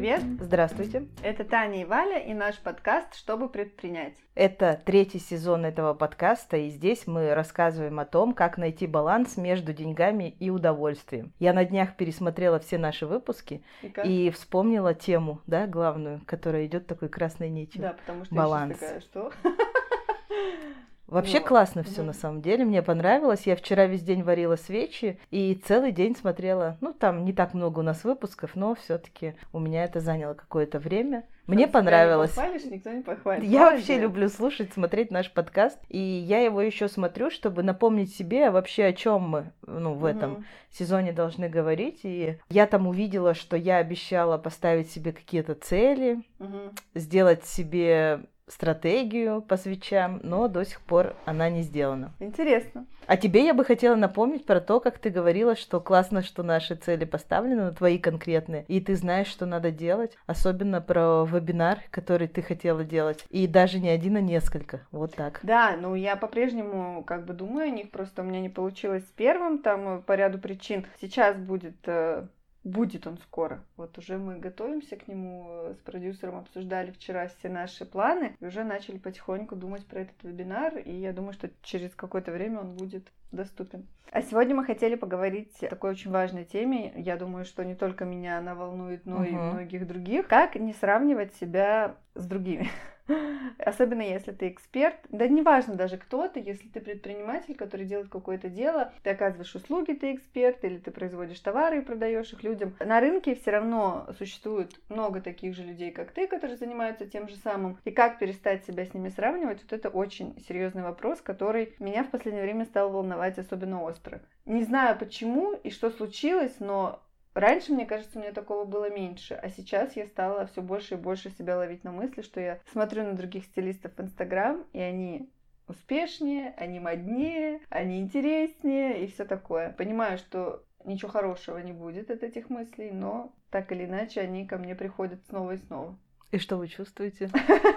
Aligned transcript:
привет! 0.00 0.22
Здравствуйте! 0.40 1.08
Это 1.22 1.44
Таня 1.44 1.82
и 1.82 1.84
Валя 1.84 2.16
и 2.16 2.32
наш 2.32 2.58
подкаст 2.58 3.14
«Чтобы 3.16 3.50
предпринять». 3.50 4.14
Это 4.34 4.80
третий 4.82 5.18
сезон 5.18 5.66
этого 5.66 5.92
подкаста, 5.92 6.56
и 6.56 6.70
здесь 6.70 7.06
мы 7.06 7.34
рассказываем 7.34 8.00
о 8.00 8.06
том, 8.06 8.32
как 8.32 8.56
найти 8.56 8.86
баланс 8.86 9.36
между 9.36 9.74
деньгами 9.74 10.34
и 10.40 10.48
удовольствием. 10.48 11.34
Я 11.38 11.52
на 11.52 11.66
днях 11.66 11.98
пересмотрела 11.98 12.58
все 12.60 12.78
наши 12.78 13.06
выпуски 13.06 13.62
и, 13.82 14.28
и 14.28 14.30
вспомнила 14.30 14.94
тему, 14.94 15.42
да, 15.46 15.66
главную, 15.66 16.22
которая 16.24 16.64
идет 16.64 16.86
такой 16.86 17.10
красной 17.10 17.50
нитью. 17.50 17.82
Да, 17.82 17.92
потому 17.92 18.24
что 18.24 18.34
баланс. 18.34 18.78
я 18.80 18.86
такая, 18.86 19.00
что? 19.02 19.32
Вообще 21.10 21.38
вот. 21.38 21.48
классно 21.48 21.82
все 21.82 22.02
на 22.02 22.12
самом 22.12 22.40
деле, 22.40 22.64
мне 22.64 22.82
понравилось. 22.82 23.42
Я 23.44 23.56
вчера 23.56 23.86
весь 23.86 24.02
день 24.02 24.22
варила 24.22 24.56
свечи 24.56 25.18
и 25.30 25.60
целый 25.66 25.92
день 25.92 26.16
смотрела. 26.16 26.76
Ну, 26.80 26.92
там 26.92 27.24
не 27.24 27.32
так 27.32 27.52
много 27.52 27.80
у 27.80 27.82
нас 27.82 28.04
выпусков, 28.04 28.52
но 28.54 28.74
все-таки 28.76 29.34
у 29.52 29.58
меня 29.58 29.84
это 29.84 30.00
заняло 30.00 30.34
какое-то 30.34 30.78
время. 30.78 31.24
Мне 31.50 31.62
Если 31.62 31.72
понравилось. 31.72 32.30
Не 32.30 32.36
похвалишь, 32.36 32.64
никто 32.64 32.90
не 32.90 33.02
похвалит. 33.02 33.44
Я 33.44 33.60
Молодец. 33.60 33.80
вообще 33.80 34.00
люблю 34.00 34.28
слушать, 34.28 34.72
смотреть 34.72 35.10
наш 35.10 35.32
подкаст, 35.32 35.78
и 35.88 35.98
я 35.98 36.40
его 36.40 36.60
еще 36.62 36.86
смотрю, 36.86 37.30
чтобы 37.30 37.64
напомнить 37.64 38.14
себе 38.14 38.50
вообще 38.50 38.84
о 38.84 38.92
чем 38.92 39.22
мы, 39.22 39.52
ну, 39.66 39.94
в 39.94 40.04
этом 40.04 40.32
угу. 40.32 40.44
сезоне 40.70 41.12
должны 41.12 41.48
говорить. 41.48 42.00
И 42.04 42.38
я 42.50 42.66
там 42.66 42.86
увидела, 42.86 43.34
что 43.34 43.56
я 43.56 43.78
обещала 43.78 44.38
поставить 44.38 44.92
себе 44.92 45.12
какие-то 45.12 45.56
цели, 45.56 46.22
угу. 46.38 46.70
сделать 46.94 47.44
себе 47.44 48.20
стратегию 48.50 49.42
по 49.42 49.56
свечам, 49.56 50.20
но 50.22 50.48
до 50.48 50.64
сих 50.64 50.80
пор 50.80 51.14
она 51.24 51.48
не 51.48 51.62
сделана. 51.62 52.12
Интересно. 52.18 52.86
А 53.06 53.16
тебе 53.16 53.44
я 53.44 53.54
бы 53.54 53.64
хотела 53.64 53.96
напомнить 53.96 54.46
про 54.46 54.60
то, 54.60 54.80
как 54.80 54.98
ты 54.98 55.10
говорила, 55.10 55.56
что 55.56 55.80
классно, 55.80 56.22
что 56.22 56.42
наши 56.42 56.74
цели 56.74 57.04
поставлены, 57.04 57.64
на 57.64 57.72
твои 57.72 57.98
конкретные, 57.98 58.64
и 58.68 58.80
ты 58.80 58.94
знаешь, 58.94 59.26
что 59.26 59.46
надо 59.46 59.70
делать, 59.70 60.16
особенно 60.26 60.80
про 60.80 61.24
вебинар, 61.24 61.78
который 61.90 62.28
ты 62.28 62.42
хотела 62.42 62.84
делать, 62.84 63.24
и 63.30 63.46
даже 63.46 63.80
не 63.80 63.88
один, 63.88 64.16
а 64.16 64.20
несколько, 64.20 64.86
вот 64.92 65.14
так. 65.14 65.40
Да, 65.42 65.76
ну 65.80 65.94
я 65.94 66.16
по-прежнему 66.16 67.02
как 67.04 67.24
бы 67.24 67.34
думаю 67.34 67.66
о 67.66 67.70
них, 67.70 67.90
просто 67.90 68.22
у 68.22 68.24
меня 68.24 68.40
не 68.40 68.48
получилось 68.48 69.04
с 69.04 69.12
первым, 69.12 69.58
там 69.58 70.02
по 70.02 70.12
ряду 70.12 70.38
причин. 70.38 70.86
Сейчас 71.00 71.36
будет 71.36 71.76
э, 71.86 72.26
Будет 72.62 73.06
он 73.06 73.16
скоро. 73.18 73.64
Вот 73.76 73.96
уже 73.96 74.18
мы 74.18 74.38
готовимся 74.38 74.96
к 74.96 75.08
нему, 75.08 75.46
э, 75.48 75.74
с 75.74 75.82
продюсером 75.82 76.36
обсуждали 76.36 76.90
вчера 76.90 77.28
все 77.28 77.48
наши 77.48 77.86
планы, 77.86 78.36
и 78.38 78.46
уже 78.46 78.64
начали 78.64 78.98
потихоньку 78.98 79.56
думать 79.56 79.86
про 79.86 80.00
этот 80.00 80.22
вебинар, 80.22 80.76
и 80.76 80.92
я 80.92 81.14
думаю, 81.14 81.32
что 81.32 81.50
через 81.62 81.94
какое-то 81.94 82.32
время 82.32 82.60
он 82.60 82.76
будет 82.76 83.10
доступен. 83.32 83.86
А 84.12 84.22
сегодня 84.22 84.56
мы 84.56 84.64
хотели 84.64 84.96
поговорить 84.96 85.62
о 85.62 85.68
такой 85.68 85.90
очень 85.90 86.10
важной 86.10 86.44
теме. 86.44 86.92
Я 86.96 87.16
думаю, 87.16 87.44
что 87.44 87.64
не 87.64 87.76
только 87.76 88.04
меня 88.04 88.38
она 88.38 88.54
волнует, 88.54 89.06
но 89.06 89.24
uh-huh. 89.24 89.28
и 89.28 89.32
многих 89.32 89.86
других. 89.86 90.26
Как 90.26 90.56
не 90.56 90.72
сравнивать 90.72 91.34
себя 91.36 91.94
с 92.14 92.26
другими. 92.26 92.68
Особенно 93.58 94.02
если 94.02 94.32
ты 94.32 94.48
эксперт. 94.48 94.96
Да 95.10 95.26
неважно 95.28 95.74
даже 95.74 95.96
кто 95.96 96.28
ты, 96.28 96.40
если 96.40 96.68
ты 96.68 96.80
предприниматель, 96.80 97.54
который 97.54 97.86
делает 97.86 98.08
какое-то 98.08 98.48
дело, 98.48 98.92
ты 99.02 99.10
оказываешь 99.10 99.54
услуги, 99.54 99.92
ты 99.92 100.14
эксперт, 100.14 100.64
или 100.64 100.78
ты 100.78 100.90
производишь 100.90 101.40
товары 101.40 101.78
и 101.78 101.84
продаешь 101.84 102.32
их 102.32 102.42
людям. 102.42 102.74
На 102.80 103.00
рынке 103.00 103.34
все 103.34 103.50
равно 103.50 104.08
существует 104.18 104.72
много 104.88 105.20
таких 105.20 105.54
же 105.54 105.62
людей, 105.62 105.90
как 105.90 106.12
ты, 106.12 106.26
которые 106.26 106.56
занимаются 106.56 107.06
тем 107.06 107.28
же 107.28 107.36
самым. 107.36 107.78
И 107.84 107.90
как 107.90 108.18
перестать 108.18 108.64
себя 108.64 108.84
с 108.84 108.94
ними 108.94 109.08
сравнивать, 109.08 109.62
вот 109.62 109.72
это 109.72 109.88
очень 109.88 110.38
серьезный 110.48 110.82
вопрос, 110.82 111.20
который 111.20 111.74
меня 111.78 112.04
в 112.04 112.10
последнее 112.10 112.44
время 112.44 112.64
стал 112.64 112.90
волновать 112.90 113.19
особенно 113.38 113.82
остро. 113.82 114.20
Не 114.46 114.64
знаю 114.64 114.98
почему 114.98 115.52
и 115.52 115.70
что 115.70 115.90
случилось, 115.90 116.56
но 116.60 117.02
Раньше, 117.32 117.72
мне 117.72 117.86
кажется, 117.86 118.18
у 118.18 118.22
меня 118.22 118.32
такого 118.32 118.64
было 118.64 118.90
меньше, 118.90 119.34
а 119.34 119.48
сейчас 119.50 119.94
я 119.94 120.06
стала 120.06 120.46
все 120.46 120.62
больше 120.62 120.94
и 120.94 120.98
больше 120.98 121.30
себя 121.30 121.56
ловить 121.56 121.84
на 121.84 121.92
мысли, 121.92 122.22
что 122.22 122.40
я 122.40 122.58
смотрю 122.72 123.04
на 123.04 123.12
других 123.12 123.44
стилистов 123.44 123.92
в 123.96 124.00
Инстаграм, 124.00 124.66
и 124.72 124.80
они 124.80 125.30
успешнее, 125.68 126.52
они 126.56 126.80
моднее, 126.80 127.60
они 127.68 128.00
интереснее 128.00 129.04
и 129.04 129.06
все 129.06 129.24
такое. 129.24 129.72
Понимаю, 129.72 130.18
что 130.18 130.64
ничего 130.84 131.10
хорошего 131.10 131.58
не 131.58 131.72
будет 131.72 132.10
от 132.10 132.24
этих 132.24 132.50
мыслей, 132.50 132.90
но 132.90 133.32
так 133.50 133.70
или 133.70 133.84
иначе 133.84 134.20
они 134.20 134.46
ко 134.46 134.58
мне 134.58 134.74
приходят 134.74 135.24
снова 135.26 135.52
и 135.52 135.58
снова. 135.58 135.96
И 136.32 136.38
что 136.38 136.56
вы 136.56 136.68
чувствуете? 136.68 137.28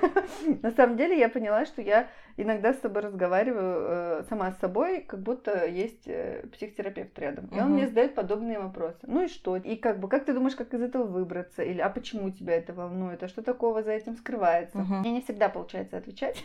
На 0.61 0.71
самом 0.71 0.95
деле 0.95 1.17
я 1.17 1.27
поняла, 1.27 1.65
что 1.65 1.81
я 1.81 2.07
иногда 2.37 2.73
с 2.73 2.81
собой 2.81 3.01
разговариваю 3.01 4.19
э, 4.19 4.23
сама 4.29 4.51
с 4.51 4.59
собой, 4.59 5.01
как 5.01 5.21
будто 5.21 5.65
есть 5.65 6.07
э, 6.07 6.45
психотерапевт 6.53 7.17
рядом. 7.17 7.47
И 7.47 7.59
он 7.59 7.71
мне 7.71 7.87
задает 7.87 8.13
подобные 8.13 8.59
вопросы. 8.59 8.99
Ну 9.03 9.23
и 9.23 9.27
что? 9.27 9.57
И 9.57 9.75
как 9.75 9.99
бы, 9.99 10.07
как 10.07 10.25
ты 10.25 10.33
думаешь, 10.33 10.55
как 10.55 10.73
из 10.73 10.81
этого 10.81 11.03
выбраться? 11.03 11.63
Или 11.63 11.81
а 11.81 11.89
почему 11.89 12.29
тебя 12.29 12.55
это 12.55 12.73
волнует? 12.73 13.23
А 13.23 13.27
что 13.27 13.41
такого 13.41 13.81
за 13.81 13.91
этим 13.91 14.15
скрывается? 14.17 14.77
Мне 14.77 15.11
не 15.11 15.21
всегда 15.21 15.49
получается 15.49 15.97
отвечать, 15.97 16.43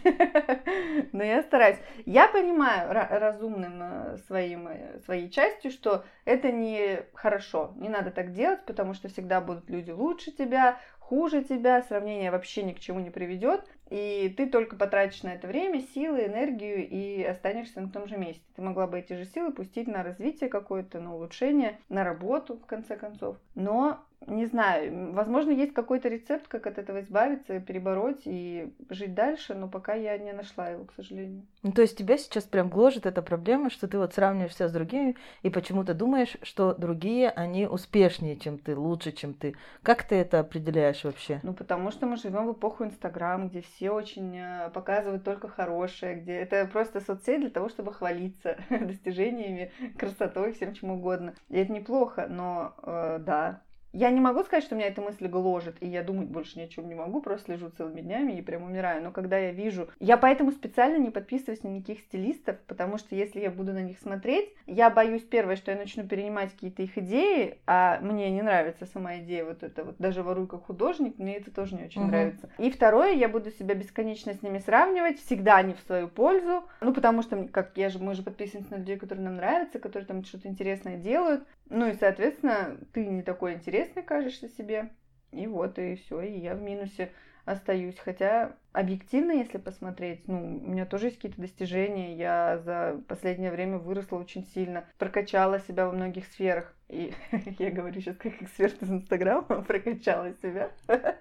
но 1.12 1.22
я 1.22 1.42
стараюсь. 1.42 1.78
Я 2.06 2.28
понимаю 2.28 2.90
разумным 2.92 3.80
э, 3.82 4.18
своим, 4.26 4.68
своей 5.04 5.28
частью, 5.30 5.70
что 5.70 6.04
это 6.24 6.52
не 6.52 7.00
хорошо. 7.12 7.74
Не 7.76 7.90
надо 7.90 8.10
так 8.10 8.32
делать, 8.32 8.64
потому 8.64 8.94
что 8.94 9.08
всегда 9.08 9.40
будут 9.42 9.68
люди 9.68 9.90
лучше 9.90 10.30
тебя, 10.30 10.78
хуже 11.08 11.42
тебя, 11.42 11.82
сравнение 11.82 12.30
вообще 12.30 12.62
ни 12.62 12.72
к 12.72 12.80
чему 12.80 13.00
не 13.00 13.08
приведет, 13.08 13.64
и 13.88 14.32
ты 14.36 14.46
только 14.46 14.76
потратишь 14.76 15.22
на 15.22 15.32
это 15.32 15.48
время, 15.48 15.80
силы, 15.94 16.26
энергию 16.26 16.86
и 16.86 17.22
останешься 17.22 17.80
на 17.80 17.88
том 17.88 18.06
же 18.08 18.18
месте. 18.18 18.42
Ты 18.54 18.60
могла 18.60 18.86
бы 18.86 18.98
эти 18.98 19.14
же 19.14 19.24
силы 19.24 19.50
пустить 19.50 19.88
на 19.88 20.02
развитие 20.02 20.50
какое-то, 20.50 21.00
на 21.00 21.14
улучшение, 21.14 21.78
на 21.88 22.04
работу, 22.04 22.56
в 22.58 22.66
конце 22.66 22.94
концов. 22.96 23.38
Но 23.54 24.04
не 24.26 24.46
знаю, 24.46 25.12
возможно, 25.12 25.50
есть 25.50 25.72
какой-то 25.72 26.08
рецепт, 26.08 26.48
как 26.48 26.66
от 26.66 26.78
этого 26.78 27.00
избавиться, 27.00 27.60
перебороть 27.60 28.22
и 28.24 28.74
жить 28.90 29.14
дальше, 29.14 29.54
но 29.54 29.68
пока 29.68 29.94
я 29.94 30.18
не 30.18 30.32
нашла 30.32 30.68
его, 30.68 30.84
к 30.84 30.92
сожалению. 30.92 31.46
Ну, 31.62 31.72
то 31.72 31.82
есть 31.82 31.96
тебя 31.96 32.18
сейчас 32.18 32.44
прям 32.44 32.68
гложет 32.68 33.06
эта 33.06 33.22
проблема, 33.22 33.70
что 33.70 33.88
ты 33.88 33.98
вот 33.98 34.14
сравниваешься 34.14 34.68
с 34.68 34.72
другими 34.72 35.16
и 35.42 35.50
почему-то 35.50 35.94
думаешь, 35.94 36.36
что 36.42 36.74
другие, 36.74 37.30
они 37.30 37.66
успешнее, 37.66 38.36
чем 38.36 38.58
ты, 38.58 38.76
лучше, 38.76 39.12
чем 39.12 39.34
ты. 39.34 39.54
Как 39.82 40.02
ты 40.02 40.16
это 40.16 40.40
определяешь 40.40 41.04
вообще? 41.04 41.40
Ну, 41.42 41.54
потому 41.54 41.90
что 41.90 42.06
мы 42.06 42.16
живем 42.16 42.46
в 42.46 42.52
эпоху 42.52 42.84
Инстаграм, 42.84 43.48
где 43.48 43.62
все 43.62 43.90
очень 43.90 44.36
э, 44.36 44.70
показывают 44.70 45.24
только 45.24 45.48
хорошее, 45.48 46.16
где 46.16 46.32
это 46.32 46.66
просто 46.66 47.00
соцсеть 47.00 47.40
для 47.40 47.50
того, 47.50 47.68
чтобы 47.68 47.92
хвалиться 47.92 48.58
достижениями, 48.70 49.72
красотой, 49.96 50.52
всем 50.52 50.74
чем 50.74 50.90
угодно. 50.90 51.34
И 51.48 51.58
это 51.58 51.72
неплохо, 51.72 52.26
но 52.28 52.74
э, 52.82 53.20
да, 53.24 53.62
я 53.98 54.10
не 54.10 54.20
могу 54.20 54.44
сказать, 54.44 54.62
что 54.62 54.76
меня 54.76 54.86
эта 54.86 55.02
мысль 55.02 55.26
гложет, 55.26 55.76
и 55.80 55.88
я 55.88 56.04
думать 56.04 56.28
больше 56.28 56.58
ни 56.58 56.62
о 56.62 56.68
чем 56.68 56.88
не 56.88 56.94
могу, 56.94 57.20
просто 57.20 57.52
лежу 57.52 57.68
целыми 57.70 58.00
днями 58.00 58.38
и 58.38 58.42
прям 58.42 58.62
умираю. 58.62 59.02
Но 59.02 59.10
когда 59.10 59.36
я 59.38 59.50
вижу... 59.50 59.88
Я 59.98 60.16
поэтому 60.16 60.52
специально 60.52 60.98
не 60.98 61.10
подписываюсь 61.10 61.64
на 61.64 61.68
никаких 61.68 62.00
стилистов, 62.00 62.58
потому 62.68 62.98
что 62.98 63.16
если 63.16 63.40
я 63.40 63.50
буду 63.50 63.72
на 63.72 63.82
них 63.82 63.98
смотреть, 63.98 64.54
я 64.66 64.88
боюсь, 64.88 65.22
первое, 65.22 65.56
что 65.56 65.72
я 65.72 65.76
начну 65.76 66.06
перенимать 66.06 66.52
какие-то 66.52 66.82
их 66.82 66.96
идеи, 66.96 67.58
а 67.66 67.98
мне 68.00 68.30
не 68.30 68.42
нравится 68.42 68.86
сама 68.86 69.18
идея 69.18 69.44
вот 69.44 69.64
это 69.64 69.82
вот, 69.82 69.96
даже 69.98 70.22
ворую 70.22 70.46
как 70.46 70.66
художник, 70.66 71.18
мне 71.18 71.36
это 71.36 71.50
тоже 71.50 71.74
не 71.74 71.84
очень 71.84 72.02
угу. 72.02 72.10
нравится. 72.10 72.48
И 72.58 72.70
второе, 72.70 73.14
я 73.14 73.28
буду 73.28 73.50
себя 73.50 73.74
бесконечно 73.74 74.32
с 74.32 74.42
ними 74.42 74.58
сравнивать, 74.58 75.18
всегда 75.18 75.60
не 75.62 75.74
в 75.74 75.80
свою 75.80 76.06
пользу, 76.06 76.62
ну 76.80 76.94
потому 76.94 77.22
что, 77.22 77.48
как 77.48 77.72
я 77.76 77.88
же, 77.88 77.98
мы 77.98 78.14
же 78.14 78.22
подписываемся 78.22 78.74
на 78.74 78.78
людей, 78.78 78.96
которые 78.96 79.24
нам 79.24 79.36
нравятся, 79.36 79.80
которые 79.80 80.06
там 80.06 80.24
что-то 80.24 80.46
интересное 80.46 80.98
делают, 80.98 81.42
ну 81.70 81.88
и, 81.88 81.94
соответственно, 81.94 82.78
ты 82.92 83.06
не 83.06 83.22
такой 83.22 83.54
интересный 83.54 84.02
кажешься 84.02 84.48
себе. 84.48 84.90
И 85.32 85.46
вот, 85.46 85.78
и 85.78 85.96
все, 85.96 86.22
и 86.22 86.38
я 86.38 86.54
в 86.54 86.62
минусе 86.62 87.12
остаюсь. 87.52 87.98
Хотя 87.98 88.52
объективно, 88.72 89.32
если 89.32 89.58
посмотреть, 89.58 90.26
ну, 90.28 90.60
у 90.62 90.70
меня 90.70 90.86
тоже 90.86 91.06
есть 91.06 91.16
какие-то 91.16 91.40
достижения. 91.40 92.14
Я 92.16 92.58
за 92.64 93.00
последнее 93.08 93.50
время 93.50 93.78
выросла 93.78 94.18
очень 94.18 94.46
сильно, 94.54 94.84
прокачала 94.98 95.60
себя 95.60 95.86
во 95.86 95.92
многих 95.92 96.26
сферах. 96.26 96.74
И 96.88 97.12
я 97.58 97.70
говорю 97.70 98.00
сейчас 98.00 98.16
как 98.16 98.40
эксперт 98.40 98.82
из 98.82 98.90
Инстаграма, 98.90 99.42
прокачала 99.66 100.32
себя. 100.42 100.70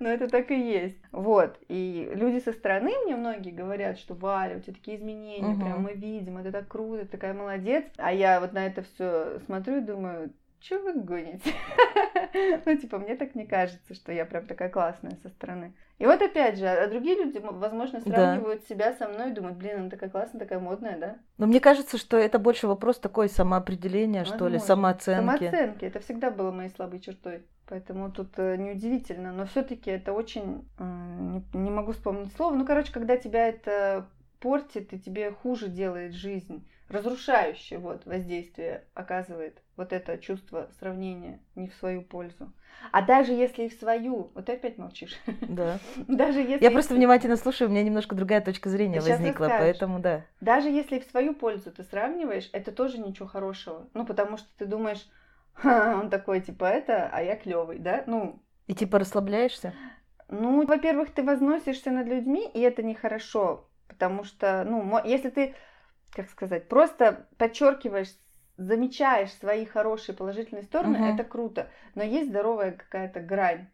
Но 0.00 0.08
это 0.08 0.28
так 0.28 0.50
и 0.50 0.58
есть. 0.58 0.98
Вот. 1.12 1.58
И 1.68 2.10
люди 2.14 2.42
со 2.42 2.52
стороны 2.52 2.92
мне 3.04 3.16
многие 3.16 3.50
говорят, 3.50 3.98
что 3.98 4.14
Валя, 4.14 4.56
у 4.56 4.60
тебя 4.60 4.74
такие 4.74 4.96
изменения, 4.96 5.54
угу. 5.54 5.60
прям 5.60 5.82
мы 5.82 5.92
видим, 5.92 6.38
это 6.38 6.52
так 6.52 6.68
круто, 6.68 7.02
ты 7.02 7.08
такая 7.08 7.34
молодец. 7.34 7.84
А 7.96 8.12
я 8.12 8.40
вот 8.40 8.52
на 8.52 8.66
это 8.66 8.82
все 8.82 9.40
смотрю 9.46 9.78
и 9.78 9.84
думаю, 9.84 10.30
что 10.60 10.78
вы 10.78 10.92
гоните? 10.94 11.52
ну, 12.66 12.76
типа, 12.76 12.98
мне 12.98 13.16
так 13.16 13.34
не 13.34 13.46
кажется, 13.46 13.94
что 13.94 14.12
я 14.12 14.24
прям 14.24 14.46
такая 14.46 14.68
классная 14.68 15.16
со 15.22 15.28
стороны. 15.30 15.74
И 15.98 16.06
вот 16.06 16.20
опять 16.22 16.58
же, 16.58 16.66
а 16.66 16.86
другие 16.88 17.16
люди, 17.16 17.38
возможно, 17.38 18.00
сравнивают 18.00 18.60
да. 18.60 18.66
себя 18.66 18.92
со 18.94 19.08
мной 19.08 19.30
и 19.30 19.34
думают, 19.34 19.58
блин, 19.58 19.80
она 19.80 19.90
такая 19.90 20.10
классная, 20.10 20.40
такая 20.40 20.58
модная, 20.58 20.98
да? 20.98 21.16
Но 21.38 21.46
мне 21.46 21.60
кажется, 21.60 21.98
что 21.98 22.16
это 22.16 22.38
больше 22.38 22.66
вопрос 22.66 22.98
такой 22.98 23.28
самоопределения, 23.28 24.20
возможно. 24.20 24.36
что 24.36 24.48
ли, 24.48 24.58
самооценки. 24.58 25.44
Самооценки, 25.44 25.84
это 25.84 26.00
всегда 26.00 26.30
было 26.30 26.50
моей 26.50 26.70
слабой 26.70 27.00
чертой. 27.00 27.44
Поэтому 27.66 28.10
тут 28.10 28.30
э, 28.38 28.56
неудивительно. 28.56 29.32
Но 29.32 29.46
все-таки 29.46 29.90
это 29.90 30.12
очень... 30.12 30.68
Не, 30.78 31.44
не 31.52 31.70
могу 31.70 31.92
вспомнить 31.92 32.34
слово. 32.34 32.54
Ну, 32.54 32.66
короче, 32.66 32.92
когда 32.92 33.16
тебя 33.16 33.48
это 33.48 34.08
портит 34.40 34.92
и 34.92 34.98
тебе 34.98 35.30
хуже 35.30 35.68
делает 35.68 36.14
жизнь 36.14 36.66
разрушающее 36.90 37.78
вот 37.78 38.04
воздействие 38.04 38.84
оказывает 38.94 39.62
вот 39.80 39.94
это 39.94 40.18
чувство 40.18 40.68
сравнения 40.78 41.40
не 41.54 41.68
в 41.68 41.74
свою 41.74 42.02
пользу. 42.02 42.52
А 42.92 43.00
даже 43.00 43.32
если 43.32 43.64
и 43.64 43.68
в 43.70 43.72
свою, 43.72 44.30
вот 44.34 44.44
ты 44.44 44.52
опять 44.52 44.76
молчишь. 44.76 45.18
Да. 45.40 45.78
Даже 46.06 46.40
если 46.40 46.62
Я 46.62 46.70
просто 46.70 46.94
внимательно 46.94 47.36
слушаю, 47.36 47.68
у 47.68 47.72
меня 47.72 47.82
немножко 47.82 48.14
другая 48.14 48.42
точка 48.42 48.68
зрения 48.68 49.00
возникла, 49.00 49.46
поэтому 49.48 49.98
да. 49.98 50.26
Даже 50.42 50.68
если 50.68 50.98
в 50.98 51.04
свою 51.04 51.34
пользу 51.34 51.72
ты 51.72 51.82
сравниваешь, 51.82 52.50
это 52.52 52.72
тоже 52.72 52.98
ничего 52.98 53.26
хорошего. 53.26 53.88
Ну, 53.94 54.04
потому 54.04 54.36
что 54.36 54.48
ты 54.58 54.66
думаешь, 54.66 55.08
он 55.64 56.10
такой, 56.10 56.42
типа, 56.42 56.64
это, 56.66 57.08
а 57.10 57.22
я 57.22 57.36
клевый, 57.36 57.78
да? 57.78 58.04
Ну. 58.06 58.42
И 58.66 58.74
типа 58.74 58.98
расслабляешься? 58.98 59.72
Ну, 60.28 60.66
во-первых, 60.66 61.10
ты 61.10 61.22
возносишься 61.22 61.90
над 61.90 62.06
людьми, 62.06 62.46
и 62.52 62.60
это 62.60 62.82
нехорошо. 62.82 63.66
Потому 63.88 64.24
что, 64.24 64.62
ну, 64.68 65.02
если 65.04 65.30
ты, 65.30 65.54
как 66.12 66.28
сказать, 66.28 66.68
просто 66.68 67.26
подчеркиваешь 67.38 68.10
замечаешь 68.60 69.32
свои 69.32 69.64
хорошие 69.64 70.14
положительные 70.14 70.64
стороны, 70.64 70.98
угу. 70.98 71.06
это 71.06 71.24
круто. 71.24 71.68
Но 71.94 72.02
есть 72.02 72.28
здоровая 72.28 72.72
какая-то 72.72 73.20
грань, 73.20 73.66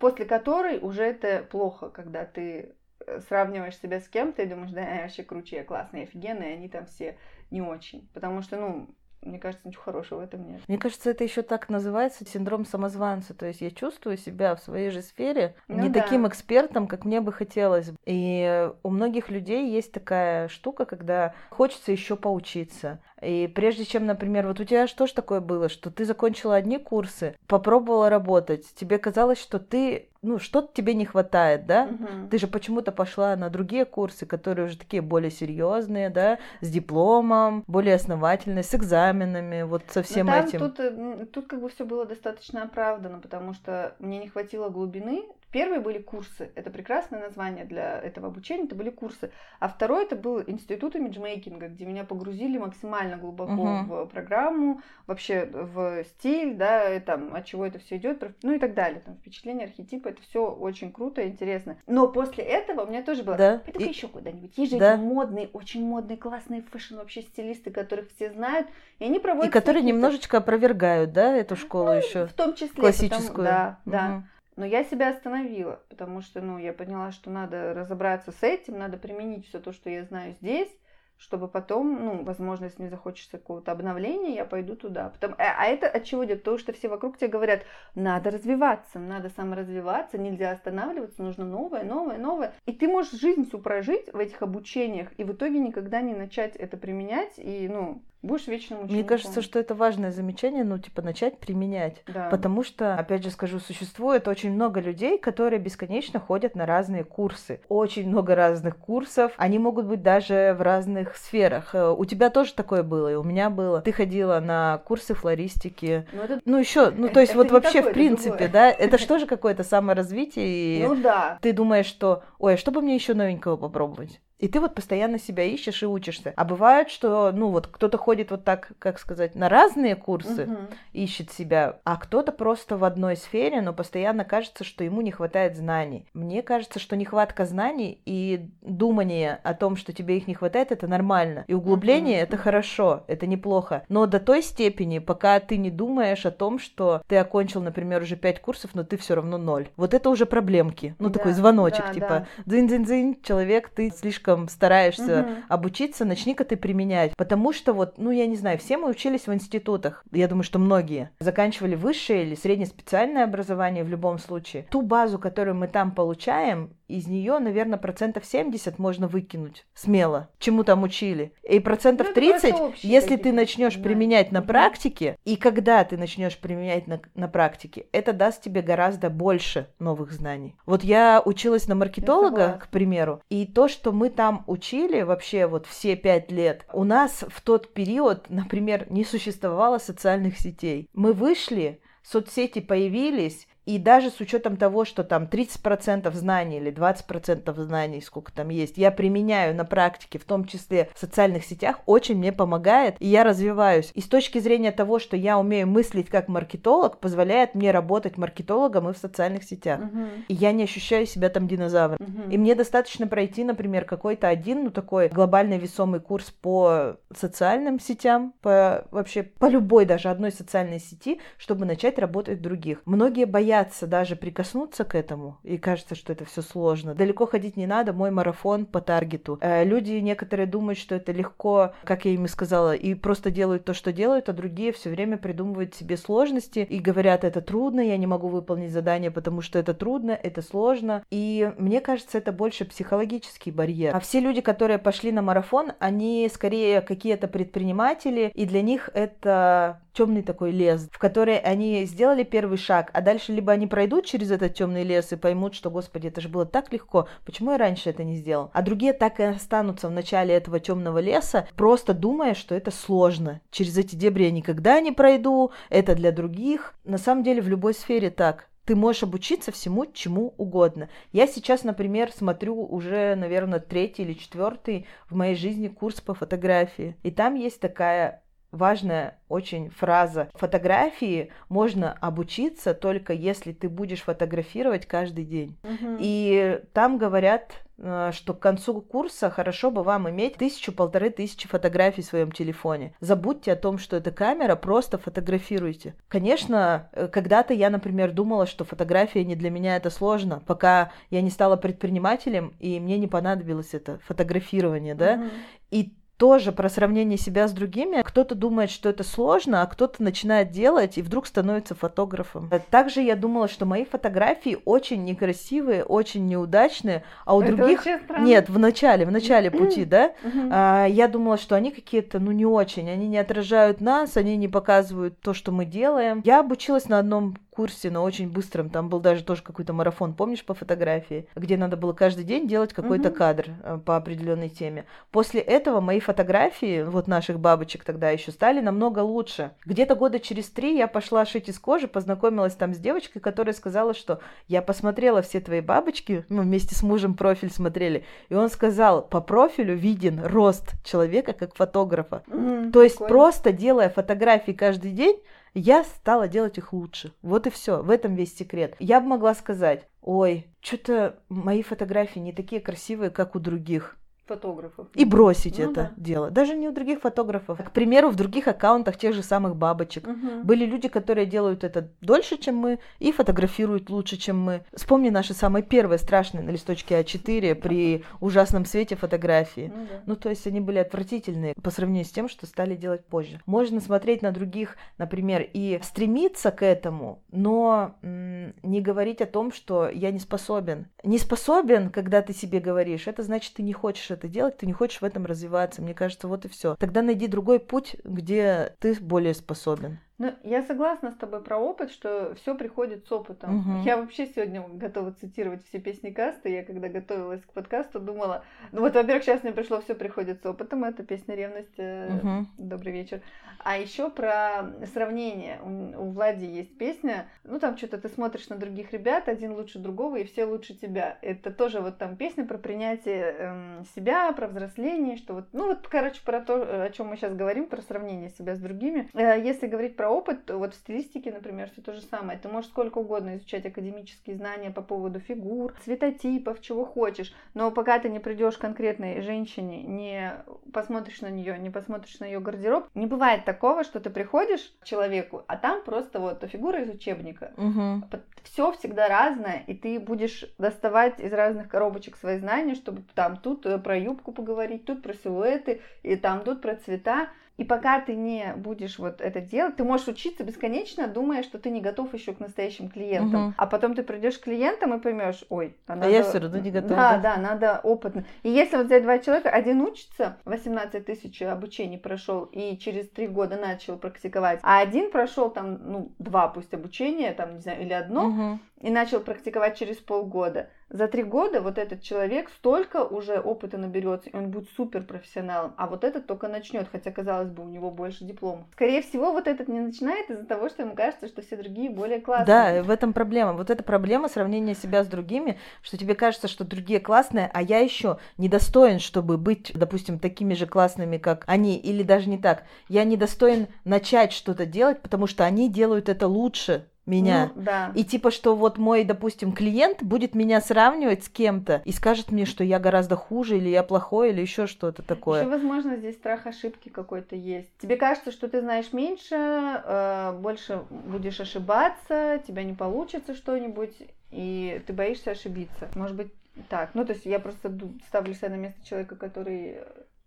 после 0.00 0.24
которой 0.24 0.78
уже 0.78 1.04
это 1.04 1.44
плохо, 1.44 1.90
когда 1.90 2.24
ты 2.24 2.74
э, 3.06 3.20
сравниваешь 3.28 3.78
себя 3.78 4.00
с 4.00 4.08
кем-то 4.08 4.42
и 4.42 4.46
думаешь, 4.46 4.70
да, 4.70 4.80
я 4.80 5.02
вообще 5.02 5.22
круче, 5.22 5.56
я 5.56 5.64
классный, 5.64 6.04
офигенный, 6.04 6.54
они 6.54 6.68
там 6.68 6.86
все 6.86 7.18
не 7.50 7.60
очень. 7.60 8.08
Потому 8.14 8.40
что, 8.40 8.56
ну, 8.56 8.88
мне 9.20 9.38
кажется, 9.38 9.66
ничего 9.66 9.82
хорошего 9.82 10.20
в 10.20 10.24
этом 10.24 10.46
нет. 10.46 10.62
Мне 10.68 10.78
кажется, 10.78 11.10
это 11.10 11.24
еще 11.24 11.42
так 11.42 11.68
называется 11.68 12.24
синдром 12.24 12.64
самозванца. 12.64 13.34
То 13.34 13.46
есть 13.46 13.60
я 13.60 13.70
чувствую 13.70 14.16
себя 14.16 14.54
в 14.54 14.62
своей 14.62 14.90
же 14.90 15.02
сфере 15.02 15.54
ну, 15.66 15.82
не 15.82 15.88
да. 15.88 16.02
таким 16.02 16.26
экспертом, 16.26 16.86
как 16.86 17.04
мне 17.04 17.20
бы 17.20 17.32
хотелось. 17.32 17.90
И 18.06 18.70
у 18.82 18.90
многих 18.90 19.28
людей 19.28 19.70
есть 19.70 19.92
такая 19.92 20.48
штука, 20.48 20.86
когда 20.86 21.34
хочется 21.50 21.92
еще 21.92 22.16
поучиться. 22.16 23.00
И 23.22 23.50
прежде 23.52 23.84
чем, 23.84 24.06
например, 24.06 24.46
вот 24.46 24.60
у 24.60 24.64
тебя 24.64 24.86
что 24.86 25.06
ж 25.06 25.12
такое 25.12 25.40
было, 25.40 25.68
что 25.68 25.90
ты 25.90 26.04
закончила 26.04 26.54
одни 26.54 26.78
курсы, 26.78 27.36
попробовала 27.46 28.10
работать, 28.10 28.66
тебе 28.74 28.98
казалось, 28.98 29.40
что 29.40 29.58
ты 29.58 30.08
ну, 30.20 30.38
что-то 30.40 30.72
тебе 30.74 30.94
не 30.94 31.04
хватает, 31.04 31.66
да? 31.66 31.84
Угу. 31.84 32.28
Ты 32.30 32.38
же 32.38 32.48
почему-то 32.48 32.90
пошла 32.90 33.36
на 33.36 33.50
другие 33.50 33.84
курсы, 33.84 34.26
которые 34.26 34.66
уже 34.66 34.76
такие 34.76 35.00
более 35.00 35.30
серьезные, 35.30 36.10
да, 36.10 36.38
с 36.60 36.68
дипломом, 36.68 37.62
более 37.68 37.94
основательные, 37.94 38.64
с 38.64 38.74
экзаменами, 38.74 39.62
вот 39.62 39.84
со 39.88 40.02
всем 40.02 40.26
Но 40.26 40.32
там 40.32 40.46
этим. 40.46 40.58
Тут, 40.58 41.30
тут 41.30 41.46
как 41.46 41.60
бы 41.60 41.68
все 41.68 41.84
было 41.84 42.04
достаточно 42.04 42.64
оправдано, 42.64 43.20
потому 43.20 43.54
что 43.54 43.94
мне 44.00 44.18
не 44.18 44.28
хватило 44.28 44.68
глубины 44.70 45.24
Первые 45.50 45.80
были 45.80 45.98
курсы, 45.98 46.50
это 46.54 46.70
прекрасное 46.70 47.20
название 47.20 47.64
для 47.64 47.98
этого 47.98 48.28
обучения, 48.28 48.64
это 48.64 48.74
были 48.74 48.90
курсы. 48.90 49.30
А 49.60 49.68
второй 49.68 50.04
это 50.04 50.14
был 50.14 50.42
институт 50.46 50.94
имиджмейкинга, 50.94 51.68
где 51.68 51.86
меня 51.86 52.04
погрузили 52.04 52.58
максимально 52.58 53.16
глубоко 53.16 53.52
uh-huh. 53.52 53.84
в 53.84 54.06
программу, 54.08 54.82
вообще 55.06 55.46
в 55.50 56.04
стиль, 56.04 56.54
да, 56.54 56.94
и 56.94 57.00
там, 57.00 57.34
от 57.34 57.46
чего 57.46 57.64
это 57.64 57.78
все 57.78 57.96
идет, 57.96 58.22
ну 58.42 58.52
и 58.52 58.58
так 58.58 58.74
далее. 58.74 59.00
Там 59.00 59.16
впечатление, 59.16 59.66
архетипы, 59.68 60.10
это 60.10 60.20
все 60.20 60.50
очень 60.50 60.92
круто 60.92 61.22
и 61.22 61.28
интересно. 61.28 61.78
Но 61.86 62.08
после 62.08 62.44
этого 62.44 62.82
у 62.82 62.86
меня 62.86 63.02
тоже 63.02 63.22
было, 63.22 63.36
да. 63.38 63.62
иду 63.66 63.80
и... 63.80 63.88
еще 63.88 64.08
куда-нибудь. 64.08 64.56
Есть 64.58 64.72
же 64.72 64.78
да. 64.78 64.94
эти 64.94 65.00
модные, 65.00 65.48
очень 65.54 65.82
модные, 65.82 66.18
классные 66.18 66.60
fashion 66.60 66.96
вообще 66.96 67.22
стилисты, 67.22 67.70
которых 67.70 68.10
все 68.10 68.30
знают, 68.30 68.68
и 68.98 69.04
они 69.04 69.18
проводят... 69.18 69.48
И 69.48 69.52
которые 69.52 69.82
немножечко 69.82 70.38
опровергают, 70.38 71.12
да, 71.12 71.34
эту 71.34 71.56
школу 71.56 71.86
ну, 71.86 71.94
еще? 71.94 72.26
В 72.26 72.34
том 72.34 72.54
числе. 72.54 72.82
Классическую. 72.82 73.28
Потому, 73.28 73.44
да, 73.44 73.78
uh-huh. 73.86 73.90
да. 73.90 74.22
Но 74.58 74.66
я 74.66 74.82
себя 74.82 75.10
остановила, 75.10 75.80
потому 75.88 76.20
что, 76.20 76.40
ну, 76.40 76.58
я 76.58 76.72
поняла, 76.72 77.12
что 77.12 77.30
надо 77.30 77.74
разобраться 77.74 78.32
с 78.32 78.42
этим, 78.42 78.76
надо 78.76 78.96
применить 78.96 79.46
все 79.46 79.60
то, 79.60 79.72
что 79.72 79.88
я 79.88 80.02
знаю 80.02 80.32
здесь, 80.32 80.68
чтобы 81.16 81.46
потом, 81.46 82.04
ну, 82.04 82.24
возможно, 82.24 82.64
если 82.64 82.82
мне 82.82 82.90
захочется 82.90 83.38
какого-то 83.38 83.70
обновления, 83.70 84.34
я 84.34 84.44
пойду 84.44 84.74
туда. 84.74 85.10
Потом, 85.10 85.36
а, 85.38 85.54
а 85.58 85.66
это 85.66 85.86
от 85.86 86.02
чего 86.02 86.24
идет? 86.24 86.42
То, 86.42 86.58
что 86.58 86.72
все 86.72 86.88
вокруг 86.88 87.18
тебе 87.18 87.28
говорят, 87.28 87.66
надо 87.94 88.32
развиваться, 88.32 88.98
надо 88.98 89.30
саморазвиваться, 89.30 90.18
нельзя 90.18 90.50
останавливаться, 90.50 91.22
нужно 91.22 91.44
новое, 91.44 91.84
новое, 91.84 92.18
новое. 92.18 92.52
И 92.66 92.72
ты 92.72 92.88
можешь 92.88 93.12
жизнь 93.12 93.46
всю 93.46 93.60
прожить 93.60 94.12
в 94.12 94.18
этих 94.18 94.42
обучениях, 94.42 95.10
и 95.18 95.22
в 95.22 95.34
итоге 95.34 95.60
никогда 95.60 96.00
не 96.00 96.14
начать 96.14 96.56
это 96.56 96.76
применять, 96.76 97.34
и, 97.36 97.68
ну, 97.68 98.02
Будешь 98.20 98.48
вечным 98.48 98.80
учеником. 98.80 98.96
Мне 98.96 99.04
кажется, 99.04 99.42
что 99.42 99.60
это 99.60 99.74
важное 99.74 100.10
замечание, 100.10 100.64
ну, 100.64 100.78
типа, 100.78 101.02
начать 101.02 101.38
применять. 101.38 102.02
Да. 102.06 102.28
Потому 102.30 102.64
что, 102.64 102.94
опять 102.94 103.22
же 103.22 103.30
скажу, 103.30 103.60
существует 103.60 104.26
очень 104.26 104.50
много 104.52 104.80
людей, 104.80 105.18
которые 105.18 105.60
бесконечно 105.60 106.18
ходят 106.18 106.56
на 106.56 106.66
разные 106.66 107.04
курсы. 107.04 107.60
Очень 107.68 108.08
много 108.08 108.34
разных 108.34 108.76
курсов. 108.76 109.32
Они 109.36 109.58
могут 109.60 109.86
быть 109.86 110.02
даже 110.02 110.56
в 110.58 110.62
разных 110.62 111.16
сферах. 111.16 111.74
Э, 111.74 111.90
у 111.90 112.04
тебя 112.04 112.30
тоже 112.30 112.54
такое 112.54 112.82
было, 112.82 113.12
и 113.12 113.14
у 113.14 113.22
меня 113.22 113.50
было. 113.50 113.82
Ты 113.82 113.92
ходила 113.92 114.40
на 114.40 114.78
курсы 114.78 115.14
флористики. 115.14 116.06
Ну, 116.12 116.22
это... 116.22 116.40
ну 116.44 116.58
еще, 116.58 116.90
ну, 116.90 117.08
то 117.08 117.20
есть 117.20 117.32
это 117.32 117.42
вот 117.42 117.52
вообще 117.52 117.78
такое, 117.78 117.92
в 117.92 117.94
принципе, 117.94 118.48
да, 118.48 118.68
это 118.70 118.98
же 119.18 119.26
какое-то 119.26 119.62
саморазвитие. 119.62 120.78
И 120.78 120.82
ну 120.86 120.96
да. 120.96 121.38
Ты 121.40 121.52
думаешь, 121.52 121.86
что, 121.86 122.24
ой, 122.38 122.54
а 122.54 122.56
что 122.56 122.72
бы 122.72 122.82
мне 122.82 122.94
еще 122.94 123.14
новенького 123.14 123.56
попробовать? 123.56 124.20
И 124.38 124.46
ты 124.46 124.60
вот 124.60 124.74
постоянно 124.74 125.18
себя 125.18 125.44
ищешь 125.44 125.82
и 125.82 125.86
учишься. 125.86 126.32
А 126.36 126.44
бывает, 126.44 126.90
что, 126.90 127.32
ну, 127.32 127.48
вот 127.48 127.66
кто-то 127.66 127.98
ходит 127.98 128.30
вот 128.30 128.44
так, 128.44 128.72
как 128.78 128.98
сказать, 128.98 129.34
на 129.34 129.48
разные 129.48 129.96
курсы, 129.96 130.44
угу. 130.44 130.56
ищет 130.92 131.32
себя, 131.32 131.80
а 131.84 131.96
кто-то 131.96 132.30
просто 132.30 132.76
в 132.76 132.84
одной 132.84 133.16
сфере, 133.16 133.60
но 133.60 133.72
постоянно 133.72 134.24
кажется, 134.24 134.62
что 134.62 134.84
ему 134.84 135.00
не 135.00 135.10
хватает 135.10 135.56
знаний. 135.56 136.06
Мне 136.14 136.42
кажется, 136.42 136.78
что 136.78 136.96
нехватка 136.96 137.46
знаний 137.46 138.00
и 138.04 138.48
думание 138.62 139.40
о 139.42 139.54
том, 139.54 139.76
что 139.76 139.92
тебе 139.92 140.18
их 140.18 140.28
не 140.28 140.34
хватает, 140.34 140.70
это 140.70 140.86
нормально. 140.86 141.44
И 141.48 141.54
углубление 141.54 142.18
угу. 142.18 142.24
это 142.24 142.36
хорошо, 142.36 143.04
это 143.08 143.26
неплохо. 143.26 143.82
Но 143.88 144.06
до 144.06 144.20
той 144.20 144.42
степени, 144.42 145.00
пока 145.00 145.40
ты 145.40 145.56
не 145.56 145.70
думаешь 145.70 146.26
о 146.26 146.30
том, 146.30 146.60
что 146.60 147.02
ты 147.08 147.16
окончил, 147.16 147.60
например, 147.60 148.02
уже 148.02 148.14
пять 148.14 148.40
курсов, 148.40 148.70
но 148.74 148.84
ты 148.84 148.96
все 148.96 149.16
равно 149.16 149.36
ноль. 149.36 149.68
Вот 149.76 149.94
это 149.94 150.10
уже 150.10 150.26
проблемки. 150.26 150.94
Ну, 151.00 151.08
да, 151.08 151.14
такой 151.14 151.32
звоночек, 151.32 151.84
да, 151.86 151.92
типа, 151.92 152.26
дзынь-дзынь-дзынь, 152.46 153.22
человек, 153.22 153.68
ты 153.70 153.90
слишком 153.90 154.27
слишком 154.28 154.48
стараешься 154.48 155.20
угу. 155.20 155.30
обучиться, 155.48 156.04
начни-ка 156.04 156.44
ты 156.44 156.56
применять. 156.56 157.12
Потому 157.16 157.52
что 157.52 157.72
вот, 157.72 157.94
ну, 157.98 158.10
я 158.10 158.26
не 158.26 158.36
знаю, 158.36 158.58
все 158.58 158.76
мы 158.76 158.90
учились 158.90 159.26
в 159.26 159.32
институтах. 159.32 160.04
Я 160.12 160.28
думаю, 160.28 160.44
что 160.44 160.58
многие 160.58 161.10
заканчивали 161.20 161.74
высшее 161.74 162.24
или 162.24 162.34
среднеспециальное 162.34 163.24
образование 163.24 163.84
в 163.84 163.88
любом 163.88 164.18
случае. 164.18 164.66
Ту 164.70 164.82
базу, 164.82 165.18
которую 165.18 165.56
мы 165.56 165.68
там 165.68 165.92
получаем, 165.92 166.70
из 166.88 167.06
нее, 167.06 167.38
наверное, 167.38 167.78
процентов 167.78 168.24
70 168.24 168.78
можно 168.78 169.06
выкинуть 169.08 169.66
смело, 169.74 170.30
чему 170.38 170.64
там 170.64 170.82
учили. 170.82 171.32
И 171.48 171.60
процентов 171.60 172.08
ну, 172.08 172.14
30, 172.14 172.82
если 172.82 173.16
ты 173.16 173.32
начнешь 173.32 173.76
да. 173.76 173.82
применять 173.82 174.32
на 174.32 174.42
практике, 174.42 175.16
и 175.24 175.36
когда 175.36 175.84
ты 175.84 175.96
начнешь 175.96 176.38
применять 176.38 176.86
на, 176.86 177.00
на 177.14 177.28
практике, 177.28 177.86
это 177.92 178.12
даст 178.12 178.42
тебе 178.42 178.62
гораздо 178.62 179.10
больше 179.10 179.68
новых 179.78 180.12
знаний. 180.12 180.56
Вот 180.66 180.82
я 180.82 181.22
училась 181.24 181.68
на 181.68 181.74
маркетолога, 181.74 182.58
к 182.62 182.68
примеру, 182.68 183.22
и 183.28 183.46
то, 183.46 183.68
что 183.68 183.92
мы 183.92 184.10
там 184.10 184.44
учили 184.46 185.02
вообще 185.02 185.46
вот 185.46 185.66
все 185.66 185.94
пять 185.96 186.30
лет, 186.30 186.64
у 186.72 186.84
нас 186.84 187.24
в 187.28 187.40
тот 187.42 187.72
период, 187.74 188.30
например, 188.30 188.86
не 188.90 189.04
существовало 189.04 189.78
социальных 189.78 190.38
сетей. 190.38 190.88
Мы 190.94 191.12
вышли, 191.12 191.80
соцсети 192.02 192.60
появились, 192.60 193.46
и 193.68 193.76
даже 193.76 194.10
с 194.10 194.18
учетом 194.20 194.56
того, 194.56 194.86
что 194.86 195.04
там 195.04 195.24
30% 195.24 196.10
знаний 196.14 196.56
или 196.56 196.72
20% 196.72 197.52
знаний, 197.62 198.00
сколько 198.00 198.32
там 198.32 198.48
есть, 198.48 198.78
я 198.78 198.90
применяю 198.90 199.54
на 199.54 199.66
практике, 199.66 200.18
в 200.18 200.24
том 200.24 200.46
числе 200.46 200.88
в 200.94 200.98
социальных 200.98 201.44
сетях, 201.44 201.80
очень 201.84 202.16
мне 202.16 202.32
помогает, 202.32 202.96
и 202.98 203.06
я 203.06 203.24
развиваюсь. 203.24 203.90
И 203.92 204.00
с 204.00 204.06
точки 204.06 204.38
зрения 204.38 204.72
того, 204.72 204.98
что 204.98 205.18
я 205.18 205.38
умею 205.38 205.66
мыслить 205.66 206.08
как 206.08 206.28
маркетолог, 206.28 206.96
позволяет 206.96 207.54
мне 207.54 207.70
работать 207.70 208.16
маркетологом 208.16 208.88
и 208.88 208.94
в 208.94 208.96
социальных 208.96 209.44
сетях. 209.44 209.80
Uh-huh. 209.80 210.24
И 210.28 210.34
я 210.34 210.52
не 210.52 210.62
ощущаю 210.62 211.04
себя 211.04 211.28
там 211.28 211.46
динозавром. 211.46 211.98
Uh-huh. 211.98 212.32
И 212.32 212.38
мне 212.38 212.54
достаточно 212.54 213.06
пройти, 213.06 213.44
например, 213.44 213.84
какой-то 213.84 214.28
один, 214.28 214.64
ну 214.64 214.70
такой 214.70 215.08
глобальный 215.10 215.58
весомый 215.58 216.00
курс 216.00 216.30
по 216.30 216.96
социальным 217.14 217.78
сетям, 217.80 218.32
по 218.40 218.86
вообще 218.90 219.24
по 219.24 219.44
любой 219.44 219.84
даже 219.84 220.08
одной 220.08 220.32
социальной 220.32 220.80
сети, 220.80 221.20
чтобы 221.36 221.66
начать 221.66 221.98
работать 221.98 222.38
в 222.38 222.42
других. 222.42 222.80
Многие 222.86 223.26
боятся 223.26 223.57
боятся 223.58 223.86
даже 223.86 224.14
прикоснуться 224.14 224.84
к 224.84 224.94
этому, 224.94 225.38
и 225.42 225.58
кажется, 225.58 225.94
что 225.94 226.12
это 226.12 226.24
все 226.24 226.42
сложно. 226.42 226.94
Далеко 226.94 227.26
ходить 227.26 227.56
не 227.56 227.66
надо, 227.66 227.92
мой 227.92 228.10
марафон 228.10 228.66
по 228.66 228.80
таргету. 228.80 229.38
Э, 229.40 229.64
люди 229.64 229.92
некоторые 229.92 230.46
думают, 230.46 230.78
что 230.78 230.94
это 230.94 231.12
легко, 231.12 231.72
как 231.84 232.04
я 232.04 232.12
им 232.12 232.24
и 232.24 232.28
сказала, 232.28 232.74
и 232.74 232.94
просто 232.94 233.30
делают 233.30 233.64
то, 233.64 233.74
что 233.74 233.92
делают, 233.92 234.28
а 234.28 234.32
другие 234.32 234.72
все 234.72 234.90
время 234.90 235.16
придумывают 235.16 235.74
себе 235.74 235.96
сложности 235.96 236.60
и 236.60 236.78
говорят, 236.78 237.24
это 237.24 237.40
трудно, 237.40 237.80
я 237.80 237.96
не 237.96 238.06
могу 238.06 238.28
выполнить 238.28 238.70
задание, 238.70 239.10
потому 239.10 239.40
что 239.40 239.58
это 239.58 239.74
трудно, 239.74 240.12
это 240.12 240.40
сложно. 240.42 241.02
И 241.10 241.52
мне 241.58 241.80
кажется, 241.80 242.18
это 242.18 242.30
больше 242.32 242.64
психологический 242.64 243.50
барьер. 243.50 243.96
А 243.96 243.98
все 243.98 244.20
люди, 244.20 244.40
которые 244.40 244.78
пошли 244.78 245.10
на 245.10 245.22
марафон, 245.22 245.72
они 245.80 246.30
скорее 246.32 246.80
какие-то 246.80 247.26
предприниматели, 247.26 248.30
и 248.34 248.46
для 248.46 248.62
них 248.62 248.90
это 248.94 249.80
темный 249.98 250.22
такой 250.22 250.52
лес, 250.52 250.88
в 250.92 250.98
который 250.98 251.38
они 251.38 251.84
сделали 251.84 252.22
первый 252.22 252.56
шаг, 252.56 252.90
а 252.92 253.00
дальше 253.00 253.32
либо 253.32 253.50
они 253.50 253.66
пройдут 253.66 254.06
через 254.06 254.30
этот 254.30 254.54
темный 254.54 254.84
лес 254.84 255.12
и 255.12 255.16
поймут, 255.16 255.56
что, 255.56 255.72
господи, 255.72 256.06
это 256.06 256.20
же 256.20 256.28
было 256.28 256.46
так 256.46 256.72
легко, 256.72 257.08
почему 257.24 257.50
я 257.50 257.58
раньше 257.58 257.90
это 257.90 258.04
не 258.04 258.14
сделал? 258.14 258.50
А 258.52 258.62
другие 258.62 258.92
так 258.92 259.18
и 259.18 259.24
останутся 259.24 259.88
в 259.88 259.90
начале 259.90 260.34
этого 260.34 260.60
темного 260.60 260.98
леса, 260.98 261.48
просто 261.56 261.94
думая, 261.94 262.34
что 262.34 262.54
это 262.54 262.70
сложно. 262.70 263.40
Через 263.50 263.76
эти 263.76 263.96
дебри 263.96 264.24
я 264.24 264.30
никогда 264.30 264.80
не 264.80 264.92
пройду, 264.92 265.50
это 265.68 265.96
для 265.96 266.12
других. 266.12 266.74
На 266.84 266.98
самом 266.98 267.24
деле 267.24 267.42
в 267.42 267.48
любой 267.48 267.74
сфере 267.74 268.10
так 268.10 268.48
ты 268.68 268.76
можешь 268.76 269.02
обучиться 269.02 269.50
всему, 269.50 269.86
чему 269.86 270.34
угодно. 270.36 270.90
Я 271.10 271.26
сейчас, 271.26 271.64
например, 271.64 272.12
смотрю 272.12 272.62
уже, 272.62 273.16
наверное, 273.16 273.60
третий 273.60 274.02
или 274.02 274.12
четвертый 274.12 274.86
в 275.08 275.16
моей 275.16 275.34
жизни 275.34 275.68
курс 275.68 276.00
по 276.02 276.14
фотографии. 276.14 276.94
И 277.02 277.10
там 277.10 277.34
есть 277.34 277.60
такая 277.60 278.22
важная 278.50 279.18
очень 279.28 279.70
фраза. 279.70 280.30
Фотографии 280.34 281.30
можно 281.48 281.92
обучиться 281.92 282.74
только 282.74 283.12
если 283.12 283.52
ты 283.52 283.68
будешь 283.68 284.02
фотографировать 284.02 284.86
каждый 284.86 285.24
день. 285.24 285.56
Угу. 285.62 285.96
И 286.00 286.60
там 286.72 286.98
говорят 286.98 287.62
Э, 287.80 288.10
что 288.12 288.34
к 288.34 288.40
концу 288.40 288.80
курса 288.80 289.30
хорошо 289.30 289.70
бы 289.70 289.82
вам 289.82 290.10
иметь 290.10 290.36
тысячу-полторы 290.36 291.10
тысячи 291.10 291.46
фотографий 291.46 292.02
в 292.02 292.06
своем 292.06 292.32
телефоне. 292.32 292.94
Забудьте 293.00 293.52
о 293.52 293.56
том, 293.56 293.78
что 293.78 293.96
это 293.96 294.10
камера, 294.10 294.56
просто 294.56 294.98
фотографируйте. 294.98 295.94
Конечно, 296.08 296.88
э, 296.92 297.06
когда-то 297.06 297.54
я, 297.54 297.70
например, 297.70 298.12
думала, 298.12 298.46
что 298.46 298.64
фотография 298.64 299.24
не 299.24 299.36
для 299.36 299.50
меня 299.50 299.76
это 299.76 299.90
сложно, 299.90 300.42
пока 300.44 300.90
я 301.10 301.20
не 301.22 301.30
стала 301.30 301.56
предпринимателем, 301.56 302.54
и 302.58 302.80
мне 302.80 302.98
не 302.98 303.06
понадобилось 303.06 303.74
это 303.74 304.00
фотографирование, 304.04 304.94
да. 304.94 305.14
Mm-hmm. 305.14 305.30
И 305.70 305.94
тоже 306.18 306.52
про 306.52 306.68
сравнение 306.68 307.16
себя 307.16 307.48
с 307.48 307.52
другими. 307.52 308.02
Кто-то 308.02 308.34
думает, 308.34 308.70
что 308.70 308.88
это 308.88 309.04
сложно, 309.04 309.62
а 309.62 309.66
кто-то 309.66 310.02
начинает 310.02 310.50
делать 310.50 310.98
и 310.98 311.02
вдруг 311.02 311.26
становится 311.26 311.74
фотографом. 311.74 312.50
Также 312.70 313.00
я 313.00 313.16
думала, 313.16 313.48
что 313.48 313.64
мои 313.64 313.84
фотографии 313.84 314.58
очень 314.64 315.04
некрасивые, 315.04 315.84
очень 315.84 316.26
неудачные, 316.26 317.04
а 317.24 317.36
у 317.36 317.40
это 317.40 317.56
других... 317.56 317.86
Нет, 318.18 318.50
в 318.50 318.58
начале, 318.58 319.06
в 319.06 319.12
начале 319.12 319.50
пути, 319.50 319.84
да? 319.84 320.12
А, 320.50 320.86
я 320.86 321.08
думала, 321.08 321.38
что 321.38 321.54
они 321.54 321.70
какие-то, 321.70 322.18
ну, 322.18 322.32
не 322.32 322.44
очень. 322.44 322.90
Они 322.90 323.06
не 323.06 323.18
отражают 323.18 323.80
нас, 323.80 324.16
они 324.16 324.36
не 324.36 324.48
показывают 324.48 325.20
то, 325.20 325.32
что 325.32 325.52
мы 325.52 325.64
делаем. 325.64 326.20
Я 326.24 326.40
обучилась 326.40 326.88
на 326.88 326.98
одном 326.98 327.36
курсе, 327.58 327.90
но 327.90 328.04
очень 328.04 328.30
быстром. 328.30 328.70
Там 328.70 328.88
был 328.88 329.00
даже 329.00 329.24
тоже 329.24 329.42
какой-то 329.42 329.72
марафон, 329.72 330.14
помнишь, 330.14 330.44
по 330.44 330.54
фотографии, 330.54 331.26
где 331.34 331.56
надо 331.56 331.76
было 331.76 331.92
каждый 331.92 332.22
день 332.22 332.46
делать 332.46 332.72
какой-то 332.72 333.08
угу. 333.08 333.16
кадр 333.16 333.46
э, 333.64 333.80
по 333.84 333.96
определенной 333.96 334.48
теме. 334.48 334.84
После 335.10 335.40
этого 335.40 335.80
мои 335.80 335.98
фотографии, 335.98 336.84
вот 336.84 337.08
наших 337.08 337.40
бабочек 337.40 337.82
тогда 337.82 338.10
еще, 338.10 338.30
стали 338.30 338.60
намного 338.60 339.00
лучше. 339.00 339.50
Где-то 339.66 339.96
года 339.96 340.20
через 340.20 340.48
три 340.50 340.76
я 340.76 340.86
пошла 340.86 341.26
шить 341.26 341.48
из 341.48 341.58
кожи, 341.58 341.88
познакомилась 341.88 342.54
там 342.54 342.74
с 342.74 342.78
девочкой, 342.78 343.20
которая 343.20 343.54
сказала, 343.54 343.92
что 343.92 344.20
я 344.46 344.62
посмотрела 344.62 345.20
все 345.22 345.40
твои 345.40 345.60
бабочки, 345.60 346.24
мы 346.28 346.42
вместе 346.42 346.76
с 346.76 346.84
мужем 346.84 347.14
профиль 347.14 347.50
смотрели, 347.50 348.04
и 348.28 348.36
он 348.36 348.50
сказал, 348.50 349.02
по 349.02 349.20
профилю 349.20 349.74
виден 349.74 350.24
рост 350.24 350.74
человека 350.84 351.32
как 351.32 351.56
фотографа. 351.56 352.22
Mm, 352.28 352.70
То 352.70 352.84
есть 352.84 352.98
просто 352.98 353.50
делая 353.50 353.88
фотографии 353.88 354.52
каждый 354.52 354.92
день, 354.92 355.18
я 355.54 355.84
стала 355.84 356.28
делать 356.28 356.58
их 356.58 356.72
лучше. 356.72 357.12
Вот 357.22 357.46
и 357.46 357.50
все. 357.50 357.82
В 357.82 357.90
этом 357.90 358.14
весь 358.14 358.36
секрет. 358.36 358.74
Я 358.78 359.00
бы 359.00 359.08
могла 359.08 359.34
сказать, 359.34 359.86
ой, 360.00 360.46
что-то 360.60 361.18
мои 361.28 361.62
фотографии 361.62 362.18
не 362.18 362.32
такие 362.32 362.60
красивые, 362.60 363.10
как 363.10 363.34
у 363.34 363.38
других 363.38 363.97
фотографов. 364.28 364.86
И 364.94 365.04
бросить 365.04 365.58
ну, 365.58 365.70
это 365.70 365.74
да. 365.74 365.90
дело. 365.96 366.30
Даже 366.30 366.54
не 366.54 366.68
у 366.68 366.72
других 366.72 367.00
фотографов. 367.00 367.58
К 367.58 367.70
примеру, 367.72 368.10
в 368.10 368.14
других 368.14 368.46
аккаунтах 368.46 368.96
тех 368.96 369.14
же 369.14 369.22
самых 369.22 369.56
бабочек. 369.56 370.06
Угу. 370.06 370.44
Были 370.44 370.64
люди, 370.64 370.88
которые 370.88 371.26
делают 371.26 371.64
это 371.64 371.88
дольше, 372.00 372.36
чем 372.36 372.56
мы, 372.56 372.78
и 372.98 373.10
фотографируют 373.10 373.90
лучше, 373.90 374.16
чем 374.16 374.40
мы. 374.40 374.64
Вспомни 374.74 375.08
наши 375.10 375.34
самые 375.34 375.62
первые 375.62 375.98
страшные 375.98 376.44
на 376.44 376.50
листочке 376.50 377.00
А4 377.00 377.54
при 377.54 378.04
ужасном 378.20 378.64
свете 378.64 378.96
фотографии. 378.96 379.72
Ну, 379.74 379.86
да. 379.86 380.02
ну, 380.06 380.16
то 380.16 380.28
есть 380.28 380.46
они 380.46 380.60
были 380.60 380.78
отвратительные 380.78 381.54
по 381.62 381.70
сравнению 381.70 382.04
с 382.04 382.10
тем, 382.10 382.28
что 382.28 382.46
стали 382.46 382.76
делать 382.76 383.04
позже. 383.04 383.40
Можно 383.46 383.80
смотреть 383.80 384.22
на 384.22 384.30
других, 384.30 384.76
например, 384.98 385.48
и 385.52 385.80
стремиться 385.82 386.50
к 386.50 386.62
этому, 386.62 387.22
но 387.32 387.94
м- 388.02 388.54
не 388.62 388.80
говорить 388.80 389.20
о 389.20 389.26
том, 389.26 389.52
что 389.52 389.88
я 389.88 390.10
не 390.10 390.18
способен. 390.18 390.86
Не 391.02 391.18
способен, 391.18 391.90
когда 391.90 392.22
ты 392.22 392.32
себе 392.34 392.60
говоришь, 392.60 393.06
это 393.06 393.22
значит, 393.22 393.54
ты 393.54 393.62
не 393.62 393.72
хочешь 393.72 394.10
это 394.18 394.28
делать, 394.28 394.58
ты 394.58 394.66
не 394.66 394.72
хочешь 394.72 395.00
в 395.00 395.04
этом 395.04 395.24
развиваться. 395.24 395.80
Мне 395.80 395.94
кажется, 395.94 396.28
вот 396.28 396.44
и 396.44 396.48
все. 396.48 396.76
Тогда 396.76 397.02
найди 397.02 397.26
другой 397.26 397.60
путь, 397.60 397.96
где 398.04 398.74
ты 398.80 398.94
более 399.00 399.34
способен. 399.34 399.98
Ну, 400.18 400.34
я 400.42 400.62
согласна 400.62 401.12
с 401.12 401.14
тобой 401.14 401.40
про 401.42 401.58
опыт, 401.58 401.92
что 401.92 402.34
все 402.34 402.56
приходит 402.56 403.06
с 403.06 403.12
опытом. 403.12 403.60
Угу. 403.60 403.82
Я 403.84 403.96
вообще 403.96 404.26
сегодня 404.26 404.66
готова 404.68 405.12
цитировать 405.12 405.64
все 405.68 405.78
песни 405.78 406.10
каста. 406.10 406.48
Я 406.48 406.64
когда 406.64 406.88
готовилась 406.88 407.42
к 407.42 407.52
подкасту, 407.52 408.00
думала, 408.00 408.44
ну 408.72 408.80
вот, 408.80 408.94
во-первых, 408.94 409.22
сейчас 409.22 409.44
мне 409.44 409.52
пришло 409.52 409.80
все 409.80 409.94
приходит 409.94 410.42
с 410.42 410.46
опытом. 410.46 410.84
Это 410.84 411.04
песня 411.04 411.36
ревность. 411.36 411.78
Угу. 411.78 412.46
Добрый 412.58 412.92
вечер. 412.92 413.22
А 413.60 413.76
еще 413.76 414.10
про 414.10 414.72
сравнение. 414.92 415.60
У, 415.62 416.02
у 416.02 416.10
Влади 416.10 416.44
есть 416.44 416.76
песня. 416.78 417.28
Ну 417.44 417.58
там 417.60 417.76
что-то 417.76 417.98
ты 417.98 418.08
смотришь 418.08 418.48
на 418.48 418.56
других 418.56 418.92
ребят, 418.92 419.28
один 419.28 419.52
лучше 419.52 419.78
другого 419.78 420.16
и 420.16 420.24
все 420.24 420.44
лучше 420.44 420.74
тебя. 420.74 421.18
Это 421.22 421.52
тоже 421.52 421.80
вот 421.80 421.98
там 421.98 422.16
песня 422.16 422.44
про 422.44 422.58
принятие 422.58 423.34
эм, 423.38 423.84
себя, 423.94 424.32
про 424.32 424.48
взросление, 424.48 425.16
что 425.16 425.34
вот, 425.34 425.48
ну 425.52 425.66
вот, 425.66 425.86
короче, 425.88 426.20
про 426.24 426.40
то, 426.40 426.84
о 426.84 426.90
чем 426.90 427.08
мы 427.08 427.16
сейчас 427.16 427.34
говорим, 427.34 427.66
про 427.66 427.82
сравнение 427.82 428.30
себя 428.30 428.54
с 428.54 428.58
другими. 428.58 429.10
Э, 429.14 429.40
если 429.40 429.66
говорить 429.66 429.96
про 429.96 430.07
опыт, 430.08 430.50
вот 430.50 430.74
в 430.74 430.76
стилистике, 430.76 431.32
например, 431.32 431.70
все 431.70 431.82
то 431.82 431.92
же 431.92 432.00
самое. 432.00 432.38
Ты 432.38 432.48
можешь 432.48 432.70
сколько 432.70 432.98
угодно 432.98 433.36
изучать 433.36 433.66
академические 433.66 434.36
знания 434.36 434.70
по 434.70 434.82
поводу 434.82 435.20
фигур, 435.20 435.74
цветотипов, 435.84 436.60
чего 436.60 436.84
хочешь, 436.84 437.34
но 437.54 437.70
пока 437.70 437.98
ты 437.98 438.08
не 438.08 438.18
придешь 438.18 438.56
к 438.56 438.60
конкретной 438.60 439.22
женщине, 439.22 439.82
не 439.82 440.32
посмотришь 440.72 441.20
на 441.20 441.30
нее, 441.30 441.58
не 441.58 441.70
посмотришь 441.70 442.18
на 442.20 442.24
ее 442.24 442.40
гардероб, 442.40 442.88
не 442.94 443.06
бывает 443.06 443.44
такого, 443.44 443.84
что 443.84 444.00
ты 444.00 444.10
приходишь 444.10 444.72
к 444.80 444.84
человеку, 444.84 445.44
а 445.46 445.56
там 445.56 445.82
просто 445.84 446.20
вот 446.20 446.44
фигура 446.44 446.82
из 446.82 446.90
учебника. 446.90 447.52
Угу. 447.56 448.20
Все 448.44 448.72
всегда 448.72 449.08
разное, 449.08 449.64
и 449.66 449.74
ты 449.74 450.00
будешь 450.00 450.44
доставать 450.58 451.20
из 451.20 451.32
разных 451.32 451.68
коробочек 451.68 452.16
свои 452.16 452.38
знания, 452.38 452.74
чтобы 452.74 453.02
там 453.14 453.36
тут 453.36 453.66
э, 453.66 453.78
про 453.78 453.98
юбку 453.98 454.32
поговорить, 454.32 454.84
тут 454.84 455.02
про 455.02 455.14
силуэты, 455.14 455.80
и 456.02 456.16
там 456.16 456.42
тут 456.42 456.62
про 456.62 456.76
цвета. 456.76 457.28
И 457.58 457.64
пока 457.64 458.00
ты 458.00 458.14
не 458.14 458.54
будешь 458.56 459.00
вот 459.00 459.20
это 459.20 459.40
делать, 459.40 459.74
ты 459.74 459.82
можешь 459.82 460.06
учиться 460.06 460.44
бесконечно, 460.44 461.08
думая, 461.08 461.42
что 461.42 461.58
ты 461.58 461.70
не 461.70 461.80
готов 461.80 462.14
еще 462.14 462.32
к 462.32 462.38
настоящим 462.38 462.88
клиентам. 462.88 463.48
Угу. 463.48 463.54
А 463.58 463.66
потом 463.66 463.96
ты 463.96 464.04
придешь 464.04 464.38
к 464.38 464.44
клиентам 464.44 464.94
и 464.94 465.00
поймешь, 465.00 465.44
ой, 465.48 465.76
а, 465.88 465.96
надо... 465.96 466.06
а 466.06 466.10
я 466.10 466.22
все 466.22 466.38
равно 466.38 466.58
не 466.58 466.70
готова. 466.70 466.94
Да, 466.94 467.18
да, 467.18 467.36
надо 467.36 467.80
опытно. 467.82 468.24
И 468.44 468.48
если 468.48 468.76
вот 468.76 468.86
взять 468.86 469.02
два 469.02 469.18
человека, 469.18 469.50
один 469.50 469.80
учится, 469.80 470.36
18 470.44 471.04
тысяч 471.04 471.42
обучений 471.42 471.98
прошел 471.98 472.44
и 472.44 472.78
через 472.78 473.08
три 473.08 473.26
года 473.26 473.56
начал 473.56 473.98
практиковать, 473.98 474.60
а 474.62 474.78
один 474.78 475.10
прошел 475.10 475.50
там, 475.50 475.78
ну, 475.82 476.12
два 476.20 476.46
пусть 476.46 476.72
обучения, 476.72 477.32
там, 477.32 477.54
не 477.56 477.60
знаю, 477.60 477.82
или 477.82 477.92
одно, 477.92 478.28
угу. 478.28 478.58
и 478.80 478.88
начал 478.88 479.18
практиковать 479.18 479.76
через 479.76 479.96
полгода 479.96 480.70
за 480.90 481.06
три 481.08 481.22
года 481.22 481.60
вот 481.60 481.78
этот 481.78 482.02
человек 482.02 482.50
столько 482.50 483.04
уже 483.04 483.38
опыта 483.38 483.78
наберется, 483.78 484.30
и 484.30 484.36
он 484.36 484.50
будет 484.50 484.68
супер 484.76 485.02
профессионалом, 485.02 485.74
а 485.76 485.86
вот 485.86 486.04
этот 486.04 486.26
только 486.26 486.48
начнет, 486.48 486.88
хотя, 486.90 487.10
казалось 487.10 487.50
бы, 487.50 487.62
у 487.62 487.68
него 487.68 487.90
больше 487.90 488.24
дипломов. 488.24 488.66
Скорее 488.72 489.02
всего, 489.02 489.32
вот 489.32 489.46
этот 489.46 489.68
не 489.68 489.80
начинает 489.80 490.30
из-за 490.30 490.46
того, 490.46 490.68
что 490.68 490.82
ему 490.82 490.94
кажется, 490.94 491.28
что 491.28 491.42
все 491.42 491.56
другие 491.56 491.90
более 491.90 492.20
классные. 492.20 492.46
Да, 492.46 492.82
в 492.82 492.90
этом 492.90 493.12
проблема. 493.12 493.52
Вот 493.52 493.70
эта 493.70 493.82
проблема 493.82 494.28
сравнения 494.28 494.74
себя 494.74 495.04
с 495.04 495.06
другими, 495.06 495.58
что 495.82 495.96
тебе 495.96 496.14
кажется, 496.14 496.48
что 496.48 496.64
другие 496.64 497.00
классные, 497.00 497.50
а 497.52 497.62
я 497.62 497.78
еще 497.78 498.18
недостоин, 498.38 498.98
чтобы 498.98 499.36
быть, 499.36 499.72
допустим, 499.74 500.18
такими 500.18 500.54
же 500.54 500.66
классными, 500.66 501.18
как 501.18 501.44
они, 501.46 501.76
или 501.76 502.02
даже 502.02 502.28
не 502.28 502.38
так. 502.38 502.64
Я 502.88 503.04
недостоин 503.04 503.68
начать 503.84 504.32
что-то 504.32 504.66
делать, 504.66 505.02
потому 505.02 505.26
что 505.26 505.44
они 505.44 505.70
делают 505.70 506.08
это 506.08 506.26
лучше, 506.26 506.86
меня. 507.08 507.50
Ну, 507.54 507.62
да. 507.62 507.92
И 507.94 508.04
типа, 508.04 508.30
что 508.30 508.54
вот 508.54 508.78
мой, 508.78 509.04
допустим, 509.04 509.52
клиент 509.52 510.02
будет 510.02 510.34
меня 510.34 510.60
сравнивать 510.60 511.24
с 511.24 511.28
кем-то 511.28 511.82
и 511.84 511.92
скажет 511.92 512.30
мне, 512.30 512.44
что 512.44 512.62
я 512.62 512.78
гораздо 512.78 513.16
хуже, 513.16 513.56
или 513.56 513.68
я 513.68 513.82
плохой, 513.82 514.30
или 514.30 514.40
еще 514.40 514.66
что-то 514.66 515.02
такое. 515.02 515.40
Еще, 515.40 515.50
возможно, 515.50 515.96
здесь 515.96 516.14
страх 516.14 516.46
ошибки 516.46 516.88
какой-то 516.88 517.34
есть. 517.34 517.70
Тебе 517.80 517.96
кажется, 517.96 518.30
что 518.30 518.48
ты 518.48 518.60
знаешь 518.60 518.92
меньше, 518.92 519.34
э, 519.34 520.38
больше 520.38 520.82
будешь 520.90 521.40
ошибаться, 521.40 522.42
тебя 522.46 522.62
не 522.62 522.74
получится 522.74 523.34
что-нибудь, 523.34 523.96
и 524.30 524.82
ты 524.86 524.92
боишься 524.92 525.30
ошибиться. 525.32 525.88
Может 525.94 526.16
быть, 526.16 526.32
так. 526.68 526.90
Ну, 526.94 527.04
то 527.04 527.12
есть 527.12 527.24
я 527.24 527.38
просто 527.40 527.72
ставлю 528.08 528.34
себя 528.34 528.50
на 528.50 528.56
место 528.56 528.84
человека, 528.86 529.16
который 529.16 529.78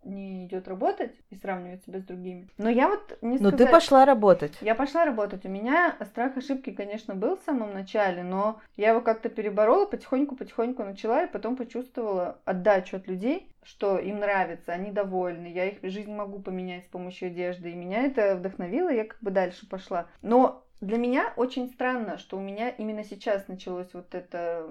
не 0.03 0.45
идет 0.45 0.67
работать 0.67 1.13
и 1.29 1.35
сравнивать 1.35 1.83
себя 1.83 1.99
с 1.99 2.03
другими. 2.03 2.49
Но 2.57 2.69
я 2.69 2.87
вот 2.87 3.17
не 3.21 3.37
сказать... 3.37 3.59
Но 3.59 3.65
ты 3.65 3.71
пошла 3.71 4.05
работать. 4.05 4.57
Я 4.61 4.75
пошла 4.75 5.05
работать. 5.05 5.45
У 5.45 5.49
меня 5.49 5.95
страх 6.05 6.37
ошибки, 6.37 6.71
конечно, 6.71 7.15
был 7.15 7.37
в 7.37 7.43
самом 7.43 7.73
начале, 7.73 8.23
но 8.23 8.59
я 8.77 8.89
его 8.89 9.01
как-то 9.01 9.29
переборола, 9.29 9.85
потихоньку-потихоньку 9.85 10.83
начала, 10.83 11.23
и 11.23 11.31
потом 11.31 11.55
почувствовала 11.55 12.39
отдачу 12.45 12.97
от 12.97 13.07
людей, 13.07 13.51
что 13.63 13.97
им 13.97 14.19
нравится, 14.19 14.71
они 14.73 14.91
довольны, 14.91 15.47
я 15.47 15.65
их 15.65 15.77
жизнь 15.83 16.13
могу 16.13 16.39
поменять 16.39 16.85
с 16.85 16.87
помощью 16.87 17.27
одежды, 17.27 17.71
и 17.71 17.75
меня 17.75 18.03
это 18.03 18.35
вдохновило, 18.35 18.89
я 18.89 19.05
как 19.05 19.21
бы 19.21 19.31
дальше 19.31 19.67
пошла. 19.69 20.07
Но 20.21 20.65
для 20.81 20.97
меня 20.97 21.31
очень 21.35 21.69
странно, 21.69 22.17
что 22.17 22.37
у 22.37 22.41
меня 22.41 22.69
именно 22.69 23.03
сейчас 23.03 23.47
началось 23.47 23.93
вот 23.93 24.15
это 24.15 24.67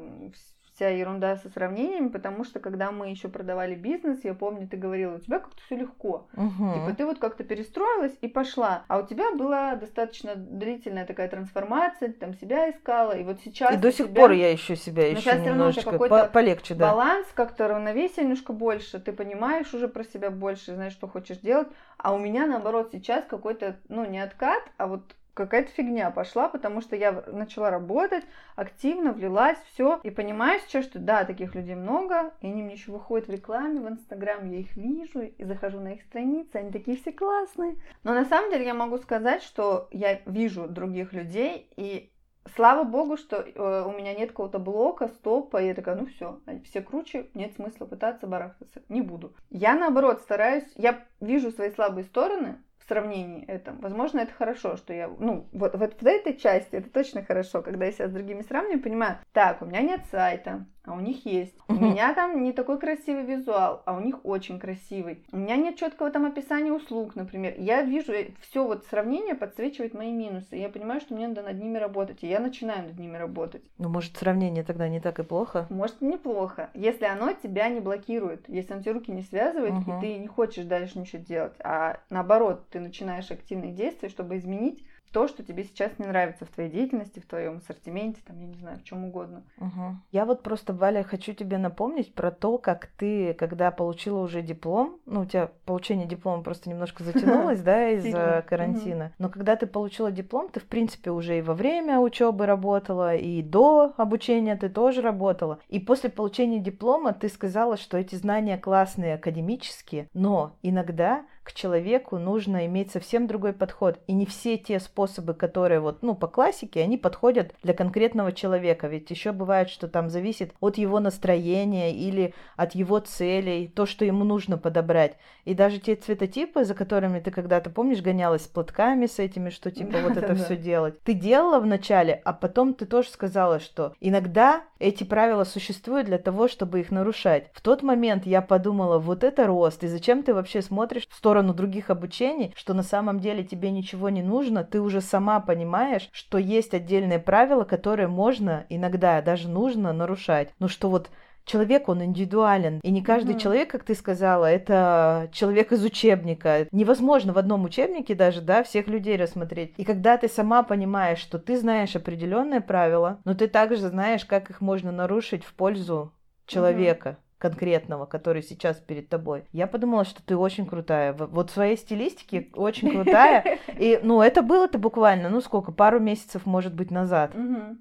вся 0.81 0.89
ерунда 0.89 1.37
со 1.37 1.51
сравнениями, 1.51 2.09
потому 2.09 2.43
что 2.43 2.59
когда 2.59 2.91
мы 2.91 3.11
еще 3.11 3.29
продавали 3.29 3.75
бизнес, 3.75 4.25
я 4.25 4.33
помню, 4.33 4.67
ты 4.67 4.79
говорила, 4.79 5.17
у 5.17 5.19
тебя 5.19 5.39
как-то 5.39 5.61
все 5.67 5.77
легко. 5.77 6.27
Угу. 6.35 6.73
Типа 6.73 6.95
ты 6.97 7.05
вот 7.05 7.19
как-то 7.19 7.45
перестроилась 7.45 8.17
и 8.23 8.29
пошла. 8.29 8.85
А 8.89 8.99
у 8.99 9.07
тебя 9.07 9.31
была 9.33 9.75
достаточно 9.75 10.35
длительная 10.37 11.05
такая 11.05 11.29
трансформация, 11.29 12.09
ты 12.09 12.15
там 12.15 12.33
себя 12.33 12.71
искала, 12.71 13.13
и 13.13 13.25
вот 13.25 13.41
сейчас... 13.45 13.75
И 13.75 13.77
до 13.77 13.93
сих 13.93 14.07
тебя... 14.07 14.23
пор 14.23 14.31
я 14.31 14.55
ищу 14.55 14.75
себя 14.75 15.11
еще 15.11 15.21
сейчас 15.21 15.45
немножечко 15.45 15.99
по 15.99 16.25
полегче, 16.29 16.75
да. 16.75 16.93
Баланс, 16.93 17.27
как-то 17.35 17.69
равновесие 17.69 18.25
немножко 18.25 18.55
больше, 18.55 19.01
ты 19.01 19.13
понимаешь 19.13 19.75
уже 19.75 19.87
про 19.87 20.03
себя 20.03 20.31
больше, 20.31 20.75
знаешь, 20.75 20.95
что 20.95 21.09
хочешь 21.09 21.39
делать. 21.39 21.69
А 21.99 22.15
у 22.15 22.19
меня, 22.19 22.47
наоборот, 22.47 22.89
сейчас 22.93 23.27
какой-то, 23.27 23.77
ну, 23.91 24.07
не 24.07 24.19
откат, 24.19 24.63
а 24.79 24.87
вот 24.87 25.15
какая-то 25.35 25.71
фигня 25.71 26.11
пошла, 26.11 26.49
потому 26.49 26.81
что 26.81 26.97
я 26.97 27.13
начала 27.27 27.71
работать, 27.71 28.25
активно 28.57 29.13
влилась, 29.13 29.59
все, 29.73 30.01
и 30.03 30.11
понимаю 30.11 30.61
сейчас, 30.61 30.85
что 30.85 30.99
да, 30.99 31.25
таких 31.25 31.55
людей 31.55 31.75
много, 31.75 32.33
и 32.41 32.47
они 32.47 32.63
мне 32.63 32.75
еще 32.75 32.93
выходят 32.93 33.29
в 33.29 33.33
рекламе, 33.33 33.81
в 33.81 33.89
Инстаграм, 33.89 34.49
я 34.51 34.59
их 34.59 34.77
вижу, 34.77 35.21
и 35.21 35.45
захожу 35.45 35.81
на 35.81 35.95
их 35.95 36.03
страницы, 36.03 36.57
они 36.57 36.71
такие 36.71 36.97
все 36.97 37.13
классные. 37.13 37.77
Но 38.03 38.15
на 38.15 38.25
самом 38.25 38.51
деле 38.51 38.67
я 38.67 38.75
могу 38.75 38.99
сказать, 38.99 39.43
что 39.43 39.89
я 39.91 40.21
вижу 40.27 40.69
других 40.69 41.13
людей, 41.13 41.71
и 41.77 42.11
Слава 42.57 42.85
богу, 42.85 43.17
что 43.17 43.37
э, 43.37 43.85
у 43.87 43.93
меня 43.93 44.15
нет 44.15 44.31
какого-то 44.31 44.59
блока, 44.59 45.09
стопа, 45.09 45.63
и 45.63 45.67
я 45.67 45.75
такая, 45.75 45.95
ну 45.95 46.07
все, 46.07 46.41
все 46.65 46.81
круче, 46.81 47.29
нет 47.35 47.55
смысла 47.55 47.85
пытаться 47.85 48.27
барахтаться, 48.27 48.83
не 48.89 49.03
буду. 49.03 49.35
Я 49.51 49.75
наоборот 49.75 50.21
стараюсь, 50.21 50.65
я 50.77 51.07
вижу 51.21 51.53
свои 51.53 51.71
слабые 51.71 52.05
стороны, 52.05 52.57
сравнении 52.91 53.47
этом. 53.47 53.79
Возможно, 53.81 54.19
это 54.19 54.33
хорошо, 54.33 54.77
что 54.77 54.93
я, 54.93 55.09
ну, 55.09 55.49
вот, 55.53 55.77
вот 55.77 56.03
в 56.03 56.07
этой 56.07 56.37
части 56.37 56.75
это 56.75 56.91
точно 56.91 57.25
хорошо, 57.25 57.63
когда 57.63 57.87
я 57.87 57.93
себя 57.93 58.09
с 58.09 58.13
другими 58.13 58.43
сравниваю, 58.43 58.83
понимаю, 58.83 59.19
так, 59.33 59.63
у 59.63 59.67
меня 59.67 59.81
нет 59.81 60.01
сайта, 60.11 60.67
а 60.91 60.95
у 60.95 61.01
них 61.01 61.25
есть. 61.25 61.55
У 61.69 61.75
меня 61.75 62.15
там 62.15 62.43
не 62.43 62.53
такой 62.53 62.79
красивый 62.79 63.25
визуал, 63.25 63.83
а 63.87 63.97
у 63.97 64.01
них 64.01 64.25
очень 64.25 64.59
красивый. 64.59 65.25
У 65.33 65.37
меня 65.37 65.57
нет 65.57 65.77
четкого 65.77 66.11
там 66.11 66.27
описания 66.27 66.73
услуг, 66.73 67.15
например. 67.15 67.55
Я 67.59 67.83
вижу, 67.83 68.13
э, 68.13 68.31
все 68.41 68.67
вот 68.67 68.85
сравнение 68.87 69.35
подсвечивает 69.35 69.95
мои 69.95 70.11
минусы. 70.13 70.57
Я 70.57 70.69
понимаю, 70.69 71.01
что 71.01 71.15
мне 71.15 71.29
надо 71.29 71.43
над 71.43 71.61
ними 71.61 71.79
работать, 71.79 72.23
и 72.23 72.29
я 72.29 72.41
начинаю 72.41 72.89
над 72.89 72.99
ними 72.99 73.17
работать. 73.17 73.63
Ну, 73.79 73.89
может, 73.89 74.17
сравнение 74.17 74.65
тогда 74.65 74.89
не 74.89 75.01
так 75.01 75.19
и 75.21 75.23
плохо? 75.23 75.67
Может, 75.71 76.01
неплохо, 76.01 76.71
если 76.75 77.05
оно 77.05 77.33
тебя 77.33 77.69
не 77.69 77.81
блокирует, 77.81 78.49
если 78.49 78.73
оно 78.73 78.83
тебе 78.83 78.93
руки 78.93 79.13
не 79.13 79.23
связывает, 79.23 79.73
угу. 79.73 79.99
и 79.99 80.01
ты 80.01 80.19
не 80.19 80.27
хочешь 80.27 80.65
дальше 80.65 80.99
ничего 80.99 81.23
делать, 81.23 81.55
а 81.61 82.01
наоборот, 82.11 82.69
ты 82.71 82.81
начинаешь 82.81 83.31
активные 83.31 83.73
действия, 83.73 84.09
чтобы 84.09 84.37
изменить 84.37 84.85
то, 85.13 85.29
что 85.29 85.43
тебе 85.43 85.65
сейчас 85.65 85.99
не 85.99 86.07
нравится 86.07 86.45
в 86.45 86.49
твоей 86.49 86.71
деятельности, 86.71 87.21
в 87.21 87.27
твоем 87.27 87.57
ассортименте, 87.57 88.21
там, 88.27 88.39
я 88.39 88.47
не 88.47 88.55
знаю, 88.55 88.79
в 88.79 88.85
чем 88.85 89.05
угодно. 89.05 89.43
Угу. 89.59 89.97
Я 90.13 90.25
вот 90.25 90.43
просто, 90.43 90.73
Валя, 90.73 91.03
хочу 91.03 91.33
тебе 91.33 91.59
напомнить 91.59 92.15
про 92.15 92.31
то, 92.31 92.59
как 92.59 92.87
ты, 92.87 93.35
когда 93.35 93.71
получила 93.71 94.21
уже 94.21 94.43
диплом, 94.43 94.99
ну, 95.07 95.23
у 95.23 95.25
тебя 95.25 95.51
получение 95.65 96.07
диплома 96.07 96.43
просто 96.43 96.71
немножко 96.71 97.03
затянулось, 97.05 97.61
да, 97.63 97.89
из-за 97.91 98.45
карантина, 98.49 99.13
но 99.19 99.29
когда 99.29 99.57
ты 99.57 99.67
получила 99.67 100.13
диплом, 100.13 100.49
ты, 100.49 100.61
в 100.61 100.67
принципе, 100.67 101.11
уже 101.11 101.39
и 101.39 101.43
во 101.43 101.55
время 101.55 101.99
учебы 101.99 102.47
работала, 102.47 103.17
и 103.17 103.43
до 103.43 103.95
обучения 103.97 104.57
ты 104.57 104.69
тоже 104.69 105.03
работала. 105.03 105.59
И 105.69 105.81
после 105.81 106.11
получения 106.11 106.61
диплома 106.61 107.13
ты 107.13 107.29
сказала, 107.29 107.77
что 107.77 107.99
эти 107.99 108.15
знания 108.15 108.59
классные, 108.59 109.15
академические, 109.15 110.09
но 110.15 110.57
иногда 110.63 111.25
к 111.43 111.53
человеку 111.53 112.19
нужно 112.19 112.67
иметь 112.67 112.91
совсем 112.91 113.27
другой 113.27 113.53
подход. 113.53 113.99
И 114.07 114.13
не 114.13 114.27
все 114.27 114.57
те 114.57 114.79
способы, 114.79 115.35
которые 115.35 115.81
вот, 115.81 116.03
ну, 116.03 116.15
по 116.15 116.29
классике, 116.29 116.83
они 116.83 116.97
подходят 116.97 117.55
для 117.63 117.75
конкретного 117.75 118.33
человека. 118.33 118.87
Ведь 118.87 119.11
еще 119.11 119.33
бывает, 119.33 119.69
что 119.69 119.89
там 119.89 120.11
зависит 120.11 120.55
от 120.61 120.79
его 120.79 121.01
настроения 121.01 121.95
или 121.95 122.35
от 122.57 122.75
его 122.75 122.99
целей, 123.01 123.69
то, 123.69 123.87
что 123.87 124.05
ему 124.05 124.25
нужно 124.25 124.59
подобрать. 124.59 125.17
И 125.45 125.55
даже 125.55 125.79
те 125.79 125.97
цветотипы, 125.97 126.65
за 126.65 126.75
которыми 126.75 127.21
ты 127.21 127.31
когда-то, 127.31 127.71
помнишь, 127.71 128.03
гонялась 128.03 128.45
с 128.45 128.49
платками 128.49 129.07
с 129.07 129.19
этими, 129.19 129.51
что 129.51 129.71
типа 129.71 129.99
вот 130.03 130.17
это 130.17 130.35
все 130.35 130.57
делать. 130.57 131.03
Ты 131.03 131.15
делала 131.15 131.59
вначале, 131.61 132.21
а 132.25 132.33
потом 132.33 132.75
ты 132.75 132.87
тоже 132.87 133.09
сказала, 133.09 133.61
что 133.61 133.95
иногда 134.01 134.63
эти 134.79 135.05
правила 135.05 135.45
существуют 135.45 136.07
для 136.07 136.19
того, 136.19 136.49
чтобы 136.49 136.81
их 136.81 136.91
нарушать. 136.91 137.51
В 137.53 137.61
тот 137.61 137.83
момент 137.83 138.27
я 138.27 138.43
подумала, 138.43 138.99
вот 138.99 139.25
это 139.25 139.47
рост, 139.47 139.83
и 139.85 139.89
зачем 139.89 140.23
ты 140.23 140.35
вообще 140.35 140.63
смотришь 140.63 141.07
в 141.09 141.15
сторону 141.15 141.40
сторону 141.41 141.55
других 141.55 141.89
обучений, 141.91 142.53
что 142.55 142.75
на 142.75 142.83
самом 142.83 143.19
деле 143.19 143.45
тебе 143.45 143.71
ничего 143.71 144.11
не 144.11 144.23
нужно, 144.23 144.63
ты 144.63 144.81
уже 144.81 145.01
сама 145.01 145.41
понимаешь, 145.41 146.09
что 146.13 146.37
есть 146.37 146.75
отдельные 146.75 147.19
правила, 147.19 147.65
которые 147.65 148.09
можно 148.09 148.67
иногда 148.69 149.23
даже 149.23 149.49
нужно 149.49 149.93
нарушать. 149.95 150.51
Ну 150.59 150.69
что 150.69 150.91
вот 150.91 151.11
человек, 151.47 151.89
он 151.89 152.05
индивидуален. 152.05 152.81
И 152.83 152.91
не 152.91 153.03
каждый 153.03 153.37
mm-hmm. 153.37 153.41
человек, 153.41 153.71
как 153.71 153.85
ты 153.85 153.95
сказала, 153.95 154.45
это 154.45 155.31
человек 155.33 155.73
из 155.73 155.83
учебника. 155.83 156.67
Невозможно 156.73 157.33
в 157.33 157.39
одном 157.39 157.65
учебнике 157.65 158.15
даже, 158.15 158.43
да, 158.43 158.63
всех 158.63 158.87
людей 158.89 159.17
рассмотреть. 159.17 159.73
И 159.79 159.85
когда 159.85 160.19
ты 160.19 160.29
сама 160.29 160.63
понимаешь, 160.63 161.19
что 161.19 161.39
ты 161.39 161.59
знаешь 161.59 161.97
определенные 161.97 162.61
правила, 162.61 163.19
но 163.25 163.35
ты 163.35 163.49
также 163.49 163.89
знаешь, 163.89 164.27
как 164.27 164.51
их 164.51 164.61
можно 164.61 164.93
нарушить 164.93 165.45
в 165.45 165.55
пользу 165.55 166.13
человека. 166.47 167.09
Mm-hmm 167.09 167.30
конкретного, 167.41 168.05
который 168.05 168.43
сейчас 168.43 168.77
перед 168.77 169.09
тобой. 169.09 169.45
Я 169.51 169.67
подумала, 169.67 170.05
что 170.05 170.23
ты 170.23 170.37
очень 170.37 170.67
крутая. 170.67 171.15
Вот 171.15 171.51
в 171.51 171.55
своей 171.55 171.77
стилистике 171.77 172.49
очень 172.55 172.91
крутая. 172.93 173.59
И, 173.79 173.99
ну, 174.03 174.21
это 174.21 174.43
было-то 174.43 174.79
буквально, 174.79 175.31
ну, 175.31 175.41
сколько, 175.41 175.73
пару 175.73 175.99
месяцев, 175.99 176.45
может 176.45 176.75
быть, 176.75 176.91
назад. 176.91 177.33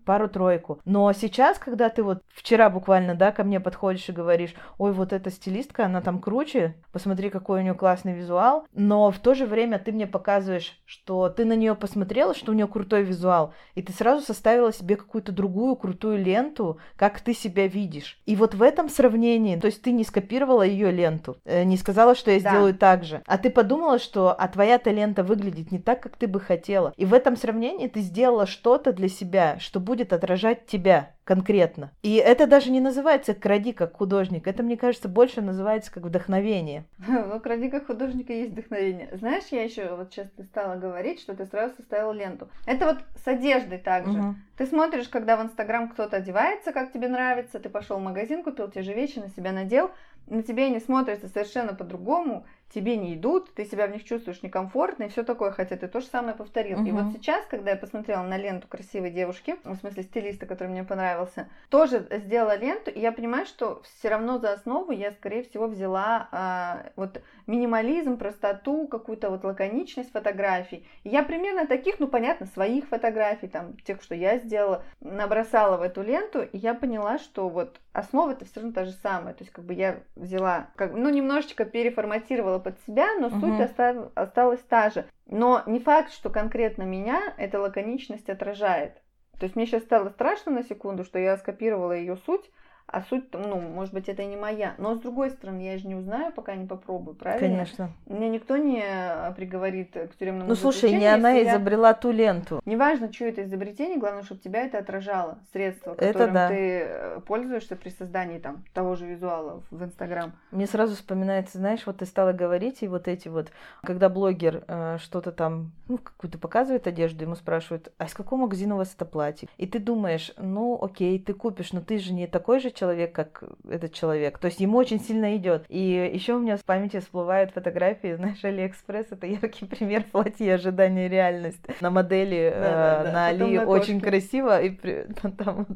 Пару-тройку. 0.06 0.80
Но 0.86 1.12
сейчас, 1.14 1.60
когда 1.60 1.90
ты 1.90 2.04
вот 2.04 2.24
вчера 2.30 2.70
буквально, 2.70 3.16
да, 3.16 3.32
ко 3.32 3.44
мне 3.44 3.60
подходишь 3.60 4.08
и 4.08 4.14
говоришь, 4.14 4.56
ой, 4.78 4.94
вот 4.94 5.12
эта 5.12 5.30
стилистка, 5.30 5.86
она 5.86 6.02
там 6.02 6.20
круче, 6.20 6.76
посмотри, 6.94 7.30
какой 7.30 7.60
у 7.60 7.64
нее 7.64 7.74
классный 7.74 8.14
визуал. 8.14 8.66
Но 8.74 9.12
в 9.12 9.20
то 9.20 9.34
же 9.36 9.46
время 9.46 9.78
ты 9.78 9.92
мне 9.92 10.08
показываешь, 10.08 10.80
что 10.86 11.30
ты 11.30 11.44
на 11.44 11.54
нее 11.54 11.76
посмотрела, 11.76 12.34
что 12.34 12.54
у 12.54 12.56
нее 12.56 12.68
крутой 12.68 13.04
визуал, 13.04 13.54
и 13.76 13.82
ты 13.82 13.92
сразу 13.92 14.26
составила 14.26 14.72
себе 14.72 14.96
какую-то 14.96 15.34
другую 15.34 15.76
крутую 15.76 16.24
ленту, 16.24 16.80
как 16.96 17.20
ты 17.20 17.34
себя 17.34 17.68
видишь. 17.68 18.20
И 18.26 18.38
вот 18.38 18.54
в 18.54 18.62
этом 18.62 18.88
сравнении 18.88 19.49
сравнении. 19.50 19.60
То 19.60 19.68
есть 19.68 19.82
ты 19.82 19.92
не 19.92 20.04
скопировала 20.04 20.64
ее 20.64 20.92
ленту, 20.92 21.38
э, 21.46 21.64
не 21.64 21.78
сказала, 21.78 22.16
что 22.16 22.32
я 22.32 22.40
да. 22.40 22.50
сделаю 22.50 22.74
так 22.74 23.04
же, 23.04 23.22
а 23.26 23.38
ты 23.38 23.50
подумала, 23.50 24.00
что 24.00 24.32
а 24.32 24.48
твоя-то 24.48 24.92
лента 24.92 25.24
выглядит 25.24 25.72
не 25.72 25.80
так, 25.80 26.02
как 26.02 26.18
ты 26.18 26.28
бы 26.28 26.40
хотела. 26.40 26.94
И 26.98 27.06
в 27.06 27.14
этом 27.14 27.36
сравнении 27.36 27.88
ты 27.88 28.02
сделала 28.02 28.46
что-то 28.46 28.94
для 28.94 29.10
себя, 29.10 29.58
что 29.60 29.80
будет 29.80 30.14
отражать 30.14 30.66
тебя 30.66 31.12
конкретно. 31.30 31.92
И 32.02 32.16
это 32.16 32.48
даже 32.48 32.72
не 32.72 32.82
называется 32.82 33.36
кради 33.36 33.72
как 33.72 33.98
художник, 33.98 34.48
это, 34.48 34.64
мне 34.64 34.78
кажется, 34.78 35.08
больше 35.08 35.42
называется 35.42 35.92
как 35.94 36.04
вдохновение. 36.04 36.86
Ну, 37.30 37.40
кради 37.40 37.70
как 37.70 37.86
художника 37.86 38.34
есть 38.34 38.54
вдохновение. 38.54 39.10
Знаешь, 39.14 39.44
я 39.52 39.64
еще 39.64 39.96
вот 39.96 40.12
сейчас 40.12 40.28
ты 40.36 40.44
стала 40.44 40.78
говорить, 40.78 41.20
что 41.20 41.36
ты 41.36 41.46
сразу 41.46 41.76
составила 41.76 42.14
ленту. 42.14 42.50
Это 42.66 42.86
вот 42.86 42.98
с 43.24 43.28
одеждой 43.28 43.78
также. 43.78 44.18
Угу. 44.18 44.36
Ты 44.58 44.66
смотришь, 44.66 45.08
когда 45.08 45.38
в 45.38 45.44
Инстаграм 45.44 45.88
кто-то 45.90 46.18
одевается, 46.18 46.72
как 46.72 46.92
тебе 46.92 47.08
нравится, 47.08 47.60
ты 47.60 47.70
пошел 47.70 47.98
в 47.98 48.04
магазин, 48.04 48.44
купил 48.44 48.70
те 48.70 48.82
же 48.82 48.94
вещи, 48.94 49.20
на 49.20 49.30
себя 49.40 49.52
надел, 49.52 49.92
на 50.28 50.44
тебе 50.44 50.66
они 50.66 50.80
смотрятся 50.80 51.28
совершенно 51.28 51.74
по-другому, 51.74 52.46
тебе 52.74 52.98
не 52.98 53.16
идут, 53.16 53.54
ты 53.54 53.66
себя 53.66 53.88
в 53.88 53.92
них 53.92 54.04
чувствуешь 54.04 54.44
некомфортно 54.44 55.04
и 55.04 55.10
все 55.10 55.24
такое, 55.24 55.52
хотя 55.52 55.76
ты 55.76 55.88
то 55.88 56.02
же 56.02 56.08
самое 56.08 56.36
повторил. 56.36 56.80
Угу. 56.80 56.88
И 56.88 56.92
вот 56.92 57.14
сейчас, 57.14 57.46
когда 57.48 57.72
я 57.72 57.78
посмотрела 57.78 58.22
на 58.22 58.38
ленту 58.38 58.68
красивой 58.68 59.10
девушки, 59.10 59.56
в 59.64 59.76
смысле 59.76 60.04
стилиста, 60.04 60.46
который 60.46 60.68
мне 60.68 60.84
понравился, 60.84 61.50
тоже 61.70 62.08
сделала 62.12 62.56
ленту, 62.56 62.92
и 62.92 63.00
я 63.00 63.12
понимаю, 63.12 63.46
что 63.46 63.82
все 63.84 64.10
равно 64.10 64.38
за 64.38 64.54
основу 64.54 64.92
я, 64.92 65.12
скорее 65.12 65.44
всего, 65.44 65.68
взяла 65.68 66.30
а, 66.32 66.92
вот 66.96 67.22
минимализм, 67.48 68.18
простоту, 68.18 68.88
какую-то 68.88 69.30
вот 69.30 69.44
лаконичность 69.44 70.12
фотографий. 70.12 70.88
И 71.04 71.10
я 71.10 71.24
примерно 71.24 71.66
таких, 71.66 72.00
ну, 72.00 72.08
понятно, 72.08 72.46
своих 72.46 72.88
фотографий, 72.88 73.48
там, 73.48 73.76
тех, 73.78 74.02
что 74.04 74.14
я 74.14 74.38
сделала, 74.38 74.84
набросала 75.02 75.78
в 75.78 75.82
эту 75.82 76.04
ленту, 76.04 76.44
и 76.44 76.58
я 76.58 76.76
поняла, 76.76 77.18
что 77.18 77.50
вот 77.50 77.80
основа 77.94 78.32
это 78.32 78.46
все 78.46 78.60
равно 78.60 78.74
та 78.74 78.86
же 78.86 78.92
самая. 78.92 79.34
То 79.34 79.44
есть, 79.44 79.52
как 79.52 79.66
бы 79.66 79.74
я 79.74 80.00
взяла, 80.16 80.68
как, 80.76 80.94
ну, 80.94 81.10
немножечко 81.10 81.66
переформатировала 81.66 82.59
под 82.60 82.80
себя, 82.82 83.16
но 83.20 83.28
угу. 83.28 83.40
суть 83.40 83.60
остав, 83.60 84.12
осталась 84.16 84.62
та 84.62 84.90
же. 84.90 85.06
Но 85.26 85.64
не 85.66 85.80
факт, 85.80 86.12
что 86.12 86.30
конкретно 86.30 86.84
меня 86.84 87.34
эта 87.38 87.60
лаконичность 87.60 88.30
отражает. 88.30 89.02
То 89.40 89.46
есть 89.46 89.56
мне 89.56 89.66
сейчас 89.66 89.84
стало 89.84 90.10
страшно 90.10 90.52
на 90.52 90.64
секунду, 90.64 91.04
что 91.04 91.18
я 91.18 91.38
скопировала 91.38 91.94
ее 91.94 92.18
суть, 92.18 92.52
а 92.92 93.02
суть, 93.04 93.26
ну, 93.34 93.60
может 93.60 93.94
быть, 93.94 94.10
это 94.10 94.22
и 94.24 94.26
не 94.26 94.36
моя. 94.36 94.74
Но 94.78 94.96
с 94.96 95.00
другой 95.00 95.30
стороны, 95.32 95.62
я 95.62 95.78
же 95.78 95.88
не 95.88 95.96
узнаю, 95.96 96.32
пока 96.32 96.56
не 96.56 96.66
попробую, 96.66 97.16
правильно? 97.16 97.58
Конечно. 97.58 97.92
Меня 98.08 98.30
никто 98.30 98.58
не 98.58 98.84
э, 98.84 99.34
приговорит 99.36 99.92
к 99.92 100.18
тюремному 100.18 100.50
Ну, 100.50 100.56
слушай, 100.56 100.92
не 100.92 101.06
она 101.06 101.32
я- 101.32 101.52
изобрела 101.52 101.94
ту 101.94 102.12
ленту. 102.12 102.62
Неважно, 102.66 103.12
чье 103.12 103.30
это 103.30 103.44
изобретение, 103.44 103.98
главное, 103.98 104.24
чтобы 104.24 104.42
тебя 104.42 104.66
это 104.66 104.80
отражало. 104.80 105.40
Средство, 105.54 105.94
которым 105.94 106.34
да. 106.34 106.48
ты 106.50 106.56
э, 106.56 107.20
пользуешься 107.26 107.76
при 107.76 107.90
создании 107.90 108.40
там 108.40 108.64
того 108.74 108.96
же 108.96 109.06
визуала 109.06 109.62
в 109.70 109.84
Инстаграм. 109.84 110.34
Мне 110.52 110.66
сразу 110.66 110.96
вспоминается, 110.96 111.58
знаешь, 111.58 111.86
вот 111.86 111.98
ты 111.98 112.06
стала 112.06 112.34
говорить, 112.34 112.82
и 112.82 112.88
вот 112.88 113.08
эти 113.08 113.28
вот, 113.28 113.52
когда 113.84 114.10
блогер 114.10 114.64
э, 114.68 114.98
что-то 115.00 115.32
там, 115.32 115.72
ну, 115.88 115.98
какую-то 115.98 116.38
показывает 116.38 116.88
одежду, 116.88 117.24
ему 117.24 117.36
спрашивают, 117.36 117.92
а 117.98 118.06
из 118.06 118.14
какого 118.14 118.42
магазина 118.42 118.76
у 118.76 118.78
вас 118.78 118.94
это 118.96 119.06
платье? 119.06 119.48
И 119.58 119.68
ты 119.68 119.80
думаешь, 119.80 120.34
ну, 120.38 120.78
окей, 120.82 121.20
ты 121.20 121.34
купишь, 121.34 121.74
но 121.74 121.82
ты 121.82 122.00
же 122.00 122.14
не 122.14 122.28
такой 122.28 122.60
же 122.60 122.72
человек, 122.80 123.14
как 123.14 123.44
этот 123.70 123.94
человек. 123.94 124.38
То 124.40 124.46
есть 124.48 124.60
ему 124.60 124.78
очень 124.78 125.00
сильно 125.00 125.36
идет. 125.36 125.66
И 125.70 126.12
еще 126.14 126.34
у 126.36 126.40
меня 126.40 126.58
в 126.58 126.64
памяти 126.64 127.00
всплывают 127.00 127.52
фотографии, 127.52 128.16
знаешь, 128.20 128.44
Алиэкспресс, 128.44 129.08
это 129.12 129.28
яркий 129.28 129.66
пример 129.74 130.04
платья 130.12 130.54
ожидания 130.54 131.08
реальность. 131.10 131.62
На 131.82 131.90
модели 131.90 132.52
э, 132.54 133.12
на 133.12 133.28
Али 133.28 133.58
на 133.58 133.66
очень 133.66 134.00
красиво, 134.02 134.62
и 134.62 134.70
при- 134.70 135.08
там 135.38 135.68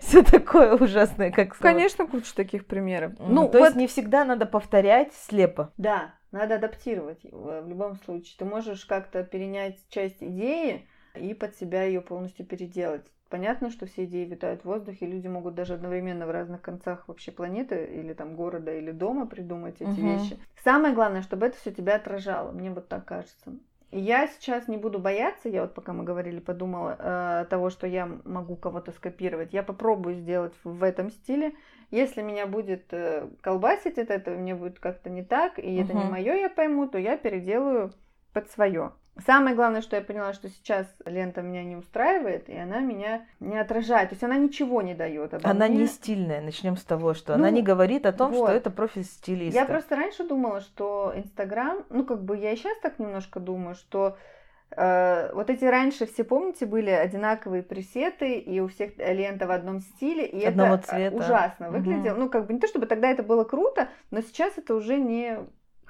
все 0.00 0.22
такое 0.22 0.74
ужасное, 0.74 1.30
как. 1.30 1.56
Конечно, 1.58 2.06
куча 2.06 2.34
таких 2.34 2.66
примеров. 2.66 3.12
Ну, 3.18 3.26
Ну, 3.28 3.48
то 3.48 3.58
вот 3.58 3.64
есть 3.66 3.76
не 3.76 3.86
всегда 3.86 4.24
надо 4.24 4.46
повторять 4.46 5.12
слепо. 5.14 5.72
Да, 5.76 6.14
надо 6.32 6.56
адаптировать 6.56 7.22
в 7.24 7.62
в 7.62 7.68
любом 7.68 7.96
случае. 8.04 8.34
Ты 8.38 8.44
можешь 8.44 8.84
как-то 8.84 9.22
перенять 9.24 9.76
часть 9.88 10.22
идеи 10.22 10.86
и 11.14 11.34
под 11.34 11.56
себя 11.56 11.82
ее 11.84 12.00
полностью 12.00 12.46
переделать. 12.46 13.04
Понятно, 13.30 13.70
что 13.70 13.86
все 13.86 14.04
идеи 14.06 14.24
витают 14.24 14.62
в 14.62 14.64
воздухе, 14.64 15.06
люди 15.06 15.28
могут 15.28 15.54
даже 15.54 15.74
одновременно 15.74 16.26
в 16.26 16.30
разных 16.30 16.60
концах 16.60 17.06
вообще 17.06 17.30
планеты 17.30 17.84
или 17.94 18.12
там 18.12 18.34
города 18.34 18.74
или 18.74 18.90
дома 18.90 19.24
придумать 19.26 19.76
эти 19.80 20.00
Мгм. 20.00 20.04
вещи. 20.04 20.36
Самое 20.64 20.94
главное, 20.94 21.22
чтобы 21.22 21.46
это 21.46 21.56
все 21.56 21.70
тебя 21.70 21.94
отражало, 21.94 22.50
мне 22.50 22.72
вот 22.72 22.88
так 22.88 23.04
кажется. 23.04 23.52
Я 23.92 24.26
сейчас 24.28 24.68
не 24.68 24.76
буду 24.76 24.98
бояться, 24.98 25.48
я 25.48 25.62
вот 25.62 25.74
пока 25.74 25.92
мы 25.92 26.04
говорили, 26.04 26.38
подумала 26.40 26.96
э, 26.98 27.46
того, 27.50 27.70
что 27.70 27.86
я 27.86 28.06
могу 28.24 28.56
кого-то 28.56 28.92
скопировать. 28.92 29.52
Я 29.52 29.62
попробую 29.64 30.14
сделать 30.16 30.54
в 30.62 30.82
этом 30.84 31.10
стиле. 31.10 31.54
Если 31.90 32.22
меня 32.22 32.46
будет 32.46 32.92
э, 32.92 33.28
колбасить 33.40 33.98
от 33.98 34.10
этого, 34.10 34.36
мне 34.36 34.54
будет 34.54 34.78
как-то 34.78 35.10
не 35.10 35.24
так, 35.24 35.58
и 35.58 35.74
это 35.76 35.94
не 35.94 36.04
мое, 36.04 36.34
я 36.34 36.48
пойму, 36.48 36.86
то 36.86 36.98
я 36.98 37.16
переделаю 37.16 37.92
под 38.32 38.48
свое. 38.52 38.92
Самое 39.26 39.54
главное, 39.54 39.82
что 39.82 39.96
я 39.96 40.02
поняла, 40.02 40.32
что 40.32 40.48
сейчас 40.48 40.86
лента 41.04 41.42
меня 41.42 41.62
не 41.62 41.76
устраивает, 41.76 42.48
и 42.48 42.56
она 42.56 42.80
меня 42.80 43.26
не 43.38 43.58
отражает. 43.58 44.08
То 44.10 44.14
есть 44.14 44.24
она 44.24 44.36
ничего 44.36 44.80
не 44.80 44.94
дает. 44.94 45.34
Она 45.44 45.66
мне. 45.68 45.78
не 45.82 45.86
стильная, 45.86 46.40
начнем 46.40 46.76
с 46.76 46.84
того, 46.84 47.12
что 47.12 47.34
она 47.34 47.50
Ну, 47.50 47.56
не 47.56 47.62
говорит 47.62 48.06
о 48.06 48.12
том, 48.12 48.32
вот. 48.32 48.48
что 48.48 48.56
это 48.56 48.70
профиль 48.70 49.04
стилиста. 49.04 49.58
Я 49.58 49.66
просто 49.66 49.96
раньше 49.96 50.24
думала, 50.24 50.60
что 50.60 51.12
Инстаграм, 51.16 51.84
ну 51.90 52.04
как 52.06 52.22
бы 52.24 52.36
я 52.36 52.52
и 52.52 52.56
сейчас 52.56 52.78
так 52.78 52.98
немножко 52.98 53.40
думаю, 53.40 53.74
что 53.74 54.16
э, 54.70 55.32
вот 55.34 55.50
эти 55.50 55.64
раньше 55.66 56.06
все, 56.06 56.24
помните, 56.24 56.64
были 56.64 56.90
одинаковые 56.90 57.62
пресеты, 57.62 58.38
и 58.38 58.60
у 58.60 58.68
всех 58.68 58.96
лента 58.96 59.46
в 59.46 59.50
одном 59.50 59.80
стиле, 59.80 60.24
и 60.26 60.44
Одного 60.44 60.76
это 60.76 60.88
цвета. 60.88 61.16
ужасно 61.16 61.70
выглядело. 61.70 62.16
Ну 62.16 62.30
как 62.30 62.46
бы 62.46 62.54
не 62.54 62.60
то, 62.60 62.68
чтобы 62.68 62.86
тогда 62.86 63.10
это 63.10 63.22
было 63.22 63.44
круто, 63.44 63.88
но 64.10 64.22
сейчас 64.22 64.56
это 64.56 64.74
уже 64.74 64.96
не 64.98 65.40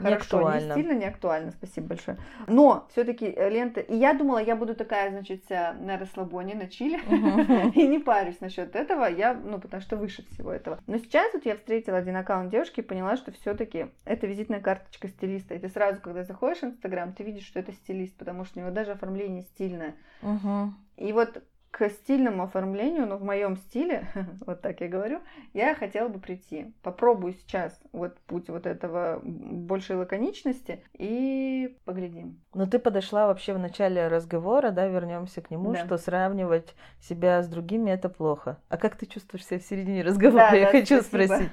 хорошо, 0.02 0.38
не, 0.38 0.42
актуально. 0.42 0.74
стильно, 0.74 0.92
не 0.92 1.04
актуально. 1.04 1.50
Спасибо 1.52 1.88
большое. 1.88 2.18
Но 2.46 2.86
все-таки 2.90 3.26
лента... 3.26 3.80
И 3.80 3.96
я 3.96 4.14
думала, 4.14 4.38
я 4.38 4.56
буду 4.56 4.74
такая, 4.74 5.10
значит, 5.10 5.48
на 5.50 5.98
расслабоне, 5.98 6.54
на 6.54 6.68
чиле. 6.68 6.98
Мгм. 7.06 7.70
И 7.74 7.86
не 7.86 7.98
парюсь 7.98 8.40
насчет 8.40 8.74
этого, 8.76 9.04
я, 9.04 9.34
ну, 9.34 9.60
потому 9.60 9.80
что 9.80 9.96
выше 9.96 10.24
всего 10.32 10.52
этого. 10.52 10.80
Но 10.86 10.98
сейчас 10.98 11.32
вот 11.32 11.44
я 11.46 11.56
встретила 11.56 11.98
один 11.98 12.16
аккаунт 12.16 12.50
девушки 12.50 12.80
и 12.80 12.84
поняла, 12.84 13.16
что 13.16 13.32
все-таки 13.32 13.86
это 14.04 14.26
визитная 14.26 14.60
карточка 14.60 15.08
стилиста. 15.08 15.54
И 15.54 15.58
ты 15.58 15.68
сразу, 15.68 16.00
когда 16.00 16.24
заходишь 16.24 16.60
в 16.60 16.64
Инстаграм, 16.64 17.12
ты 17.12 17.22
видишь, 17.22 17.46
что 17.46 17.58
это 17.58 17.72
стилист, 17.72 18.16
потому 18.16 18.44
что 18.44 18.58
у 18.58 18.62
него 18.62 18.72
даже 18.72 18.92
оформление 18.92 19.42
стильное. 19.42 19.94
Мгм. 20.22 20.76
И 20.96 21.12
вот 21.12 21.42
к 21.70 21.88
стильному 21.88 22.42
оформлению, 22.44 23.06
ну, 23.06 23.16
в 23.16 23.22
моем 23.22 23.56
стиле, 23.56 24.06
вот 24.46 24.60
так 24.60 24.80
я 24.80 24.88
говорю, 24.88 25.20
я 25.54 25.74
хотела 25.74 26.08
бы 26.08 26.18
прийти. 26.18 26.74
Попробую 26.82 27.32
сейчас 27.34 27.80
вот 27.92 28.18
путь 28.26 28.48
вот 28.48 28.66
этого 28.66 29.20
большей 29.22 29.96
лаконичности 29.96 30.82
и 30.98 31.76
поглядим. 31.84 32.40
Но 32.54 32.66
ты 32.66 32.78
подошла 32.78 33.26
вообще 33.28 33.54
в 33.54 33.58
начале 33.58 34.08
разговора, 34.08 34.70
да, 34.70 34.86
вернемся 34.88 35.40
к 35.42 35.50
нему, 35.50 35.72
Да. 35.72 35.84
что 35.84 35.96
сравнивать 35.96 36.74
себя 37.00 37.42
с 37.42 37.48
другими 37.48 37.90
это 37.90 38.08
плохо. 38.08 38.58
А 38.68 38.76
как 38.76 38.96
ты 38.96 39.06
чувствуешь 39.06 39.46
себя 39.46 39.60
в 39.60 39.62
середине 39.62 40.02
разговора? 40.02 40.48
Да, 40.50 40.56
Я 40.56 40.66
да, 40.66 40.72
хочу 40.72 41.00
спасибо. 41.02 41.24
спросить. 41.34 41.50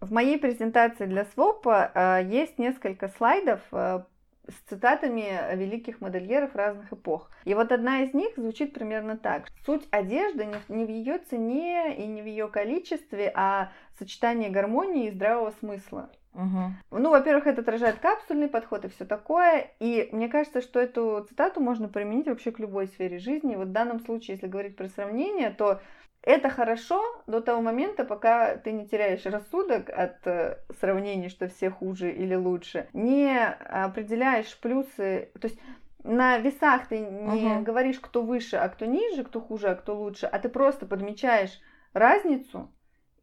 В 0.00 0.10
моей 0.12 0.36
презентации 0.38 1.06
для 1.06 1.24
СВОПа 1.26 1.90
э, 1.94 2.24
есть 2.28 2.58
несколько 2.58 3.06
слайдов 3.08 3.60
э, 3.70 4.00
с 4.48 4.68
цитатами 4.68 5.54
великих 5.54 6.00
модельеров 6.00 6.54
разных 6.54 6.92
эпох. 6.92 7.30
И 7.44 7.54
вот 7.54 7.70
одна 7.72 8.02
из 8.02 8.14
них 8.14 8.36
звучит 8.36 8.74
примерно 8.74 9.16
так. 9.16 9.46
Суть 9.64 9.86
одежды 9.90 10.48
не 10.68 10.84
в, 10.84 10.88
ее 10.88 11.18
цене 11.18 11.96
и 11.96 12.06
не 12.06 12.22
в 12.22 12.26
ее 12.26 12.48
количестве, 12.48 13.32
а 13.34 13.72
сочетание 13.98 14.50
гармонии 14.50 15.08
и 15.08 15.12
здравого 15.12 15.52
смысла. 15.60 16.10
Мгм. 16.34 16.76
Ну, 16.90 17.10
во-первых, 17.10 17.46
это 17.46 17.60
отражает 17.60 17.98
капсульный 17.98 18.48
подход 18.48 18.84
и 18.84 18.88
все 18.88 19.04
такое. 19.04 19.70
И 19.80 20.08
мне 20.12 20.28
кажется, 20.28 20.60
что 20.60 20.80
эту 20.80 21.24
цитату 21.28 21.60
можно 21.60 21.88
применить 21.88 22.26
вообще 22.26 22.52
к 22.52 22.58
любой 22.58 22.86
сфере 22.86 23.18
жизни. 23.18 23.56
Вот 23.56 23.68
в 23.68 23.72
данном 23.72 24.00
случае, 24.00 24.36
если 24.36 24.46
говорить 24.46 24.76
про 24.76 24.88
сравнение, 24.88 25.50
то 25.50 25.80
это 26.22 26.48
хорошо 26.50 27.02
до 27.26 27.40
того 27.40 27.60
момента, 27.60 28.04
пока 28.04 28.56
ты 28.56 28.72
не 28.72 28.86
теряешь 28.86 29.26
рассудок 29.26 29.90
от 29.90 30.26
э, 30.26 30.58
сравнений, 30.80 31.28
что 31.28 31.48
все 31.48 31.68
хуже 31.68 32.12
или 32.12 32.34
лучше, 32.36 32.86
не 32.92 33.44
определяешь 33.44 34.56
плюсы, 34.60 35.30
то 35.40 35.48
есть 35.48 35.58
на 36.04 36.38
весах 36.38 36.86
ты 36.88 37.00
не 37.00 37.56
Мгм. 37.56 37.64
говоришь, 37.64 37.98
кто 37.98 38.22
выше, 38.22 38.56
а 38.56 38.68
кто 38.68 38.86
ниже, 38.86 39.24
кто 39.24 39.40
хуже, 39.40 39.68
а 39.70 39.74
кто 39.74 39.96
лучше, 39.96 40.26
а 40.26 40.38
ты 40.38 40.48
просто 40.48 40.86
подмечаешь 40.86 41.60
разницу, 41.92 42.70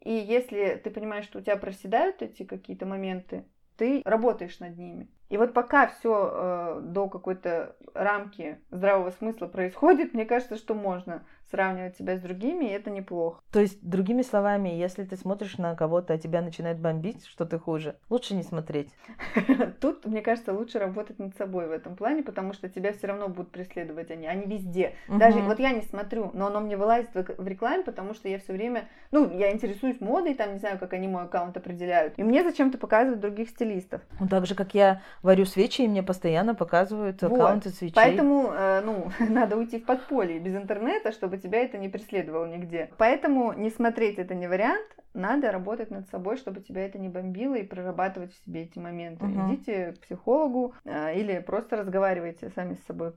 и 0.01 0.11
если 0.11 0.79
ты 0.83 0.89
понимаешь, 0.89 1.25
что 1.25 1.39
у 1.39 1.41
тебя 1.41 1.57
проседают 1.57 2.21
эти 2.21 2.43
какие-то 2.43 2.85
моменты, 2.85 3.45
ты 3.77 4.01
работаешь 4.05 4.59
над 4.59 4.77
ними. 4.77 5.09
И 5.29 5.37
вот 5.37 5.53
пока 5.53 5.87
все 5.87 6.79
до 6.81 7.07
какой-то 7.07 7.75
рамки 7.93 8.59
здравого 8.71 9.11
смысла 9.11 9.47
происходит, 9.47 10.13
мне 10.13 10.25
кажется, 10.25 10.57
что 10.57 10.73
можно 10.73 11.25
сравнивать 11.51 11.97
себя 11.97 12.17
с 12.17 12.21
другими, 12.21 12.65
и 12.65 12.69
это 12.69 12.89
неплохо. 12.89 13.41
То 13.51 13.59
есть, 13.59 13.79
другими 13.81 14.21
словами, 14.21 14.69
если 14.69 15.03
ты 15.03 15.17
смотришь 15.17 15.57
на 15.57 15.75
кого-то, 15.75 16.13
а 16.13 16.17
тебя 16.17 16.41
начинает 16.41 16.79
бомбить, 16.79 17.25
что 17.25 17.45
ты 17.45 17.57
хуже, 17.57 17.95
лучше 18.09 18.35
не 18.35 18.43
смотреть. 18.43 18.89
Тут, 19.81 20.05
мне 20.05 20.21
кажется, 20.21 20.53
лучше 20.53 20.79
работать 20.79 21.19
над 21.19 21.35
собой 21.35 21.67
в 21.67 21.71
этом 21.71 21.95
плане, 21.95 22.23
потому 22.23 22.53
что 22.53 22.69
тебя 22.69 22.93
все 22.93 23.07
равно 23.07 23.27
будут 23.27 23.51
преследовать 23.51 24.11
они, 24.11 24.27
они 24.27 24.45
везде. 24.45 24.93
Даже 25.07 25.39
вот 25.39 25.59
я 25.59 25.71
не 25.71 25.81
смотрю, 25.81 26.31
но 26.33 26.47
оно 26.47 26.59
мне 26.61 26.77
вылазит 26.77 27.09
в 27.13 27.47
рекламе, 27.47 27.83
потому 27.83 28.13
что 28.13 28.29
я 28.29 28.39
все 28.39 28.53
время, 28.53 28.87
ну, 29.11 29.29
я 29.37 29.51
интересуюсь 29.51 29.99
модой, 29.99 30.35
там 30.35 30.53
не 30.53 30.59
знаю, 30.59 30.77
как 30.77 30.93
они 30.93 31.07
мой 31.07 31.23
аккаунт 31.23 31.57
определяют, 31.57 32.13
и 32.17 32.23
мне 32.23 32.43
зачем-то 32.43 32.77
показывают 32.77 33.21
других 33.21 33.49
стилистов. 33.49 34.01
Ну, 34.19 34.27
так 34.27 34.45
же, 34.45 34.55
как 34.55 34.73
я 34.73 35.01
варю 35.23 35.45
свечи, 35.45 35.81
и 35.81 35.87
мне 35.87 36.03
постоянно 36.03 36.55
показывают 36.55 37.21
аккаунты 37.23 37.69
свечей. 37.69 37.95
Поэтому, 37.95 38.51
э, 38.53 38.81
ну, 38.81 39.11
надо 39.29 39.57
уйти 39.57 39.79
в 39.79 39.85
подполье 39.85 40.39
без 40.39 40.55
интернета, 40.55 41.11
чтобы 41.11 41.38
тебя 41.39 41.63
это 41.63 41.77
не 41.77 41.89
преследовало 41.89 42.45
нигде. 42.45 42.91
Поэтому 42.97 43.53
не 43.53 43.69
смотреть 43.69 44.19
это 44.19 44.35
не 44.35 44.47
вариант, 44.47 44.87
надо 45.13 45.51
работать 45.51 45.89
над 45.89 46.07
собой, 46.09 46.37
чтобы 46.37 46.61
тебя 46.61 46.85
это 46.85 46.99
не 46.99 47.09
бомбило 47.09 47.55
и 47.55 47.63
прорабатывать 47.63 48.33
в 48.33 48.45
себе 48.45 48.63
эти 48.63 48.79
моменты. 48.79 49.25
Мгм. 49.25 49.53
Идите 49.53 49.93
к 49.93 49.99
психологу 50.01 50.75
э, 50.85 51.19
или 51.19 51.39
просто 51.39 51.77
разговаривайте 51.77 52.49
сами 52.49 52.75
с 52.75 52.85
собой 52.85 53.13